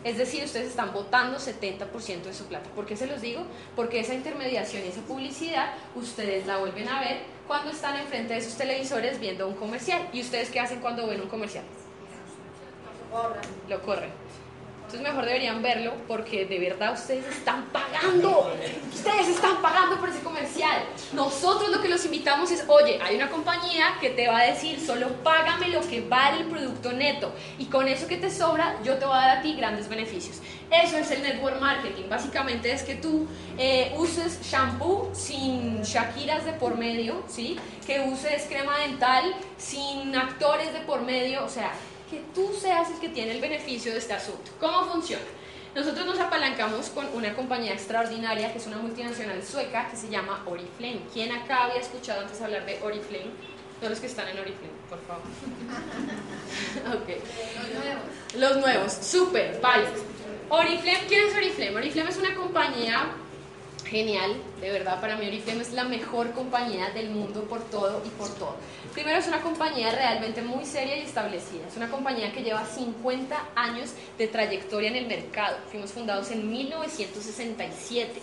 es 0.08 0.18
decir, 0.18 0.44
ustedes 0.46 0.70
están 0.70 0.94
votando 0.94 1.38
70% 1.38 2.24
de 2.24 2.34
su 2.34 2.46
plata. 2.46 2.70
¿Por 2.70 2.86
qué 2.86 2.96
se 2.96 3.08
los 3.08 3.20
digo? 3.20 3.42
Porque 3.76 4.00
esa 4.00 4.14
intermediación 4.14 4.86
y 4.86 4.88
esa 4.88 5.02
publicidad 5.02 5.74
ustedes 5.96 6.46
la 6.48 6.58
vuelven 6.58 6.88
a 6.88 7.02
ver 7.02 7.24
cuando 7.46 7.72
están 7.72 7.98
enfrente 7.98 8.34
de 8.34 8.42
sus 8.42 8.56
televisores 8.56 9.20
viendo 9.20 9.48
un 9.48 9.56
comercial. 9.56 10.08
¿Y 10.14 10.22
ustedes 10.22 10.50
qué 10.50 10.62
hacen 10.62 10.80
cuando 10.80 11.08
ven 11.08 11.20
un 11.20 11.28
comercial? 11.28 11.66
Lo 13.68 13.82
corren. 13.82 14.12
Entonces 14.88 15.06
mejor 15.06 15.26
deberían 15.26 15.62
verlo 15.62 15.96
porque 16.08 16.46
de 16.46 16.60
verdad 16.60 16.94
ustedes 16.94 17.28
están 17.28 17.66
pagando. 17.74 18.54
Ustedes 18.94 19.28
están 19.28 19.62
pagando 19.62 20.00
por 20.00 20.08
ese 20.08 20.22
comercial. 20.22 20.82
Nosotros 21.12 21.70
lo 21.72 21.82
que 21.82 21.90
los 21.90 22.06
invitamos 22.06 22.52
es, 22.52 22.64
oye, 22.70 22.98
hay 23.04 23.18
una 23.18 23.30
compañía 23.30 23.98
que 24.00 24.12
te 24.12 24.30
va 24.30 24.40
a 24.40 24.44
decir, 24.46 24.80
solo 24.80 25.10
págame 25.24 25.68
lo 25.68 25.82
que 25.82 26.08
vale 26.08 26.44
el 26.44 26.48
producto 26.48 26.94
neto. 26.94 27.34
Y 27.60 27.66
con 27.66 27.90
eso 27.90 28.08
que 28.08 28.16
te 28.16 28.32
sobra, 28.32 28.78
yo 28.82 28.96
te 28.96 29.06
voy 29.06 29.18
a 29.18 29.20
dar 29.20 29.38
a 29.40 29.42
ti 29.42 29.56
grandes 29.56 29.90
beneficios. 29.90 30.38
Eso 30.72 30.98
es 30.98 31.12
el 31.12 31.22
network 31.22 31.60
marketing. 31.60 32.04
Básicamente 32.10 32.72
es 32.72 32.84
que 32.84 32.96
tú 32.96 33.28
eh, 33.58 33.94
uses 33.98 34.40
shampoo 34.42 35.10
sin 35.14 35.82
Shakiras 35.82 36.46
de 36.46 36.54
por 36.54 36.78
medio, 36.78 37.26
¿sí? 37.28 37.60
Que 37.86 38.00
uses 38.10 38.46
crema 38.48 38.78
dental 38.80 39.36
sin 39.58 40.16
actores 40.16 40.72
de 40.72 40.80
por 40.80 41.02
medio. 41.02 41.44
O 41.44 41.50
sea, 41.50 41.74
que 42.10 42.24
tú 42.34 42.54
seas 42.60 42.90
el 42.92 43.00
que 43.00 43.10
tiene 43.10 43.32
el 43.32 43.42
beneficio 43.42 43.92
de 43.92 44.00
este 44.00 44.14
asunto. 44.14 44.52
¿Cómo 44.60 44.86
funciona? 44.86 45.26
Nosotros 45.76 46.06
nos 46.06 46.20
apalancamos 46.20 46.90
con 46.90 47.06
una 47.14 47.36
compañía 47.36 47.74
extraordinaria 47.74 48.52
que 48.52 48.58
es 48.58 48.68
una 48.68 48.78
multinacional 48.78 49.44
sueca 49.44 49.90
que 49.90 49.98
se 49.98 50.10
llama 50.10 50.44
Oriflame. 50.48 51.02
¿Quién 51.14 51.32
acá 51.32 51.66
había 51.66 51.82
escuchado 51.82 52.22
antes 52.22 52.42
hablar 52.42 52.66
de 52.66 52.80
Oriflame? 52.82 53.32
Todos 53.80 53.92
los 53.92 54.00
que 54.00 54.08
están 54.08 54.28
en 54.30 54.40
Oriflame, 54.40 54.74
por 54.90 55.00
favor. 55.04 55.24
ok. 56.96 57.10
Los 57.60 57.84
nuevos. 57.84 58.04
Los 58.36 58.58
nuevos, 58.58 58.94
súper, 58.94 59.60
vale. 59.62 59.86
Oriflame, 60.50 61.06
¿quién 61.08 61.28
es 61.28 61.36
Oriflame? 61.36 61.76
Oriflame 61.76 62.10
es 62.10 62.18
una 62.18 62.36
compañía 62.36 63.12
genial, 63.90 64.36
de 64.62 64.72
verdad, 64.72 65.00
para 65.02 65.16
mí 65.16 65.28
Oriflame 65.28 65.62
es 65.62 65.72
la 65.72 65.84
mejor 65.84 66.32
compañía 66.32 66.90
del 66.90 67.10
mundo 67.10 67.44
por 67.44 67.62
todo 67.70 68.02
y 68.06 68.10
por 68.10 68.30
todo. 68.36 68.56
Primero 68.94 69.18
es 69.18 69.28
una 69.28 69.42
compañía 69.42 69.92
realmente 69.92 70.42
muy 70.42 70.66
seria 70.66 70.98
y 70.98 71.02
establecida, 71.02 71.68
es 71.68 71.78
una 71.78 71.90
compañía 71.90 72.32
que 72.34 72.44
lleva 72.44 72.66
50 72.66 73.36
años 73.56 73.92
de 74.18 74.28
trayectoria 74.28 74.90
en 74.90 74.96
el 74.96 75.08
mercado, 75.08 75.58
fuimos 75.72 75.92
fundados 75.92 76.32
en 76.32 76.50
1967. 76.50 78.22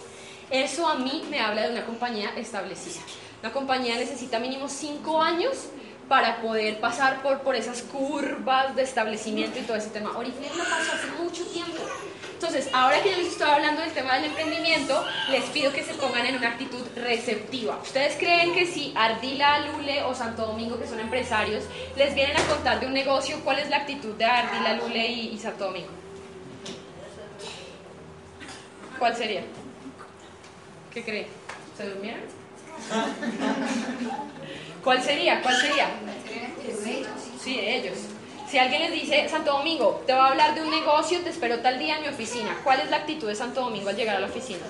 Eso 0.50 0.87
a 0.87 0.96
mí 0.96 1.24
me 1.31 1.40
habla 1.40 1.62
de 1.62 1.72
una 1.72 1.87
compañía 1.87 2.31
establecida. 2.37 3.00
Una 3.42 3.53
compañía 3.53 3.96
necesita 3.96 4.38
mínimo 4.38 4.68
5 4.68 5.22
años 5.22 5.68
para 6.09 6.42
poder 6.42 6.81
pasar 6.81 7.22
por, 7.22 7.40
por 7.40 7.57
esas 7.57 7.83
curvas 7.83 8.77
de 8.77 8.83
establecimiento 8.83 9.59
y 9.59 9.62
todo 9.62 9.77
ese 9.77 9.88
tema. 9.88 10.16
Oriflame 10.16 10.57
lo 10.57 10.64
pasó 10.64 10.92
hace 10.92 11.22
mucho 11.22 11.44
tiempo. 11.46 11.83
Entonces, 12.35 12.68
ahora 12.73 13.01
que 13.01 13.12
yo 13.12 13.16
les 13.16 13.29
estoy 13.29 13.49
hablando 13.49 13.81
del 13.81 13.92
tema 13.92 14.14
del 14.14 14.25
emprendimiento, 14.25 15.05
les 15.31 15.44
pido 15.44 15.73
que 15.73 15.85
se 15.85 15.94
pongan 15.94 16.27
en 16.27 16.37
una 16.37 16.49
actitud 16.49 16.83
receptiva. 16.97 17.79
¿Ustedes 17.81 18.16
creen 18.16 18.53
que 18.53 18.66
si 18.66 18.92
Ardila, 18.94 19.61
Lule 19.61 20.03
o 20.03 20.14
Santo 20.14 20.44
Domingo, 20.44 20.79
que 20.79 20.87
son 20.87 20.99
empresarios, 20.99 21.64
les 21.97 22.14
vienen 22.14 22.37
a 22.37 22.42
contar 22.42 22.81
de 22.81 22.87
un 22.87 22.92
negocio, 22.92 23.40
cuál 23.44 23.61
es 23.61 23.70
la 23.70 23.79
actitud 23.79 24.14
de 24.16 24.25
Ardila, 24.25 24.75
Lule 24.75 25.09
y, 25.09 25.38
Santo 25.38 25.66
Domingo? 25.66 25.88
¿Cuál 28.99 29.16
sería? 29.16 29.42
¿Qué 30.92 31.05
creen? 31.05 31.27
¿Se 31.77 31.88
durmieron? 31.88 32.20
¿Cuál 34.83 35.03
sería? 35.03 35.40
¿Cuál 35.40 35.57
sería? 35.57 35.88
Sí, 37.40 37.59
ellos. 37.61 37.99
Si 38.55 38.61
alguien 38.61 38.83
les 38.83 38.93
dice, 38.93 39.29
Santo 39.29 39.51
Domingo, 39.51 40.05
te 40.07 40.12
va 40.12 40.27
a 40.27 40.31
hablar 40.31 40.55
de 40.55 40.62
un 40.62 40.71
negocio, 40.71 41.19
te 41.23 41.31
espero 41.31 41.59
tal 41.59 41.77
día 41.77 41.97
en 41.97 42.03
mi 42.03 42.07
oficina, 42.07 42.57
¿cuál 42.62 42.79
es 42.79 42.88
la 42.88 42.99
actitud 42.99 43.27
de 43.27 43.35
Santo 43.35 43.62
Domingo 43.62 43.88
al 43.88 43.97
llegar 43.97 44.14
a 44.14 44.21
la 44.21 44.27
oficina? 44.29 44.61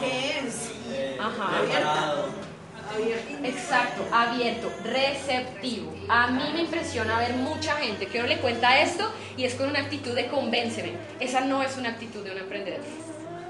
¿Qué 0.00 0.38
es? 0.38 0.70
Ajá. 1.20 1.60
Exacto, 3.44 4.02
abierto, 4.10 4.72
receptivo. 4.82 5.92
A 6.08 6.28
mí 6.28 6.42
me 6.54 6.62
impresiona 6.62 7.18
ver 7.18 7.34
mucha 7.34 7.76
gente 7.76 8.06
que 8.06 8.20
uno 8.20 8.28
le 8.28 8.38
cuenta 8.38 8.80
esto 8.80 9.12
y 9.36 9.44
es 9.44 9.54
con 9.54 9.68
una 9.68 9.80
actitud 9.80 10.14
de 10.14 10.26
convénceme. 10.28 10.94
Esa 11.20 11.42
no 11.42 11.62
es 11.62 11.76
una 11.76 11.90
actitud 11.90 12.24
de 12.24 12.30
un 12.30 12.38
emprendedor. 12.38 12.80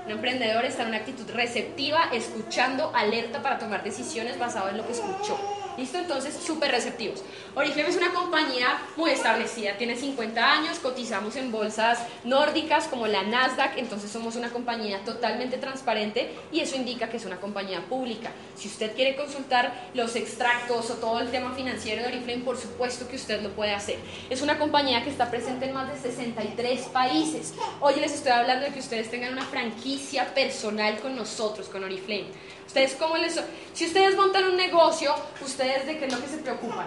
Un 0.07 0.11
emprendedor 0.11 0.64
está 0.64 0.83
en 0.83 0.88
una 0.88 0.96
actitud 0.96 1.31
receptiva, 1.31 2.09
escuchando, 2.12 2.90
alerta 2.96 3.42
para 3.42 3.61
tomar 3.61 3.85
decisiones 3.85 4.40
basado 4.40 4.70
en 4.70 4.78
lo 4.78 4.85
que 4.85 4.92
escuchó. 4.94 5.58
¿Listo? 5.78 5.96
Entonces, 5.98 6.36
súper 6.44 6.72
receptivos. 6.72 7.22
Oriflame 7.54 7.88
es 7.88 7.96
una 7.96 8.12
compañía 8.12 8.82
muy 8.96 9.12
establecida, 9.12 9.76
tiene 9.78 9.94
50 9.94 10.52
años, 10.52 10.80
cotizamos 10.80 11.36
en 11.36 11.52
bolsas 11.52 12.00
nórdicas 12.24 12.88
como 12.88 13.06
la 13.06 13.22
Nasdaq, 13.22 13.78
entonces 13.78 14.10
somos 14.10 14.34
una 14.34 14.50
compañía 14.50 14.98
totalmente 15.04 15.56
transparente 15.56 16.34
y 16.50 16.60
eso 16.60 16.74
indica 16.74 17.08
que 17.08 17.18
es 17.18 17.24
una 17.26 17.36
compañía 17.36 17.80
pública. 17.88 18.32
Si 18.56 18.66
usted 18.66 18.96
quiere 18.96 19.14
consultar 19.14 19.72
los 19.94 20.16
extractos 20.16 20.90
o 20.90 20.94
todo 20.94 21.20
el 21.20 21.30
tema 21.30 21.52
financiero 21.52 22.02
de 22.02 22.08
Oriflame, 22.08 22.42
por 22.42 22.56
supuesto 22.56 23.06
que 23.06 23.14
usted 23.14 23.40
lo 23.40 23.50
puede 23.50 23.72
hacer. 23.72 23.98
Es 24.30 24.42
una 24.42 24.58
compañía 24.58 25.04
que 25.04 25.10
está 25.10 25.30
presente 25.30 25.66
en 25.66 25.74
más 25.74 25.92
de 25.92 26.10
63 26.10 26.80
países. 26.86 27.54
Hoy 27.80 27.94
les 28.00 28.12
estoy 28.12 28.32
hablando 28.32 28.66
de 28.66 28.72
que 28.72 28.80
ustedes 28.80 29.12
tengan 29.12 29.32
una 29.32 29.44
franquicia 29.44 30.34
personal 30.34 30.98
con 30.98 31.14
nosotros, 31.14 31.68
con 31.68 31.84
Oriflame. 31.84 32.26
Ustedes 32.68 32.96
cómo 32.96 33.16
les... 33.16 33.40
Si 33.72 33.87
ustedes 33.87 34.14
montan 34.14 34.44
un 34.44 34.57
negocio, 34.57 35.14
¿ustedes 35.40 35.87
de 35.87 35.98
qué 35.98 36.04
es 36.04 36.12
lo 36.12 36.20
que 36.20 36.28
se 36.28 36.37
preocupan? 36.37 36.87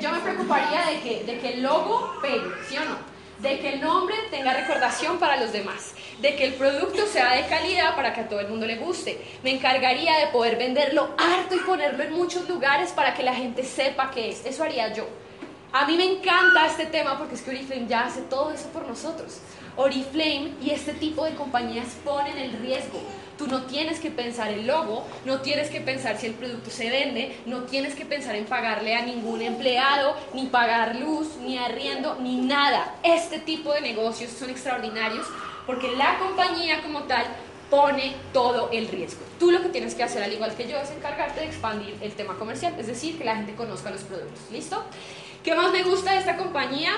Yo 0.00 0.10
me 0.10 0.20
preocuparía 0.20 0.86
de 0.86 1.00
que, 1.00 1.24
de 1.24 1.38
que 1.38 1.52
el 1.52 1.62
logo 1.62 2.14
pegue, 2.22 2.50
¿sí 2.66 2.78
o 2.78 2.84
no? 2.86 2.96
De 3.40 3.60
que 3.60 3.74
el 3.74 3.80
nombre 3.82 4.16
tenga 4.30 4.54
recordación 4.54 5.18
para 5.18 5.36
los 5.36 5.52
demás, 5.52 5.92
de 6.18 6.34
que 6.34 6.44
el 6.44 6.54
producto 6.54 7.06
sea 7.06 7.34
de 7.34 7.46
calidad 7.46 7.94
para 7.94 8.14
que 8.14 8.22
a 8.22 8.28
todo 8.28 8.40
el 8.40 8.48
mundo 8.48 8.64
le 8.64 8.76
guste. 8.76 9.20
Me 9.42 9.50
encargaría 9.50 10.16
de 10.16 10.28
poder 10.28 10.56
venderlo 10.56 11.14
harto 11.18 11.54
y 11.54 11.58
ponerlo 11.58 12.02
en 12.02 12.14
muchos 12.14 12.48
lugares 12.48 12.92
para 12.92 13.12
que 13.12 13.22
la 13.22 13.34
gente 13.34 13.64
sepa 13.64 14.10
qué 14.10 14.30
es. 14.30 14.46
Eso 14.46 14.64
haría 14.64 14.94
yo. 14.94 15.06
A 15.72 15.86
mí 15.86 15.96
me 15.96 16.04
encanta 16.04 16.66
este 16.66 16.86
tema 16.86 17.18
porque 17.18 17.34
es 17.34 17.42
que 17.42 17.50
Oriflame 17.50 17.86
ya 17.86 18.06
hace 18.06 18.22
todo 18.22 18.50
eso 18.50 18.68
por 18.68 18.86
nosotros. 18.86 19.38
Oriflame 19.76 20.54
y 20.60 20.70
este 20.70 20.92
tipo 20.94 21.24
de 21.24 21.34
compañías 21.34 21.88
ponen 22.04 22.36
el 22.36 22.52
riesgo 22.58 23.00
Tú 23.40 23.46
no 23.46 23.62
tienes 23.62 24.00
que 24.00 24.10
pensar 24.10 24.50
el 24.52 24.66
logo, 24.66 25.02
no 25.24 25.40
tienes 25.40 25.70
que 25.70 25.80
pensar 25.80 26.18
si 26.18 26.26
el 26.26 26.34
producto 26.34 26.68
se 26.68 26.90
vende, 26.90 27.40
no 27.46 27.62
tienes 27.62 27.94
que 27.94 28.04
pensar 28.04 28.36
en 28.36 28.44
pagarle 28.44 28.94
a 28.94 29.00
ningún 29.00 29.40
empleado, 29.40 30.14
ni 30.34 30.44
pagar 30.48 30.96
luz, 30.96 31.38
ni 31.42 31.56
arriendo, 31.56 32.18
ni 32.20 32.36
nada. 32.36 32.96
Este 33.02 33.38
tipo 33.38 33.72
de 33.72 33.80
negocios 33.80 34.30
son 34.32 34.50
extraordinarios 34.50 35.26
porque 35.66 35.90
la 35.96 36.18
compañía 36.18 36.82
como 36.82 37.04
tal 37.04 37.24
pone 37.70 38.14
todo 38.34 38.68
el 38.72 38.88
riesgo. 38.88 39.22
Tú 39.38 39.50
lo 39.50 39.62
que 39.62 39.70
tienes 39.70 39.94
que 39.94 40.02
hacer, 40.02 40.22
al 40.22 40.34
igual 40.34 40.54
que 40.54 40.68
yo, 40.68 40.76
es 40.76 40.90
encargarte 40.90 41.40
de 41.40 41.46
expandir 41.46 41.96
el 42.02 42.12
tema 42.12 42.36
comercial, 42.36 42.74
es 42.78 42.88
decir, 42.88 43.16
que 43.16 43.24
la 43.24 43.36
gente 43.36 43.54
conozca 43.54 43.90
los 43.90 44.02
productos. 44.02 44.50
¿Listo? 44.52 44.84
¿Qué 45.42 45.54
más 45.54 45.72
me 45.72 45.82
gusta 45.82 46.12
de 46.12 46.18
esta 46.18 46.36
compañía? 46.36 46.92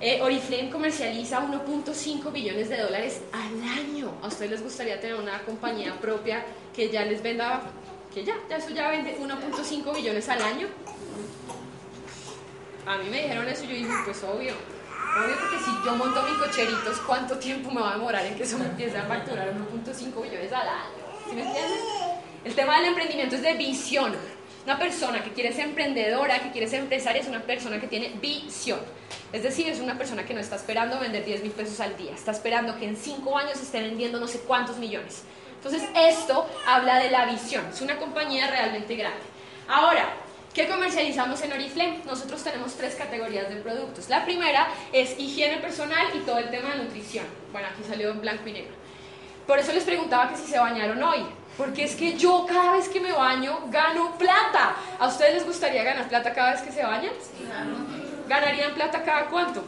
Eh, 0.00 0.20
Oriflame 0.22 0.70
comercializa 0.70 1.40
1.5 1.40 2.32
billones 2.32 2.68
de 2.68 2.78
dólares 2.78 3.20
al 3.32 3.62
año. 3.68 4.12
¿A 4.22 4.28
ustedes 4.28 4.50
les 4.50 4.62
gustaría 4.62 5.00
tener 5.00 5.16
una 5.16 5.42
compañía 5.42 5.98
propia 6.00 6.44
que 6.74 6.90
ya 6.90 7.04
les 7.04 7.22
venda 7.22 7.62
que 8.12 8.24
ya, 8.24 8.34
ya 8.48 8.56
eso 8.56 8.70
ya 8.70 8.88
vende 8.90 9.16
1.5 9.18 9.94
billones 9.94 10.28
al 10.28 10.42
año. 10.42 10.66
A 12.86 12.98
mí 12.98 13.08
me 13.08 13.22
dijeron 13.22 13.46
eso 13.46 13.64
y 13.64 13.68
yo 13.68 13.74
dije, 13.74 13.92
pues 14.04 14.22
obvio, 14.24 14.52
obvio 14.52 15.36
porque 15.38 15.58
si 15.64 15.70
yo 15.84 15.94
monto 15.94 16.22
mis 16.24 16.38
cocheritos, 16.38 16.98
¿cuánto 17.06 17.38
tiempo 17.38 17.70
me 17.70 17.80
va 17.80 17.90
a 17.90 17.96
demorar 17.96 18.26
en 18.26 18.34
que 18.34 18.42
eso 18.42 18.58
me 18.58 18.66
empiece 18.66 18.98
a 18.98 19.04
facturar 19.04 19.54
1.5 19.54 20.22
billones 20.22 20.52
al 20.52 20.68
año? 20.68 21.04
¿Sí 21.28 21.36
me 21.36 21.46
entienden? 21.46 21.78
El 22.44 22.54
tema 22.54 22.76
del 22.78 22.86
emprendimiento 22.86 23.36
es 23.36 23.42
de 23.42 23.54
visión. 23.54 24.16
Una 24.70 24.78
persona 24.78 25.24
que 25.24 25.32
quiere 25.32 25.52
ser 25.52 25.64
emprendedora, 25.64 26.38
que 26.38 26.52
quiere 26.52 26.68
ser 26.68 26.78
empresaria, 26.78 27.20
es 27.20 27.26
una 27.26 27.42
persona 27.42 27.80
que 27.80 27.88
tiene 27.88 28.10
visión. 28.22 28.78
Es 29.32 29.42
decir, 29.42 29.66
es 29.66 29.80
una 29.80 29.98
persona 29.98 30.24
que 30.24 30.32
no 30.32 30.38
está 30.38 30.54
esperando 30.54 31.00
vender 31.00 31.24
10 31.24 31.42
mil 31.42 31.50
pesos 31.50 31.80
al 31.80 31.96
día, 31.96 32.12
está 32.14 32.30
esperando 32.30 32.78
que 32.78 32.84
en 32.84 32.96
5 32.96 33.36
años 33.36 33.60
esté 33.60 33.80
vendiendo 33.80 34.20
no 34.20 34.28
sé 34.28 34.38
cuántos 34.46 34.76
millones. 34.76 35.24
Entonces, 35.56 35.82
esto 35.96 36.48
habla 36.68 37.00
de 37.00 37.10
la 37.10 37.26
visión, 37.26 37.66
es 37.68 37.80
una 37.80 37.96
compañía 37.96 38.46
realmente 38.46 38.94
grande. 38.94 39.18
Ahora, 39.66 40.08
¿qué 40.54 40.68
comercializamos 40.68 41.42
en 41.42 41.52
Oriflame? 41.52 42.02
Nosotros 42.06 42.40
tenemos 42.44 42.76
tres 42.76 42.94
categorías 42.94 43.48
de 43.48 43.56
productos. 43.56 44.08
La 44.08 44.24
primera 44.24 44.68
es 44.92 45.18
higiene 45.18 45.56
personal 45.56 46.06
y 46.14 46.20
todo 46.20 46.38
el 46.38 46.48
tema 46.48 46.76
de 46.76 46.84
nutrición. 46.84 47.26
Bueno, 47.50 47.66
aquí 47.72 47.82
salió 47.82 48.10
en 48.10 48.20
blanco 48.20 48.48
y 48.48 48.52
negro. 48.52 48.74
Por 49.48 49.58
eso 49.58 49.72
les 49.72 49.82
preguntaba 49.82 50.28
que 50.28 50.36
si 50.36 50.46
se 50.46 50.60
bañaron 50.60 51.02
hoy. 51.02 51.26
Porque 51.60 51.84
es 51.84 51.94
que 51.94 52.16
yo 52.16 52.46
cada 52.48 52.72
vez 52.72 52.88
que 52.88 53.00
me 53.00 53.12
baño 53.12 53.64
gano 53.68 54.16
plata. 54.16 54.39
¿A 55.00 55.08
ustedes 55.08 55.32
les 55.32 55.46
gustaría 55.46 55.82
ganar 55.82 56.06
plata 56.10 56.30
cada 56.34 56.52
vez 56.52 56.60
que 56.60 56.70
se 56.70 56.82
bañan? 56.82 57.12
Sí, 57.22 57.42
¿Ganarían 58.28 58.74
plata 58.74 59.02
cada 59.02 59.28
cuánto? 59.28 59.64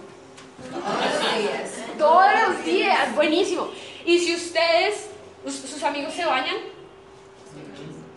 Todos 0.70 0.84
los 0.84 1.38
días. 1.38 1.70
Todos 1.96 2.48
los 2.48 2.64
días, 2.66 3.14
buenísimo. 3.14 3.70
¿Y 4.04 4.18
si 4.18 4.34
ustedes, 4.34 5.08
sus 5.46 5.82
amigos 5.84 6.12
se 6.12 6.26
bañan? 6.26 6.56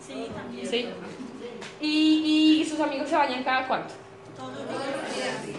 Sí, 0.06 0.28
también. 0.36 0.68
¿Sí? 0.68 0.88
¿Y, 1.80 2.66
sus 2.68 2.80
amigos 2.80 3.08
se 3.08 3.16
bañan 3.16 3.42
cada 3.42 3.66
cuánto? 3.66 3.94
Todos 4.36 4.52
los 4.52 5.16
días. 5.16 5.58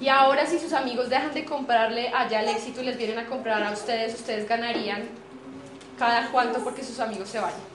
Y 0.00 0.08
ahora 0.08 0.46
si 0.46 0.58
sus 0.58 0.72
amigos 0.72 1.10
dejan 1.10 1.34
de 1.34 1.44
comprarle 1.44 2.08
allá 2.14 2.40
el 2.40 2.48
éxito 2.48 2.80
y 2.80 2.84
les 2.86 2.96
vienen 2.96 3.18
a 3.18 3.26
comprar 3.26 3.62
a 3.62 3.72
ustedes, 3.72 4.14
ustedes 4.14 4.48
ganarían 4.48 5.02
cada 5.98 6.30
cuánto 6.30 6.64
porque 6.64 6.82
sus 6.82 6.98
amigos 6.98 7.28
se 7.28 7.40
bañan. 7.40 7.73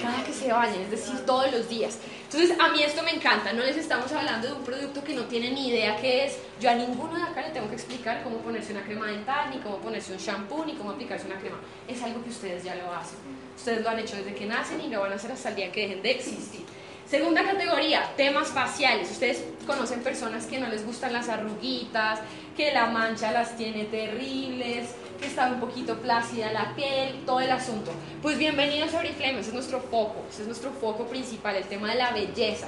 Cada 0.00 0.24
que 0.24 0.32
se 0.32 0.52
bañan, 0.52 0.80
es 0.80 0.90
decir, 0.90 1.26
todos 1.26 1.50
los 1.52 1.68
días. 1.68 1.98
Entonces, 2.24 2.56
a 2.58 2.68
mí 2.68 2.82
esto 2.82 3.02
me 3.02 3.10
encanta. 3.10 3.52
No 3.52 3.62
les 3.62 3.76
estamos 3.76 4.10
hablando 4.12 4.46
de 4.48 4.54
un 4.54 4.62
producto 4.62 5.02
que 5.02 5.14
no 5.14 5.24
tiene 5.24 5.50
ni 5.50 5.68
idea 5.68 5.96
qué 5.96 6.26
es. 6.26 6.38
Yo 6.60 6.70
a 6.70 6.74
ninguno 6.74 7.16
de 7.16 7.22
acá 7.22 7.42
le 7.42 7.50
tengo 7.50 7.68
que 7.68 7.74
explicar 7.74 8.22
cómo 8.22 8.38
ponerse 8.38 8.72
una 8.72 8.82
crema 8.82 9.06
dental, 9.06 9.50
ni 9.50 9.58
cómo 9.58 9.78
ponerse 9.78 10.12
un 10.12 10.18
shampoo, 10.18 10.64
ni 10.64 10.74
cómo 10.74 10.90
aplicarse 10.90 11.26
una 11.26 11.38
crema. 11.38 11.58
Es 11.88 12.02
algo 12.02 12.22
que 12.22 12.30
ustedes 12.30 12.62
ya 12.62 12.76
lo 12.76 12.92
hacen. 12.94 13.18
Ustedes 13.56 13.82
lo 13.82 13.90
han 13.90 13.98
hecho 13.98 14.16
desde 14.16 14.34
que 14.34 14.46
nacen 14.46 14.80
y 14.80 14.88
lo 14.88 15.00
van 15.00 15.12
a 15.12 15.16
hacer 15.16 15.32
hasta 15.32 15.48
el 15.50 15.56
día 15.56 15.72
que 15.72 15.82
dejen 15.82 16.02
de 16.02 16.10
existir. 16.12 16.64
Segunda 17.10 17.42
categoría, 17.42 18.12
temas 18.16 18.48
faciales. 18.48 19.10
Ustedes 19.10 19.42
conocen 19.66 20.00
personas 20.00 20.46
que 20.46 20.60
no 20.60 20.68
les 20.68 20.86
gustan 20.86 21.12
las 21.12 21.28
arruguitas, 21.28 22.20
que 22.56 22.72
la 22.72 22.86
mancha 22.86 23.32
las 23.32 23.56
tiene 23.56 23.84
terribles, 23.86 24.90
que 25.20 25.26
está 25.26 25.48
un 25.48 25.60
poquito 25.60 25.98
plácida 25.98 26.50
la 26.50 26.74
piel, 26.74 27.22
todo 27.26 27.40
el 27.40 27.50
asunto. 27.50 27.92
Pues 28.22 28.38
bienvenidos 28.38 28.94
a 28.94 29.00
Oriflame, 29.00 29.40
ese 29.40 29.50
es 29.50 29.54
nuestro 29.54 29.80
foco, 29.80 30.24
ese 30.30 30.42
es 30.42 30.48
nuestro 30.48 30.72
foco 30.72 31.06
principal, 31.06 31.56
el 31.56 31.64
tema 31.64 31.90
de 31.90 31.96
la 31.96 32.10
belleza. 32.10 32.66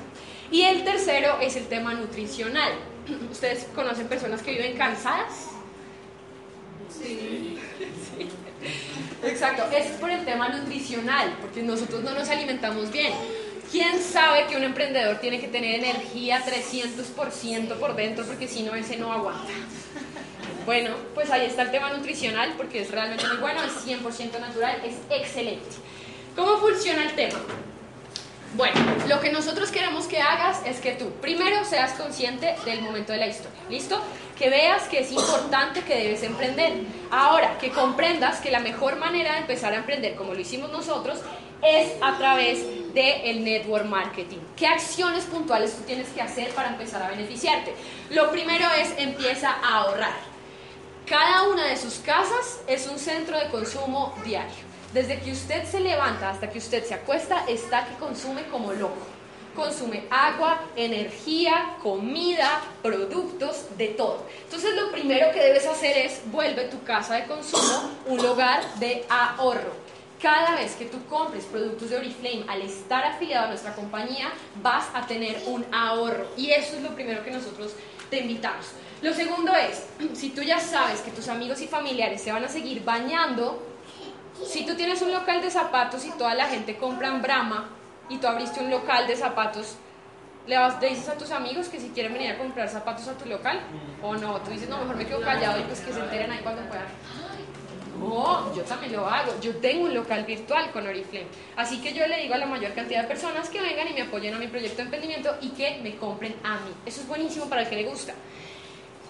Y 0.51 0.63
el 0.63 0.85
tercero 0.85 1.39
es 1.41 1.57
el 1.57 1.67
tema 1.67 1.95
nutricional. 1.95 2.73
¿Ustedes 3.31 3.67
conocen 3.75 4.07
personas 4.07 4.43
que 4.43 4.53
viven 4.53 4.77
cansadas? 4.77 5.49
Sí. 6.91 7.59
sí. 8.19 8.29
Exacto, 9.27 9.65
es 9.75 9.87
por 9.93 10.11
el 10.11 10.25
tema 10.25 10.51
nutricional, 10.51 11.35
porque 11.41 11.63
nosotros 11.63 12.03
no 12.03 12.13
nos 12.13 12.29
alimentamos 12.29 12.93
bien. 12.93 13.15
¿Quién 13.71 14.03
sabe 14.03 14.47
que 14.47 14.57
un 14.57 14.65
emprendedor 14.65 15.17
tiene 15.17 15.41
que 15.41 15.49
tener 15.49 15.77
energía 15.77 16.45
300% 16.45 17.77
por 17.77 17.97
dentro 17.97 18.27
porque 18.27 18.47
si 18.47 18.63
no, 18.63 18.75
ese 18.75 18.99
no 18.99 19.11
aguanta? 19.11 19.51
Bueno, 20.65 20.95
pues 21.15 21.31
ahí 21.31 21.47
está 21.47 21.63
el 21.63 21.71
tema 21.73 21.93
nutricional 21.93 22.55
porque 22.57 22.83
es 22.83 22.91
realmente 22.91 23.27
muy 23.27 23.39
bueno, 23.39 23.61
es 23.65 23.85
100% 23.85 24.39
natural, 24.39 24.81
es 24.85 24.95
excelente. 25.11 25.67
¿Cómo 26.37 26.59
funciona 26.59 27.05
el 27.05 27.15
tema? 27.15 27.39
Bueno, 28.55 28.79
lo 29.09 29.21
que 29.21 29.33
nosotros 29.33 29.71
queremos 29.71 30.07
que 30.07 30.21
hagas 30.21 30.61
es 30.65 30.79
que 30.79 30.93
tú 30.93 31.11
primero 31.21 31.65
seas 31.65 31.93
consciente 31.93 32.55
del 32.65 32.83
momento 32.83 33.13
de 33.13 33.19
la 33.19 33.27
historia, 33.27 33.59
¿listo? 33.71 34.01
Que 34.39 34.51
veas 34.51 34.85
que 34.85 35.01
es 35.01 35.11
importante 35.11 35.81
que 35.81 35.97
debes 35.97 36.23
emprender. 36.23 36.75
Ahora, 37.11 37.59
que 37.59 37.71
comprendas 37.71 38.41
que 38.41 38.51
la 38.51 38.61
mejor 38.61 38.97
manera 38.97 39.33
de 39.33 39.39
empezar 39.39 39.73
a 39.73 39.79
emprender, 39.79 40.15
como 40.15 40.35
lo 40.35 40.41
hicimos 40.41 40.71
nosotros, 40.71 41.19
es 41.63 41.93
a 42.03 42.19
través 42.19 42.59
del 42.95 43.43
network 43.43 43.87
marketing. 43.87 44.39
¿Qué 44.57 44.67
acciones 44.67 45.25
puntuales 45.25 45.75
tú 45.75 45.83
tienes 45.85 46.09
que 46.09 46.21
hacer 46.21 46.51
para 46.51 46.69
empezar 46.69 47.03
a 47.03 47.09
beneficiarte? 47.09 47.75
Lo 48.11 48.31
primero 48.31 48.67
es 48.79 48.93
empieza 48.99 49.51
a 49.51 49.79
ahorrar. 49.79 50.32
Cada 51.13 51.43
una 51.43 51.67
de 51.67 51.77
sus 51.77 51.97
casas 51.97 52.61
es 52.67 52.87
un 52.87 52.99
centro 52.99 53.39
de 53.39 53.51
consumo 53.51 54.15
diario. 54.25 54.65
Desde 54.95 55.21
que 55.21 55.33
usted 55.33 55.63
se 55.67 55.79
levanta 55.79 56.31
hasta 56.31 56.49
que 56.49 56.57
usted 56.57 56.83
se 56.87 56.95
acuesta, 56.95 57.45
está 57.47 57.85
que 57.85 57.97
consume 57.97 58.45
como 58.47 58.73
loco. 58.73 58.97
Consume 59.55 60.05
agua, 60.09 60.63
energía, 60.75 61.77
comida, 61.83 62.63
productos, 62.81 63.67
de 63.77 63.89
todo. 63.89 64.25
Entonces 64.45 64.75
lo 64.75 64.91
primero 64.91 65.31
que 65.33 65.43
debes 65.43 65.67
hacer 65.67 65.99
es 65.99 66.23
vuelve 66.33 66.65
tu 66.69 66.83
casa 66.83 67.17
de 67.17 67.27
consumo 67.27 67.91
un 68.07 68.17
lugar 68.17 68.65
de 68.77 69.05
ahorro. 69.11 69.75
Cada 70.19 70.55
vez 70.55 70.77
que 70.77 70.87
tú 70.87 71.05
compres 71.11 71.45
productos 71.45 71.91
de 71.91 71.99
Oriflame, 71.99 72.47
al 72.49 72.63
estar 72.63 73.05
afiliado 73.05 73.45
a 73.45 73.49
nuestra 73.49 73.75
compañía, 73.75 74.33
vas 74.63 74.87
a 74.95 75.07
tener 75.07 75.43
un 75.45 75.63
ahorro. 75.73 76.29
Y 76.39 76.53
eso 76.53 76.77
es 76.77 76.83
lo 76.83 76.95
primero 76.95 77.23
que 77.23 77.33
nosotros 77.33 77.73
te 78.09 78.21
invitamos. 78.21 78.65
Lo 79.03 79.13
segundo 79.13 79.53
es, 79.57 79.85
si 80.15 80.31
tú 80.31 80.43
ya 80.43 80.61
sabes 80.61 81.01
que 81.01 81.11
tus 81.11 81.29
amigos 81.29 81.61
y 81.61 81.67
familiares 81.67 82.23
se 82.23 82.33
van 82.33 82.45
a 82.45 82.49
seguir 82.49 82.85
bañando, 82.85 83.61
si 84.47 84.65
tú 84.65 84.75
tienes 84.75 85.03
un 85.03 85.13
local 85.13 85.43
de 85.43 85.51
zapatos 85.51 86.05
y 86.07 86.11
toda 86.13 86.35
la 86.35 86.47
gente 86.47 86.77
compra 86.77 87.09
en 87.09 87.21
Brahma 87.21 87.69
y 88.09 88.19
tú 88.19 88.27
abriste 88.27 88.61
un 88.61 88.71
local 88.71 89.07
de 89.07 89.17
zapatos, 89.17 89.77
¿le, 90.47 90.57
vas, 90.57 90.81
dices 90.81 91.09
a 91.09 91.15
tus 91.15 91.31
amigos 91.33 91.69
que 91.69 91.81
si 91.81 91.89
quieren 91.89 92.13
venir 92.13 92.31
a 92.31 92.39
comprar 92.39 92.69
zapatos 92.69 93.09
a 93.09 93.19
tu 93.19 93.29
local? 93.29 93.61
¿O 94.03 94.15
no? 94.15 94.41
Tú 94.41 94.51
dices, 94.53 94.69
no, 94.69 94.79
mejor 94.79 94.97
me 94.97 95.07
quedo 95.07 95.21
callado 95.21 95.61
y 95.61 95.65
pues 95.65 95.81
que 95.81 95.93
se 95.93 96.01
enteren 96.01 96.31
ahí 96.31 96.41
cuando 96.43 96.63
puedan. 96.63 96.87
No, 97.99 98.53
yo 98.55 98.63
también 98.63 98.93
lo 98.93 99.07
hago. 99.07 99.33
Yo 99.41 99.55
tengo 99.57 99.85
un 99.85 99.95
local 99.95 100.25
virtual 100.25 100.73
con 100.73 100.87
Oriflame. 100.87 101.27
Así 101.57 101.81
que 101.81 101.93
yo 101.93 102.07
le 102.07 102.23
digo 102.23 102.35
a 102.35 102.39
la 102.39 102.47
mayor 102.47 102.73
cantidad 102.75 103.03
de 103.03 103.09
personas 103.09 103.49
que 103.49 103.61
vengan 103.61 103.89
y 103.89 103.93
me 103.93 104.03
apoyen 104.03 104.35
a 104.35 104.39
mi 104.39 104.49
proyecto 104.49 104.79
de 104.79 104.83
emprendimiento 104.85 105.37
y 105.41 105.51
que 105.51 105.79
me 105.83 105.95
compren 105.97 106.35
a 106.43 106.55
mí. 106.55 106.73
Eso 106.85 107.03
es 107.03 107.07
buenísimo 107.07 107.49
para 107.49 107.63
el 107.63 107.69
que 107.69 107.77
le 107.77 107.85
gusta. 107.85 108.15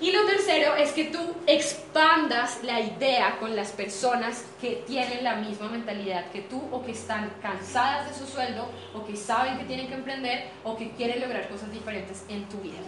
Y 0.03 0.11
lo 0.11 0.26
tercero 0.26 0.74
es 0.74 0.90
que 0.90 1.05
tú 1.05 1.20
expandas 1.46 2.64
la 2.64 2.80
idea 2.80 3.38
con 3.38 3.55
las 3.55 3.70
personas 3.70 4.44
que 4.61 4.82
tienen 4.84 5.22
la 5.22 5.36
misma 5.36 5.68
mentalidad 5.68 6.28
que 6.32 6.40
tú 6.40 6.61
o 6.72 6.84
que 6.84 6.90
están 6.90 7.32
cansadas 7.40 8.09
de 8.09 8.18
su 8.18 8.26
sueldo 8.26 8.68
o 8.94 9.07
que 9.07 9.16
saben 9.16 9.59
que 9.59 9.64
tienen 9.64 9.86
que 9.86 9.94
emprender 9.94 10.50
o 10.64 10.76
que 10.76 10.90
quieren 10.90 11.20
lograr 11.20 11.48
cosas 11.48 11.70
diferentes 11.70 12.24
en 12.28 12.48
tu 12.48 12.59
vida. 12.59 12.80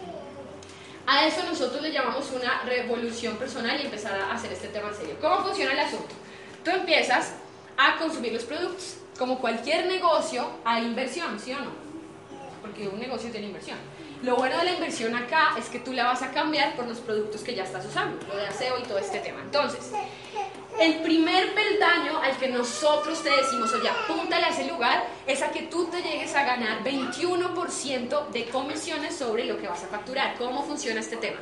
A 1.06 1.24
eso 1.24 1.44
nosotros 1.44 1.80
le 1.82 1.92
llamamos 1.92 2.32
una 2.32 2.62
revolución 2.62 3.36
personal 3.36 3.80
y 3.80 3.84
empezar 3.84 4.18
a 4.20 4.32
hacer 4.34 4.52
este 4.52 4.66
tema 4.66 4.88
en 4.88 4.94
serio. 4.96 5.16
¿Cómo 5.20 5.44
funciona 5.44 5.70
el 5.70 5.78
asunto? 5.78 6.16
Tú 6.64 6.72
empiezas 6.72 7.34
a 7.76 7.96
consumir 7.96 8.32
los 8.32 8.42
productos. 8.42 8.96
Como 9.16 9.38
cualquier 9.38 9.86
negocio, 9.86 10.50
hay 10.64 10.84
inversión, 10.84 11.38
¿sí 11.38 11.52
o 11.52 11.60
no? 11.60 11.70
Porque 12.60 12.88
un 12.88 12.98
negocio 12.98 13.30
tiene 13.30 13.46
inversión. 13.46 13.78
Lo 14.22 14.36
bueno 14.36 14.56
de 14.58 14.64
la 14.64 14.72
inversión 14.72 15.14
acá 15.14 15.54
es 15.58 15.66
que 15.66 15.78
tú 15.78 15.92
la 15.92 16.04
vas 16.04 16.22
a 16.22 16.30
cambiar 16.30 16.76
por 16.76 16.86
los 16.86 16.98
productos 16.98 17.42
que 17.42 17.54
ya 17.54 17.64
estás 17.64 17.84
usando, 17.84 18.24
lo 18.26 18.36
de 18.36 18.46
aseo 18.46 18.78
y 18.78 18.82
todo 18.82 18.98
este 18.98 19.18
tema. 19.18 19.40
Entonces, 19.42 19.90
el 20.80 21.02
primer 21.02 21.54
peldaño 21.54 22.18
al 22.20 22.36
que 22.36 22.48
nosotros 22.48 23.22
te 23.22 23.30
decimos, 23.30 23.72
oye, 23.72 23.88
apúntale 23.88 24.46
a 24.46 24.48
ese 24.48 24.66
lugar, 24.66 25.06
es 25.26 25.42
a 25.42 25.50
que 25.50 25.62
tú 25.62 25.86
te 25.86 26.02
llegues 26.02 26.34
a 26.34 26.44
ganar 26.44 26.82
21% 26.82 28.28
de 28.28 28.46
comisiones 28.46 29.14
sobre 29.14 29.44
lo 29.44 29.58
que 29.58 29.68
vas 29.68 29.84
a 29.84 29.88
facturar. 29.88 30.36
¿Cómo 30.36 30.64
funciona 30.64 31.00
este 31.00 31.16
tema? 31.16 31.38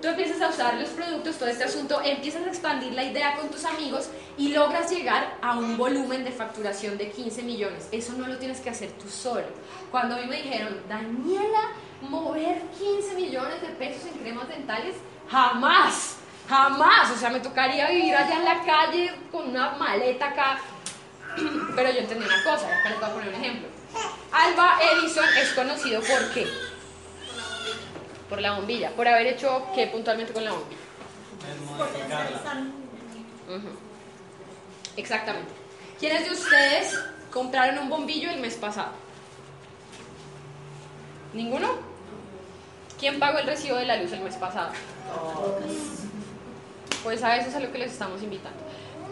Tú 0.00 0.08
empiezas 0.08 0.40
a 0.42 0.50
usar 0.50 0.74
los 0.74 0.90
productos, 0.90 1.36
todo 1.36 1.48
este 1.48 1.64
asunto, 1.64 2.00
empiezas 2.04 2.46
a 2.46 2.48
expandir 2.48 2.92
la 2.92 3.02
idea 3.02 3.34
con 3.36 3.48
tus 3.48 3.64
amigos 3.64 4.10
y 4.36 4.48
logras 4.48 4.90
llegar 4.90 5.38
a 5.40 5.58
un 5.58 5.78
volumen 5.78 6.22
de 6.22 6.32
facturación 6.32 6.98
de 6.98 7.10
15 7.10 7.42
millones. 7.42 7.88
Eso 7.90 8.12
no 8.12 8.26
lo 8.26 8.36
tienes 8.36 8.60
que 8.60 8.70
hacer 8.70 8.90
tú 8.92 9.08
solo. 9.08 9.46
Cuando 9.90 10.14
a 10.14 10.18
mí 10.18 10.26
me 10.26 10.42
dijeron, 10.42 10.76
Daniela, 10.86 11.72
mover 12.02 12.62
15 12.78 13.14
millones 13.14 13.60
de 13.60 13.68
pesos 13.68 14.06
en 14.06 14.18
cremas 14.18 14.48
dentales, 14.48 14.96
jamás, 15.30 16.16
jamás. 16.48 17.10
O 17.10 17.16
sea, 17.16 17.30
me 17.30 17.40
tocaría 17.40 17.90
vivir 17.90 18.14
allá 18.14 18.36
en 18.36 18.44
la 18.44 18.62
calle 18.62 19.14
con 19.30 19.48
una 19.48 19.72
maleta 19.72 20.26
acá. 20.26 20.58
Pero 21.76 21.90
yo 21.90 22.00
entendí 22.00 22.24
una 22.24 22.44
cosa, 22.44 22.66
acá 22.66 22.90
les 22.90 23.00
voy 23.00 23.08
a 23.08 23.12
poner 23.12 23.28
un 23.28 23.34
ejemplo. 23.34 23.68
Alba 24.32 24.78
Edison 24.82 25.24
es 25.38 25.50
conocido 25.50 26.00
por 26.00 26.30
qué? 26.32 26.46
Por 28.28 28.40
la 28.40 28.52
bombilla. 28.52 28.90
Por 28.90 29.08
haber 29.08 29.26
hecho 29.28 29.66
qué 29.74 29.86
puntualmente 29.86 30.32
con 30.32 30.44
la 30.44 30.52
bombilla. 30.52 30.80
Exactamente. 34.96 35.52
¿Quiénes 35.98 36.24
de 36.24 36.32
ustedes 36.32 36.98
compraron 37.30 37.78
un 37.78 37.88
bombillo 37.88 38.30
el 38.30 38.40
mes 38.40 38.54
pasado? 38.54 39.05
¿Ninguno? 41.36 41.68
¿Quién 42.98 43.18
pagó 43.18 43.38
el 43.38 43.46
recibo 43.46 43.76
de 43.76 43.84
la 43.84 43.98
luz 43.98 44.10
el 44.12 44.20
mes 44.20 44.36
pasado? 44.36 44.70
Pues 47.02 47.22
a 47.22 47.36
eso 47.36 47.50
es 47.50 47.54
a 47.54 47.60
lo 47.60 47.70
que 47.70 47.78
les 47.78 47.92
estamos 47.92 48.22
invitando. 48.22 48.58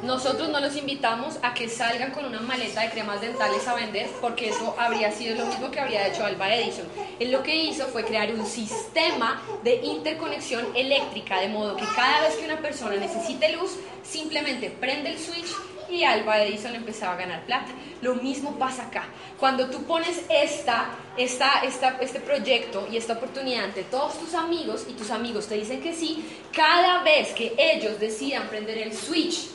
Nosotros 0.02 0.48
no 0.48 0.58
los 0.58 0.74
invitamos 0.74 1.38
a 1.42 1.52
que 1.52 1.68
salgan 1.68 2.12
con 2.12 2.24
una 2.24 2.40
maleta 2.40 2.80
de 2.80 2.90
cremas 2.90 3.20
dentales 3.20 3.68
a 3.68 3.74
vender 3.74 4.08
porque 4.22 4.48
eso 4.48 4.74
habría 4.78 5.12
sido 5.12 5.36
lo 5.36 5.46
mismo 5.46 5.70
que 5.70 5.80
habría 5.80 6.08
hecho 6.08 6.24
Alba 6.24 6.54
Edison. 6.54 6.86
Él 7.20 7.30
lo 7.30 7.42
que 7.42 7.56
hizo 7.56 7.86
fue 7.88 8.04
crear 8.04 8.32
un 8.32 8.46
sistema 8.46 9.42
de 9.62 9.76
interconexión 9.76 10.66
eléctrica 10.74 11.40
de 11.40 11.48
modo 11.48 11.76
que 11.76 11.86
cada 11.94 12.22
vez 12.22 12.36
que 12.36 12.46
una 12.46 12.58
persona 12.58 12.96
necesite 12.96 13.52
luz, 13.52 13.76
simplemente 14.02 14.70
prende 14.70 15.10
el 15.10 15.18
switch 15.18 15.54
y 15.88 16.04
Alba 16.04 16.42
Edison 16.42 16.74
empezaba 16.74 17.14
a 17.14 17.16
ganar 17.16 17.44
plata. 17.44 17.72
Lo 18.02 18.16
mismo 18.16 18.58
pasa 18.58 18.84
acá. 18.84 19.04
Cuando 19.38 19.68
tú 19.70 19.84
pones 19.84 20.22
esta, 20.28 20.90
esta, 21.16 21.60
esta, 21.60 21.98
este 22.00 22.20
proyecto 22.20 22.86
y 22.90 22.96
esta 22.96 23.14
oportunidad 23.14 23.64
ante 23.64 23.84
todos 23.84 24.18
tus 24.18 24.34
amigos 24.34 24.86
y 24.88 24.92
tus 24.94 25.10
amigos 25.10 25.46
te 25.46 25.54
dicen 25.56 25.82
que 25.82 25.94
sí, 25.94 26.24
cada 26.52 27.02
vez 27.02 27.32
que 27.32 27.54
ellos 27.58 27.98
decidan 27.98 28.48
prender 28.48 28.78
el 28.78 28.94
switch 28.94 29.48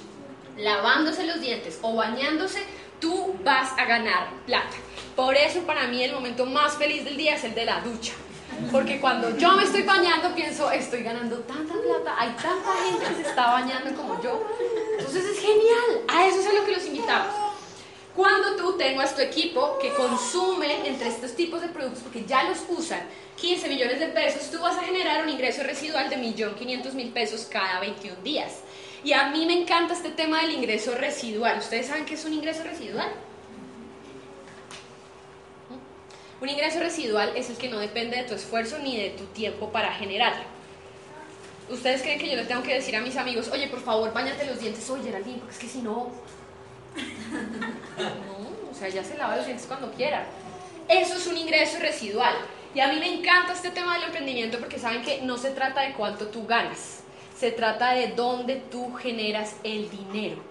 lavándose 0.57 1.25
los 1.25 1.39
dientes 1.41 1.79
o 1.81 1.95
bañándose, 1.95 2.59
tú 2.99 3.35
vas 3.43 3.71
a 3.77 3.85
ganar 3.85 4.29
plata. 4.45 4.75
Por 5.15 5.35
eso 5.35 5.61
para 5.61 5.87
mí 5.87 6.03
el 6.03 6.13
momento 6.13 6.45
más 6.45 6.77
feliz 6.77 7.05
del 7.05 7.17
día 7.17 7.35
es 7.35 7.43
el 7.43 7.55
de 7.55 7.65
la 7.65 7.81
ducha. 7.81 8.13
Porque 8.71 8.99
cuando 8.99 9.37
yo 9.37 9.53
me 9.53 9.63
estoy 9.63 9.83
bañando 9.83 10.33
pienso, 10.35 10.69
estoy 10.71 11.03
ganando 11.03 11.37
tanta 11.39 11.73
plata, 11.73 12.15
hay 12.17 12.29
tanta 12.31 12.75
gente 12.83 13.05
que 13.05 13.23
se 13.23 13.29
está 13.29 13.51
bañando 13.51 13.95
como 13.95 14.21
yo. 14.21 14.45
Entonces 14.99 15.25
es 15.25 15.39
genial, 15.39 16.03
a 16.09 16.27
eso 16.27 16.41
es 16.41 16.47
a 16.47 16.53
lo 16.53 16.65
que 16.65 16.73
los 16.73 16.85
invitamos. 16.85 17.33
Cuando 18.15 18.57
tú 18.57 18.77
tengas 18.77 19.15
tu 19.15 19.21
equipo 19.21 19.79
que 19.79 19.93
consume 19.93 20.85
entre 20.85 21.07
estos 21.07 21.35
tipos 21.35 21.61
de 21.61 21.69
productos, 21.69 22.03
porque 22.03 22.25
ya 22.25 22.43
los 22.43 22.57
usan, 22.67 23.01
15 23.37 23.69
millones 23.69 23.99
de 24.01 24.07
pesos, 24.07 24.51
tú 24.51 24.59
vas 24.59 24.77
a 24.77 24.83
generar 24.83 25.23
un 25.23 25.29
ingreso 25.29 25.63
residual 25.63 26.09
de 26.09 26.17
1.500.000 26.17 27.13
pesos 27.13 27.47
cada 27.49 27.79
21 27.79 28.21
días. 28.23 28.57
Y 29.01 29.13
a 29.13 29.29
mí 29.29 29.45
me 29.45 29.61
encanta 29.61 29.93
este 29.93 30.09
tema 30.09 30.41
del 30.41 30.51
ingreso 30.51 30.93
residual. 30.95 31.59
¿Ustedes 31.59 31.87
saben 31.87 32.05
qué 32.05 32.15
es 32.15 32.25
un 32.25 32.33
ingreso 32.33 32.63
residual? 32.63 33.09
Un 36.41 36.49
ingreso 36.49 36.79
residual 36.79 37.31
es 37.37 37.49
el 37.49 37.55
que 37.55 37.69
no 37.69 37.79
depende 37.79 38.17
de 38.17 38.23
tu 38.23 38.33
esfuerzo 38.33 38.77
ni 38.79 38.97
de 38.97 39.11
tu 39.11 39.25
tiempo 39.27 39.71
para 39.71 39.93
generarlo. 39.93 40.58
¿Ustedes 41.69 42.01
creen 42.01 42.19
que 42.19 42.29
yo 42.29 42.35
le 42.35 42.45
tengo 42.45 42.63
que 42.63 42.73
decir 42.73 42.95
a 42.95 43.01
mis 43.01 43.15
amigos, 43.15 43.49
oye, 43.51 43.67
por 43.67 43.81
favor, 43.81 44.11
bañate 44.13 44.45
los 44.45 44.59
dientes 44.59 44.89
hoy, 44.89 45.01
Geraldine, 45.03 45.37
porque 45.37 45.53
es 45.53 45.59
que 45.59 45.67
si 45.67 45.81
no... 45.81 46.11
No, 47.97 48.71
o 48.71 48.73
sea, 48.73 48.89
ya 48.89 49.03
se 49.03 49.17
lava 49.17 49.35
los 49.35 49.45
dientes 49.45 49.67
cuando 49.67 49.91
quiera. 49.91 50.25
Eso 50.87 51.15
es 51.15 51.27
un 51.27 51.37
ingreso 51.37 51.79
residual. 51.79 52.33
Y 52.73 52.79
a 52.79 52.87
mí 52.87 52.99
me 52.99 53.13
encanta 53.13 53.53
este 53.53 53.71
tema 53.71 53.95
del 53.95 54.03
emprendimiento 54.03 54.57
porque 54.59 54.79
saben 54.79 55.01
que 55.01 55.21
no 55.21 55.37
se 55.37 55.51
trata 55.51 55.81
de 55.81 55.93
cuánto 55.93 56.27
tú 56.27 56.47
ganas 56.47 57.03
se 57.39 57.51
trata 57.51 57.93
de 57.93 58.07
dónde 58.07 58.57
tú 58.57 58.93
generas 58.95 59.55
el 59.63 59.89
dinero. 59.89 60.41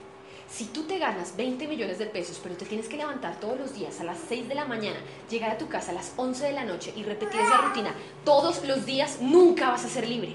Si 0.48 0.64
tú 0.64 0.84
te 0.84 0.98
ganas 0.98 1.36
20 1.36 1.68
millones 1.68 1.98
de 1.98 2.06
pesos, 2.06 2.40
pero 2.42 2.56
te 2.56 2.64
tienes 2.64 2.88
que 2.88 2.96
levantar 2.96 3.38
todos 3.38 3.58
los 3.58 3.74
días 3.74 4.00
a 4.00 4.04
las 4.04 4.16
6 4.26 4.48
de 4.48 4.54
la 4.54 4.64
mañana, 4.64 4.96
llegar 5.28 5.50
a 5.50 5.58
tu 5.58 5.68
casa 5.68 5.90
a 5.90 5.94
las 5.94 6.14
11 6.16 6.46
de 6.46 6.52
la 6.52 6.64
noche 6.64 6.94
y 6.96 7.02
repetir 7.02 7.42
esa 7.42 7.58
rutina 7.58 7.94
todos 8.24 8.64
los 8.64 8.86
días, 8.86 9.18
nunca 9.20 9.68
vas 9.68 9.84
a 9.84 9.88
ser 9.90 10.08
libre. 10.08 10.34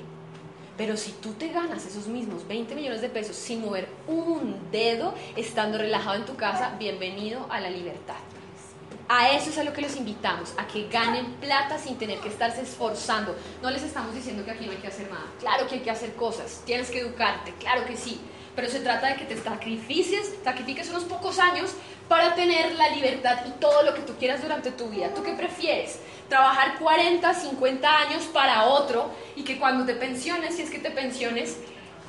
Pero 0.78 0.98
si 0.98 1.12
tú 1.12 1.34
te 1.34 1.50
ganas 1.50 1.86
esos 1.86 2.08
mismos 2.08 2.48
20 2.48 2.74
millones 2.74 3.02
de 3.02 3.10
pesos 3.10 3.36
sin 3.36 3.62
mover 3.62 3.88
un 4.08 4.72
dedo, 4.72 5.14
estando 5.36 5.78
relajado 5.78 6.16
en 6.16 6.26
tu 6.26 6.36
casa, 6.36 6.76
bienvenido 6.80 7.46
a 7.50 7.60
la 7.60 7.70
libertad. 7.70 8.16
A 9.08 9.32
eso 9.32 9.52
es 9.52 9.58
a 9.60 9.64
lo 9.64 9.74
que 9.74 9.82
los 9.82 9.96
invitamos, 9.96 10.54
a 10.58 10.66
que 10.66 10.88
ganen 10.88 11.34
plata 11.34 11.78
sin 11.78 11.98
tener 11.98 12.20
que 12.20 12.30
estarse 12.30 12.62
esforzando. 12.62 13.36
No 13.62 13.70
les 13.70 13.84
estamos 13.84 14.16
diciendo 14.16 14.44
que 14.44 14.52
aquí 14.52 14.66
no 14.66 14.72
hay 14.72 14.78
que 14.78 14.88
hacer 14.88 15.12
nada. 15.12 15.26
Claro 15.40 15.68
que 15.68 15.76
hay 15.76 15.82
que 15.82 15.92
hacer 15.92 16.14
cosas, 16.16 16.64
tienes 16.66 16.90
que 16.90 17.02
educarte, 17.02 17.54
claro 17.60 17.86
que 17.86 17.96
sí. 17.96 18.20
Pero 18.56 18.70
se 18.70 18.80
trata 18.80 19.08
de 19.08 19.16
que 19.16 19.26
te 19.26 19.38
sacrifiques, 19.38 20.34
sacrifiques 20.44 20.90
unos 20.90 21.04
pocos 21.04 21.38
años 21.38 21.72
para 22.08 22.34
tener 22.34 22.74
la 22.76 22.90
libertad 22.90 23.40
y 23.48 23.52
todo 23.60 23.84
lo 23.84 23.94
que 23.94 24.02
tú 24.02 24.14
quieras 24.18 24.42
durante 24.42 24.72
tu 24.72 24.90
vida. 24.90 25.14
¿Tú 25.14 25.24
qué 25.24 25.34
prefieres? 25.34 26.00
Trabajar 26.30 26.80
40, 26.80 27.34
50 27.34 27.98
años 27.98 28.24
para 28.34 28.66
otro 28.66 29.12
y 29.36 29.44
que 29.44 29.60
cuando 29.60 29.86
te 29.86 29.94
pensiones, 29.94 30.56
si 30.56 30.64
es 30.64 30.70
que 30.70 30.80
te 30.80 30.92
pensiones, 30.92 31.58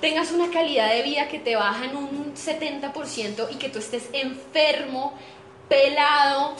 tengas 0.00 0.32
una 0.32 0.50
calidad 0.50 0.90
de 0.90 1.02
vida 1.02 1.28
que 1.28 1.38
te 1.38 1.56
baja 1.56 1.84
en 1.84 1.96
un 1.96 2.34
70% 2.34 3.48
y 3.50 3.54
que 3.56 3.68
tú 3.68 3.78
estés 3.78 4.08
enfermo, 4.12 5.14
pelado 5.68 6.54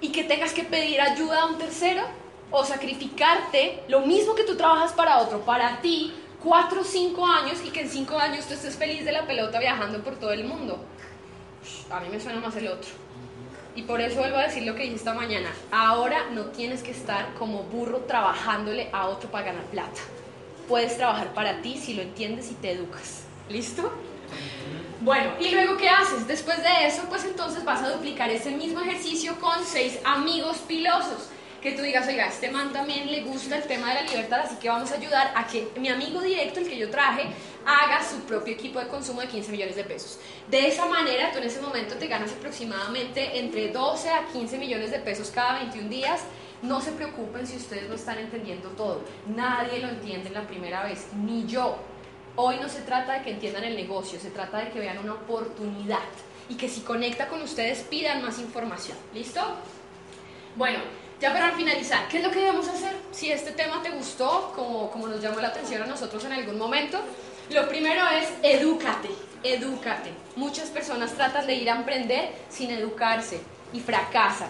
y 0.00 0.10
que 0.10 0.24
tengas 0.24 0.52
que 0.52 0.64
pedir 0.64 1.00
ayuda 1.00 1.42
a 1.42 1.46
un 1.46 1.58
tercero 1.58 2.02
o 2.50 2.64
sacrificarte 2.64 3.82
lo 3.88 4.00
mismo 4.00 4.34
que 4.34 4.44
tú 4.44 4.56
trabajas 4.56 4.92
para 4.92 5.18
otro, 5.18 5.40
para 5.40 5.80
ti, 5.80 6.14
cuatro 6.42 6.82
o 6.82 6.84
cinco 6.84 7.26
años 7.26 7.58
y 7.64 7.70
que 7.70 7.80
en 7.80 7.88
cinco 7.88 8.18
años 8.18 8.46
tú 8.46 8.54
estés 8.54 8.76
feliz 8.76 9.04
de 9.04 9.12
la 9.12 9.26
pelota 9.26 9.58
viajando 9.58 10.02
por 10.02 10.16
todo 10.16 10.32
el 10.32 10.44
mundo. 10.44 10.78
A 11.90 12.00
mí 12.00 12.08
me 12.10 12.20
suena 12.20 12.40
más 12.40 12.54
el 12.56 12.68
otro. 12.68 12.90
Y 13.76 13.82
por 13.82 14.00
eso 14.00 14.20
vuelvo 14.20 14.36
a 14.36 14.42
decir 14.42 14.62
lo 14.64 14.74
que 14.74 14.84
dije 14.84 14.94
esta 14.94 15.14
mañana. 15.14 15.50
Ahora 15.72 16.30
no 16.30 16.46
tienes 16.46 16.82
que 16.82 16.92
estar 16.92 17.34
como 17.34 17.64
burro 17.64 18.00
trabajándole 18.00 18.88
a 18.92 19.08
otro 19.08 19.30
para 19.30 19.46
ganar 19.46 19.64
plata. 19.64 20.00
Puedes 20.68 20.96
trabajar 20.96 21.34
para 21.34 21.60
ti 21.60 21.76
si 21.76 21.94
lo 21.94 22.02
entiendes 22.02 22.50
y 22.50 22.54
te 22.54 22.70
educas. 22.70 23.24
¿Listo? 23.48 23.92
Bueno, 25.00 25.32
¿y 25.38 25.50
luego 25.50 25.76
qué 25.76 25.88
haces? 25.88 26.26
Después 26.26 26.62
de 26.62 26.86
eso, 26.86 27.02
pues 27.08 27.24
entonces 27.24 27.64
vas 27.64 27.82
a 27.82 27.90
duplicar 27.90 28.30
ese 28.30 28.52
mismo 28.52 28.80
ejercicio 28.80 29.38
con 29.40 29.64
seis 29.64 29.98
amigos 30.04 30.58
pilosos. 30.66 31.28
Que 31.60 31.72
tú 31.72 31.82
digas, 31.82 32.06
oiga, 32.06 32.26
este 32.26 32.50
man 32.50 32.72
también 32.72 33.10
le 33.10 33.22
gusta 33.22 33.56
el 33.56 33.64
tema 33.64 33.88
de 33.88 33.94
la 33.94 34.02
libertad, 34.02 34.40
así 34.40 34.56
que 34.56 34.68
vamos 34.68 34.92
a 34.92 34.96
ayudar 34.96 35.32
a 35.34 35.46
que 35.46 35.68
mi 35.78 35.88
amigo 35.88 36.20
directo, 36.20 36.60
el 36.60 36.68
que 36.68 36.76
yo 36.76 36.90
traje, 36.90 37.24
haga 37.66 38.02
su 38.02 38.20
propio 38.20 38.54
equipo 38.54 38.78
de 38.80 38.88
consumo 38.88 39.20
de 39.20 39.28
15 39.28 39.52
millones 39.52 39.76
de 39.76 39.84
pesos. 39.84 40.18
De 40.48 40.66
esa 40.66 40.86
manera, 40.86 41.32
tú 41.32 41.38
en 41.38 41.44
ese 41.44 41.60
momento 41.60 41.94
te 41.96 42.06
ganas 42.06 42.32
aproximadamente 42.32 43.38
entre 43.38 43.70
12 43.70 44.10
a 44.10 44.26
15 44.26 44.58
millones 44.58 44.90
de 44.90 44.98
pesos 44.98 45.30
cada 45.30 45.60
21 45.60 45.88
días. 45.88 46.22
No 46.62 46.80
se 46.80 46.92
preocupen 46.92 47.46
si 47.46 47.56
ustedes 47.56 47.88
no 47.88 47.94
están 47.94 48.18
entendiendo 48.18 48.70
todo. 48.70 49.02
Nadie 49.26 49.80
lo 49.80 49.88
entiende 49.88 50.28
en 50.28 50.34
la 50.34 50.46
primera 50.46 50.84
vez, 50.84 51.08
ni 51.14 51.46
yo. 51.46 51.76
Hoy 52.36 52.56
no 52.60 52.68
se 52.68 52.80
trata 52.80 53.14
de 53.14 53.22
que 53.22 53.30
entiendan 53.30 53.64
el 53.64 53.76
negocio, 53.76 54.18
se 54.18 54.30
trata 54.30 54.58
de 54.58 54.70
que 54.70 54.80
vean 54.80 54.98
una 54.98 55.14
oportunidad 55.14 56.00
y 56.48 56.56
que 56.56 56.68
si 56.68 56.80
conecta 56.80 57.28
con 57.28 57.42
ustedes 57.42 57.80
pidan 57.82 58.22
más 58.22 58.38
información. 58.38 58.96
¿Listo? 59.12 59.40
Bueno, 60.56 60.78
ya 61.20 61.32
para 61.32 61.52
finalizar, 61.52 62.08
¿qué 62.08 62.18
es 62.18 62.24
lo 62.24 62.30
que 62.30 62.40
debemos 62.40 62.66
hacer? 62.68 62.94
Si 63.12 63.30
este 63.30 63.52
tema 63.52 63.82
te 63.82 63.90
gustó, 63.90 64.52
como, 64.54 64.90
como 64.90 65.06
nos 65.06 65.20
llamó 65.20 65.40
la 65.40 65.48
atención 65.48 65.82
a 65.82 65.86
nosotros 65.86 66.24
en 66.24 66.32
algún 66.32 66.58
momento, 66.58 67.00
lo 67.50 67.68
primero 67.68 68.00
es 68.10 68.28
edúcate, 68.42 69.10
edúcate. 69.42 70.10
Muchas 70.36 70.70
personas 70.70 71.12
tratan 71.12 71.46
de 71.46 71.54
ir 71.54 71.70
a 71.70 71.76
emprender 71.76 72.30
sin 72.48 72.70
educarse 72.70 73.40
y 73.72 73.80
fracasan, 73.80 74.48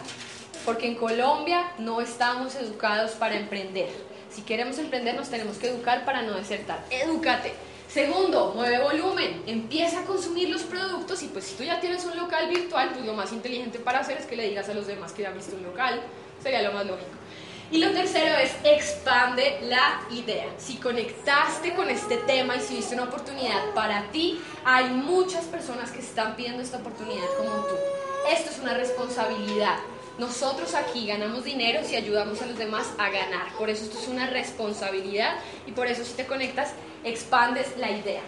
porque 0.64 0.86
en 0.86 0.94
Colombia 0.94 1.72
no 1.78 2.00
estamos 2.00 2.54
educados 2.54 3.12
para 3.12 3.36
emprender. 3.36 3.88
Si 4.30 4.42
queremos 4.42 4.78
emprender 4.78 5.14
nos 5.14 5.28
tenemos 5.28 5.58
que 5.58 5.68
educar 5.68 6.04
para 6.04 6.22
no 6.22 6.34
desertar. 6.34 6.84
Edúcate. 6.90 7.52
Segundo, 7.88 8.52
mueve 8.56 8.80
volumen, 8.80 9.42
empieza 9.46 10.00
a 10.00 10.04
consumir 10.04 10.48
los 10.48 10.62
productos 10.62 11.22
y 11.22 11.28
pues 11.28 11.44
si 11.44 11.54
tú 11.54 11.62
ya 11.62 11.80
tienes 11.80 12.04
un 12.04 12.16
local 12.16 12.48
virtual, 12.48 12.90
pues 12.92 13.04
lo 13.04 13.12
más 13.12 13.32
inteligente 13.32 13.78
para 13.78 14.00
hacer 14.00 14.18
es 14.18 14.26
que 14.26 14.34
le 14.34 14.48
digas 14.48 14.68
a 14.68 14.74
los 14.74 14.86
demás 14.86 15.12
que 15.12 15.22
ya 15.22 15.30
visto 15.30 15.54
un 15.54 15.62
local, 15.62 16.00
sería 16.42 16.62
lo 16.62 16.72
más 16.72 16.86
lógico. 16.86 17.12
Y 17.74 17.78
lo 17.78 17.90
tercero 17.90 18.36
es 18.36 18.52
expande 18.62 19.58
la 19.62 20.00
idea. 20.08 20.46
Si 20.58 20.76
conectaste 20.76 21.74
con 21.74 21.90
este 21.90 22.18
tema 22.18 22.54
y 22.54 22.60
si 22.60 22.76
viste 22.76 22.94
una 22.94 23.02
oportunidad 23.02 23.74
para 23.74 24.12
ti, 24.12 24.40
hay 24.64 24.90
muchas 24.90 25.46
personas 25.46 25.90
que 25.90 25.98
están 25.98 26.36
pidiendo 26.36 26.62
esta 26.62 26.76
oportunidad 26.76 27.26
como 27.36 27.50
tú. 27.66 27.74
Esto 28.30 28.52
es 28.52 28.60
una 28.60 28.74
responsabilidad. 28.74 29.78
Nosotros 30.20 30.72
aquí 30.76 31.08
ganamos 31.08 31.42
dinero 31.42 31.80
si 31.82 31.96
ayudamos 31.96 32.40
a 32.42 32.46
los 32.46 32.56
demás 32.56 32.92
a 32.96 33.10
ganar. 33.10 33.52
Por 33.58 33.68
eso 33.68 33.86
esto 33.86 33.98
es 33.98 34.06
una 34.06 34.30
responsabilidad 34.30 35.34
y 35.66 35.72
por 35.72 35.88
eso 35.88 36.04
si 36.04 36.12
te 36.12 36.26
conectas 36.26 36.74
expandes 37.02 37.76
la 37.76 37.90
idea. 37.90 38.22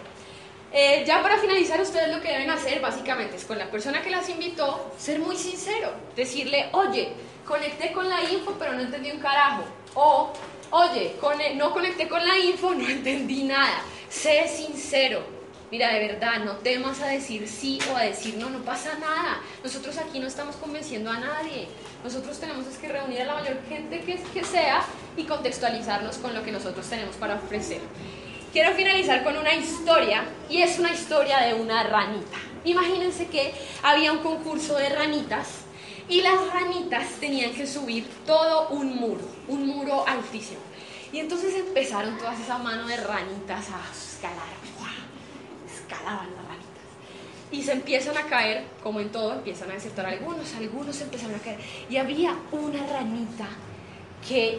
Eh, 0.71 1.03
ya 1.07 1.21
para 1.23 1.37
finalizar, 1.37 1.79
ustedes 1.79 2.13
lo 2.13 2.21
que 2.21 2.27
deben 2.27 2.49
hacer 2.49 2.81
básicamente 2.81 3.37
es 3.37 3.45
con 3.45 3.57
la 3.57 3.71
persona 3.71 4.01
que 4.01 4.09
las 4.09 4.27
invitó, 4.29 4.91
ser 4.97 5.19
muy 5.19 5.37
sincero, 5.37 5.91
decirle, 6.15 6.69
oye, 6.73 7.13
conecté 7.45 7.93
con 7.93 8.09
la 8.09 8.21
info 8.23 8.55
pero 8.59 8.73
no 8.73 8.81
entendí 8.81 9.11
un 9.11 9.19
carajo. 9.19 9.63
O, 9.93 10.33
oye, 10.71 11.15
no 11.55 11.71
conecté 11.71 12.07
con 12.07 12.25
la 12.25 12.37
info, 12.37 12.73
no 12.75 12.87
entendí 12.87 13.43
nada. 13.43 13.81
Sé 14.09 14.47
sincero, 14.47 15.37
Mira, 15.69 15.93
de 15.93 16.07
verdad, 16.07 16.45
no 16.45 16.53
temas 16.57 17.01
a 17.01 17.07
decir 17.07 17.45
sí 17.45 17.77
o 17.91 17.97
a 17.97 18.03
decir 18.03 18.37
no, 18.37 18.49
no 18.49 18.59
pasa 18.59 18.97
nada. 18.99 19.41
Nosotros 19.61 19.97
aquí 19.97 20.17
no 20.17 20.27
estamos 20.27 20.55
convenciendo 20.55 21.11
a 21.11 21.19
nadie. 21.19 21.67
Nosotros 22.05 22.39
tenemos 22.39 22.65
que 22.65 22.87
reunir 22.87 23.21
a 23.23 23.25
la 23.25 23.33
mayor 23.33 23.57
gente 23.67 23.99
que, 23.99 24.15
que 24.33 24.45
sea 24.45 24.81
y 25.17 25.23
contextualizarnos 25.23 26.19
con 26.19 26.33
lo 26.33 26.41
que 26.41 26.53
nosotros 26.53 26.87
tenemos 26.87 27.17
para 27.17 27.35
ofrecer. 27.35 27.81
Quiero 28.53 28.73
finalizar 28.73 29.23
con 29.23 29.37
una 29.37 29.53
historia 29.53 30.23
y 30.49 30.61
es 30.61 30.79
una 30.79 30.93
historia 30.93 31.39
de 31.39 31.53
una 31.53 31.83
ranita. 31.83 32.37
Imagínense 32.63 33.27
que 33.27 33.53
había 33.83 34.13
un 34.13 34.19
concurso 34.19 34.75
de 34.75 34.89
ranitas 34.89 35.65
y 36.07 36.21
las 36.21 36.53
ranitas 36.53 37.07
tenían 37.19 37.51
que 37.51 37.67
subir 37.67 38.07
todo 38.25 38.69
un 38.69 38.95
muro, 38.95 39.21
un 39.49 39.67
muro 39.67 40.07
altísimo. 40.07 40.61
Y 41.11 41.19
entonces 41.19 41.55
empezaron 41.55 42.17
todas 42.17 42.39
esas 42.39 42.61
manos 42.63 42.87
de 42.87 42.97
ranitas 42.97 43.67
a 43.69 43.81
escalar. 43.91 44.47
Escalaban 45.69 46.33
las 46.35 46.45
ranitas. 46.45 46.67
Y 47.51 47.63
se 47.63 47.73
empiezan 47.73 48.17
a 48.17 48.23
caer, 48.23 48.63
como 48.81 49.01
en 49.01 49.11
todo, 49.11 49.33
empiezan 49.33 49.71
a 49.71 49.73
desertar 49.73 50.05
algunos, 50.05 50.53
algunos 50.55 50.99
empezaron 51.01 51.35
a 51.35 51.39
caer. 51.39 51.59
Y 51.89 51.97
había 51.97 52.35
una 52.51 52.85
ranita 52.87 53.47
que 54.27 54.57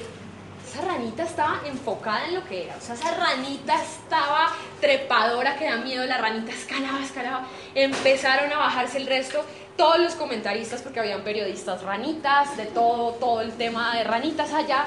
esa 0.69 0.83
ranita 0.83 1.23
estaba 1.23 1.61
enfocada 1.65 2.27
en 2.27 2.35
lo 2.35 2.45
que 2.45 2.65
era. 2.65 2.77
O 2.77 2.81
sea, 2.81 2.95
esa 2.95 3.15
ranita 3.15 3.83
estaba 3.83 4.53
trepadora, 4.81 5.57
que 5.57 5.65
da 5.65 5.77
miedo. 5.77 6.05
La 6.05 6.19
ranita 6.19 6.53
escalaba, 6.53 7.01
escalaba. 7.01 7.47
Empezaron 7.75 8.53
a 8.53 8.59
bajarse 8.59 8.99
el 8.99 9.07
resto. 9.07 9.45
Todos 9.77 9.99
los 9.99 10.15
comentaristas, 10.15 10.83
porque 10.83 11.01
habían 11.01 11.23
periodistas 11.23 11.83
ranitas, 11.83 12.57
de 12.57 12.67
todo, 12.67 13.13
todo 13.13 13.41
el 13.41 13.53
tema 13.53 13.97
de 13.97 14.05
ranitas 14.05 14.53
allá. 14.53 14.87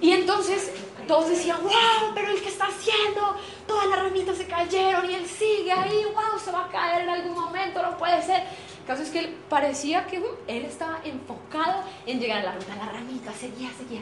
Y 0.00 0.12
entonces 0.12 0.72
todos 1.06 1.28
decían, 1.28 1.58
wow, 1.62 2.14
pero 2.14 2.30
el 2.30 2.40
que 2.40 2.48
está 2.48 2.66
haciendo, 2.66 3.36
todas 3.66 3.86
las 3.88 3.98
ranitas 3.98 4.36
se 4.36 4.46
cayeron 4.46 5.10
y 5.10 5.14
él 5.14 5.26
sigue 5.26 5.72
ahí, 5.72 6.04
wow, 6.04 6.38
se 6.42 6.52
va 6.52 6.66
a 6.66 6.68
caer 6.68 7.02
en 7.02 7.10
algún 7.10 7.34
momento, 7.34 7.82
no 7.82 7.96
puede 7.98 8.22
ser. 8.22 8.44
El 8.80 8.86
caso 8.86 9.02
es 9.02 9.10
que 9.10 9.20
él 9.20 9.36
parecía 9.48 10.06
que 10.06 10.22
él 10.48 10.64
estaba 10.64 11.00
enfocado 11.04 11.82
en 12.06 12.18
llegar 12.18 12.38
a 12.38 12.42
la 12.44 12.52
ruta. 12.52 12.74
La 12.76 12.90
ranita 12.90 13.32
seguía, 13.32 13.70
seguía. 13.76 14.00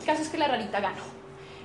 El 0.00 0.06
caso 0.06 0.22
es 0.22 0.28
que 0.28 0.38
la 0.38 0.48
ranita 0.48 0.80
ganó. 0.80 1.20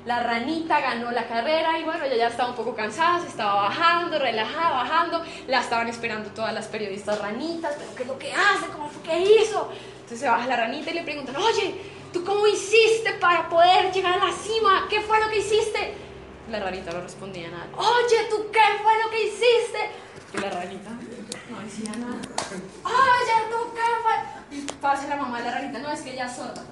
La 0.06 0.22
ranita 0.22 0.80
ganó 0.82 1.10
la 1.12 1.28
carrera 1.28 1.80
y 1.80 1.84
bueno, 1.84 2.04
ella 2.04 2.16
ya 2.16 2.28
estaba 2.28 2.50
un 2.50 2.56
poco 2.56 2.76
cansada, 2.76 3.20
se 3.20 3.28
estaba 3.28 3.64
bajando, 3.64 4.20
relajada, 4.20 4.84
bajando. 4.84 5.24
La 5.48 5.62
estaban 5.62 5.88
esperando 5.88 6.30
todas 6.30 6.54
las 6.54 6.68
periodistas 6.68 7.20
ranitas, 7.20 7.76
pero 7.78 7.96
¿qué 7.96 8.04
es 8.04 8.08
lo 8.08 8.20
que 8.20 8.34
hace? 8.34 8.68
¿Cómo 8.72 8.88
fue 8.90 9.02
que 9.02 9.20
hizo? 9.20 9.72
Entonces 9.96 10.20
se 10.20 10.30
baja 10.30 10.46
la 10.46 10.58
ranita 10.58 10.92
y 10.92 10.94
le 10.94 11.04
preguntan, 11.04 11.36
oye, 11.38 11.82
¿tú 12.14 12.24
cómo 12.24 12.46
hiciste 12.46 13.14
para 13.14 13.50
poder 13.50 13.92
llegar 13.92 14.20
a 14.20 14.26
la 14.26 14.32
cima? 14.32 14.86
¿Qué 14.90 15.02
fue 15.02 15.20
lo 15.20 15.30
que 15.30 15.40
hiciste? 15.40 15.96
La 16.52 16.60
ranita 16.60 16.92
no 16.92 17.02
respondía 17.02 17.50
nada. 17.50 17.68
Oye, 17.76 18.28
¿tú 18.30 18.52
qué 18.52 18.84
fue 18.84 18.94
lo 19.04 19.10
que 19.10 19.24
hiciste? 19.24 19.90
Y 20.36 20.38
la 20.38 20.50
ranita 20.52 20.92
no 21.50 21.60
decía 21.62 21.92
nada. 21.98 22.35
¿Tú 23.50 23.58
qué 23.74 23.82
fue? 24.04 24.58
Y 24.58 24.62
pasa 24.82 25.08
la 25.08 25.16
mamá 25.18 25.40
de 25.40 25.46
la 25.46 25.52
ranita, 25.52 25.80
no, 25.80 25.92
es 25.92 26.02
que 26.02 26.14
ella 26.14 26.26
es 26.26 26.36
sorda. 26.36 26.64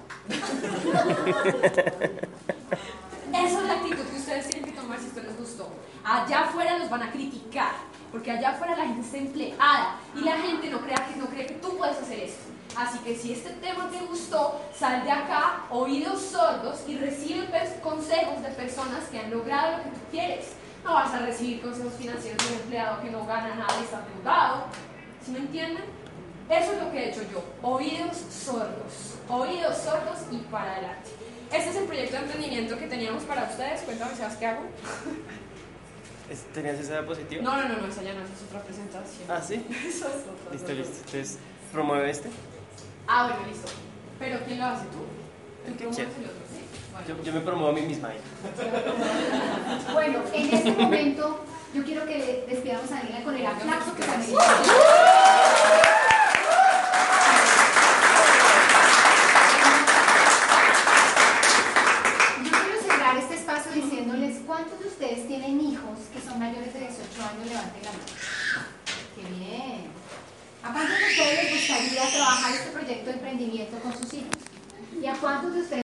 Esa 3.33 3.59
es 3.59 3.63
la 3.65 3.73
actitud 3.73 4.03
que 4.03 4.17
ustedes 4.17 4.49
tienen 4.49 4.71
que 4.71 4.79
tomar 4.79 4.99
si 4.99 5.07
esto 5.07 5.21
les 5.21 5.37
gustó. 5.37 5.69
Allá 6.03 6.41
afuera 6.41 6.77
los 6.77 6.89
van 6.89 7.03
a 7.03 7.11
criticar, 7.11 7.71
porque 8.11 8.31
allá 8.31 8.51
afuera 8.51 8.75
la 8.75 8.85
gente 8.85 9.01
está 9.01 9.17
empleada 9.17 9.97
y 10.15 10.21
la 10.21 10.37
gente 10.37 10.69
no 10.69 10.81
cree 10.81 10.95
que, 10.95 11.15
no 11.17 11.25
cree 11.27 11.47
que 11.47 11.55
tú 11.55 11.77
puedes 11.77 11.97
hacer 11.97 12.19
esto. 12.19 12.43
Así 12.75 12.97
que 12.99 13.15
si 13.15 13.33
este 13.33 13.51
tema 13.51 13.89
te 13.89 13.99
gustó, 14.05 14.59
sal 14.77 15.03
de 15.03 15.11
acá, 15.11 15.65
oídos 15.69 16.21
sordos 16.21 16.81
y 16.87 16.97
recibe 16.97 17.47
consejos 17.81 18.41
de 18.41 18.49
personas 18.49 19.03
que 19.11 19.19
han 19.19 19.29
logrado 19.29 19.77
lo 19.77 19.83
que 19.83 19.89
tú 19.89 19.99
quieres. 20.11 20.53
No 20.83 20.93
vas 20.93 21.13
a 21.13 21.19
recibir 21.19 21.61
consejos 21.61 21.93
financieros 21.93 22.45
de 22.45 22.53
un 22.53 22.59
empleado 22.61 23.01
que 23.01 23.09
no 23.09 23.25
gana 23.25 23.55
nada 23.55 23.73
y 23.79 23.83
está 23.83 24.03
endeudado. 24.05 24.65
¿Sí 25.25 25.31
me 25.31 25.39
entienden? 25.39 25.83
Eso 26.49 26.73
es 26.73 26.83
lo 26.83 26.91
que 26.91 26.97
he 26.97 27.09
hecho 27.09 27.21
yo. 27.31 27.43
Oídos 27.61 28.17
sordos. 28.17 29.15
Oídos 29.29 29.77
sordos 29.77 30.19
y 30.31 30.37
para 30.51 30.73
adelante. 30.73 31.09
Este 31.51 31.69
es 31.69 31.75
el 31.77 31.85
proyecto 31.85 32.15
de 32.17 32.23
emprendimiento 32.23 32.77
que 32.77 32.87
teníamos 32.87 33.23
para 33.23 33.43
ustedes. 33.43 33.81
Cuéntame, 33.81 34.15
¿sabes 34.15 34.37
qué 34.37 34.47
hago? 34.47 34.63
¿Tenías 36.53 36.79
esa 36.79 36.93
diapositiva? 36.93 37.43
No, 37.43 37.55
no, 37.55 37.69
no, 37.69 37.77
no, 37.81 37.87
esa 37.87 38.01
ya 38.01 38.13
no, 38.13 38.23
esa 38.23 38.33
es 38.33 38.43
otra 38.47 38.61
presentación. 38.63 39.29
¿Ah, 39.29 39.41
sí? 39.41 39.65
Eso 39.87 40.07
es 40.07 40.15
otra. 40.15 40.51
Listo, 40.51 40.73
listo. 40.73 40.97
Entonces, 41.05 41.37
promueve 41.71 42.09
este. 42.09 42.29
Ah, 43.07 43.27
bueno, 43.27 43.47
listo. 43.47 43.69
¿Pero 44.19 44.39
quién 44.45 44.59
lo 44.59 44.65
hace 44.65 44.85
tú? 44.85 45.67
El 45.67 45.73
que 45.73 45.83
promueves 45.83 45.95
quiera. 45.95 46.11
el 46.19 46.25
otro, 46.25 46.45
sí? 46.49 46.63
Bueno. 46.91 47.07
Yo, 47.07 47.23
yo 47.23 47.33
me 47.33 47.39
promuevo 47.41 47.69
a 47.69 47.73
mí 47.73 47.81
misma 47.81 48.09
ahí. 48.09 48.19
Bueno, 49.93 50.19
en 50.33 50.53
este 50.53 50.71
momento 50.71 51.45
yo 51.73 51.83
quiero 51.83 52.05
que 52.05 52.45
despidamos 52.47 52.91
a 52.91 52.95
Daniela 52.95 53.23
con 53.23 53.35
el 53.35 53.45
aplauso 53.45 53.95
que 53.95 54.03
también. 54.03 54.31
Yo 62.43 62.51
quiero 62.51 62.81
cerrar 62.83 63.17
este 63.17 63.35
espacio 63.35 63.71
diciéndoles 63.71 64.41
cuántos 64.45 64.79
de 64.79 64.87
ustedes 64.87 65.27
tienen 65.27 65.59
hijos 65.61 65.97
que 66.13 66.21
son 66.21 66.37
mayores 66.37 66.73
de 66.73 66.79
18 66.79 67.01
años, 67.21 67.47
levanten 67.47 67.83
la 67.83 67.91
mano. 67.91 68.03
Qué 69.15 69.21
bien. 69.33 69.87
¿A 70.61 70.71
cuántos 70.71 70.99
de 70.99 71.05
ustedes 71.05 71.43
les 71.43 71.53
gustaría 71.53 72.09
trabajar 72.11 72.53
este 72.53 72.69
proyecto 72.69 73.05
de 73.05 73.13
emprendimiento 73.13 73.79
con 73.79 73.97
sus 73.97 74.13
hijos? 74.13 74.37
¿Y 75.01 75.07
a 75.07 75.13
cuántos 75.13 75.55
de 75.55 75.61
ustedes 75.61 75.81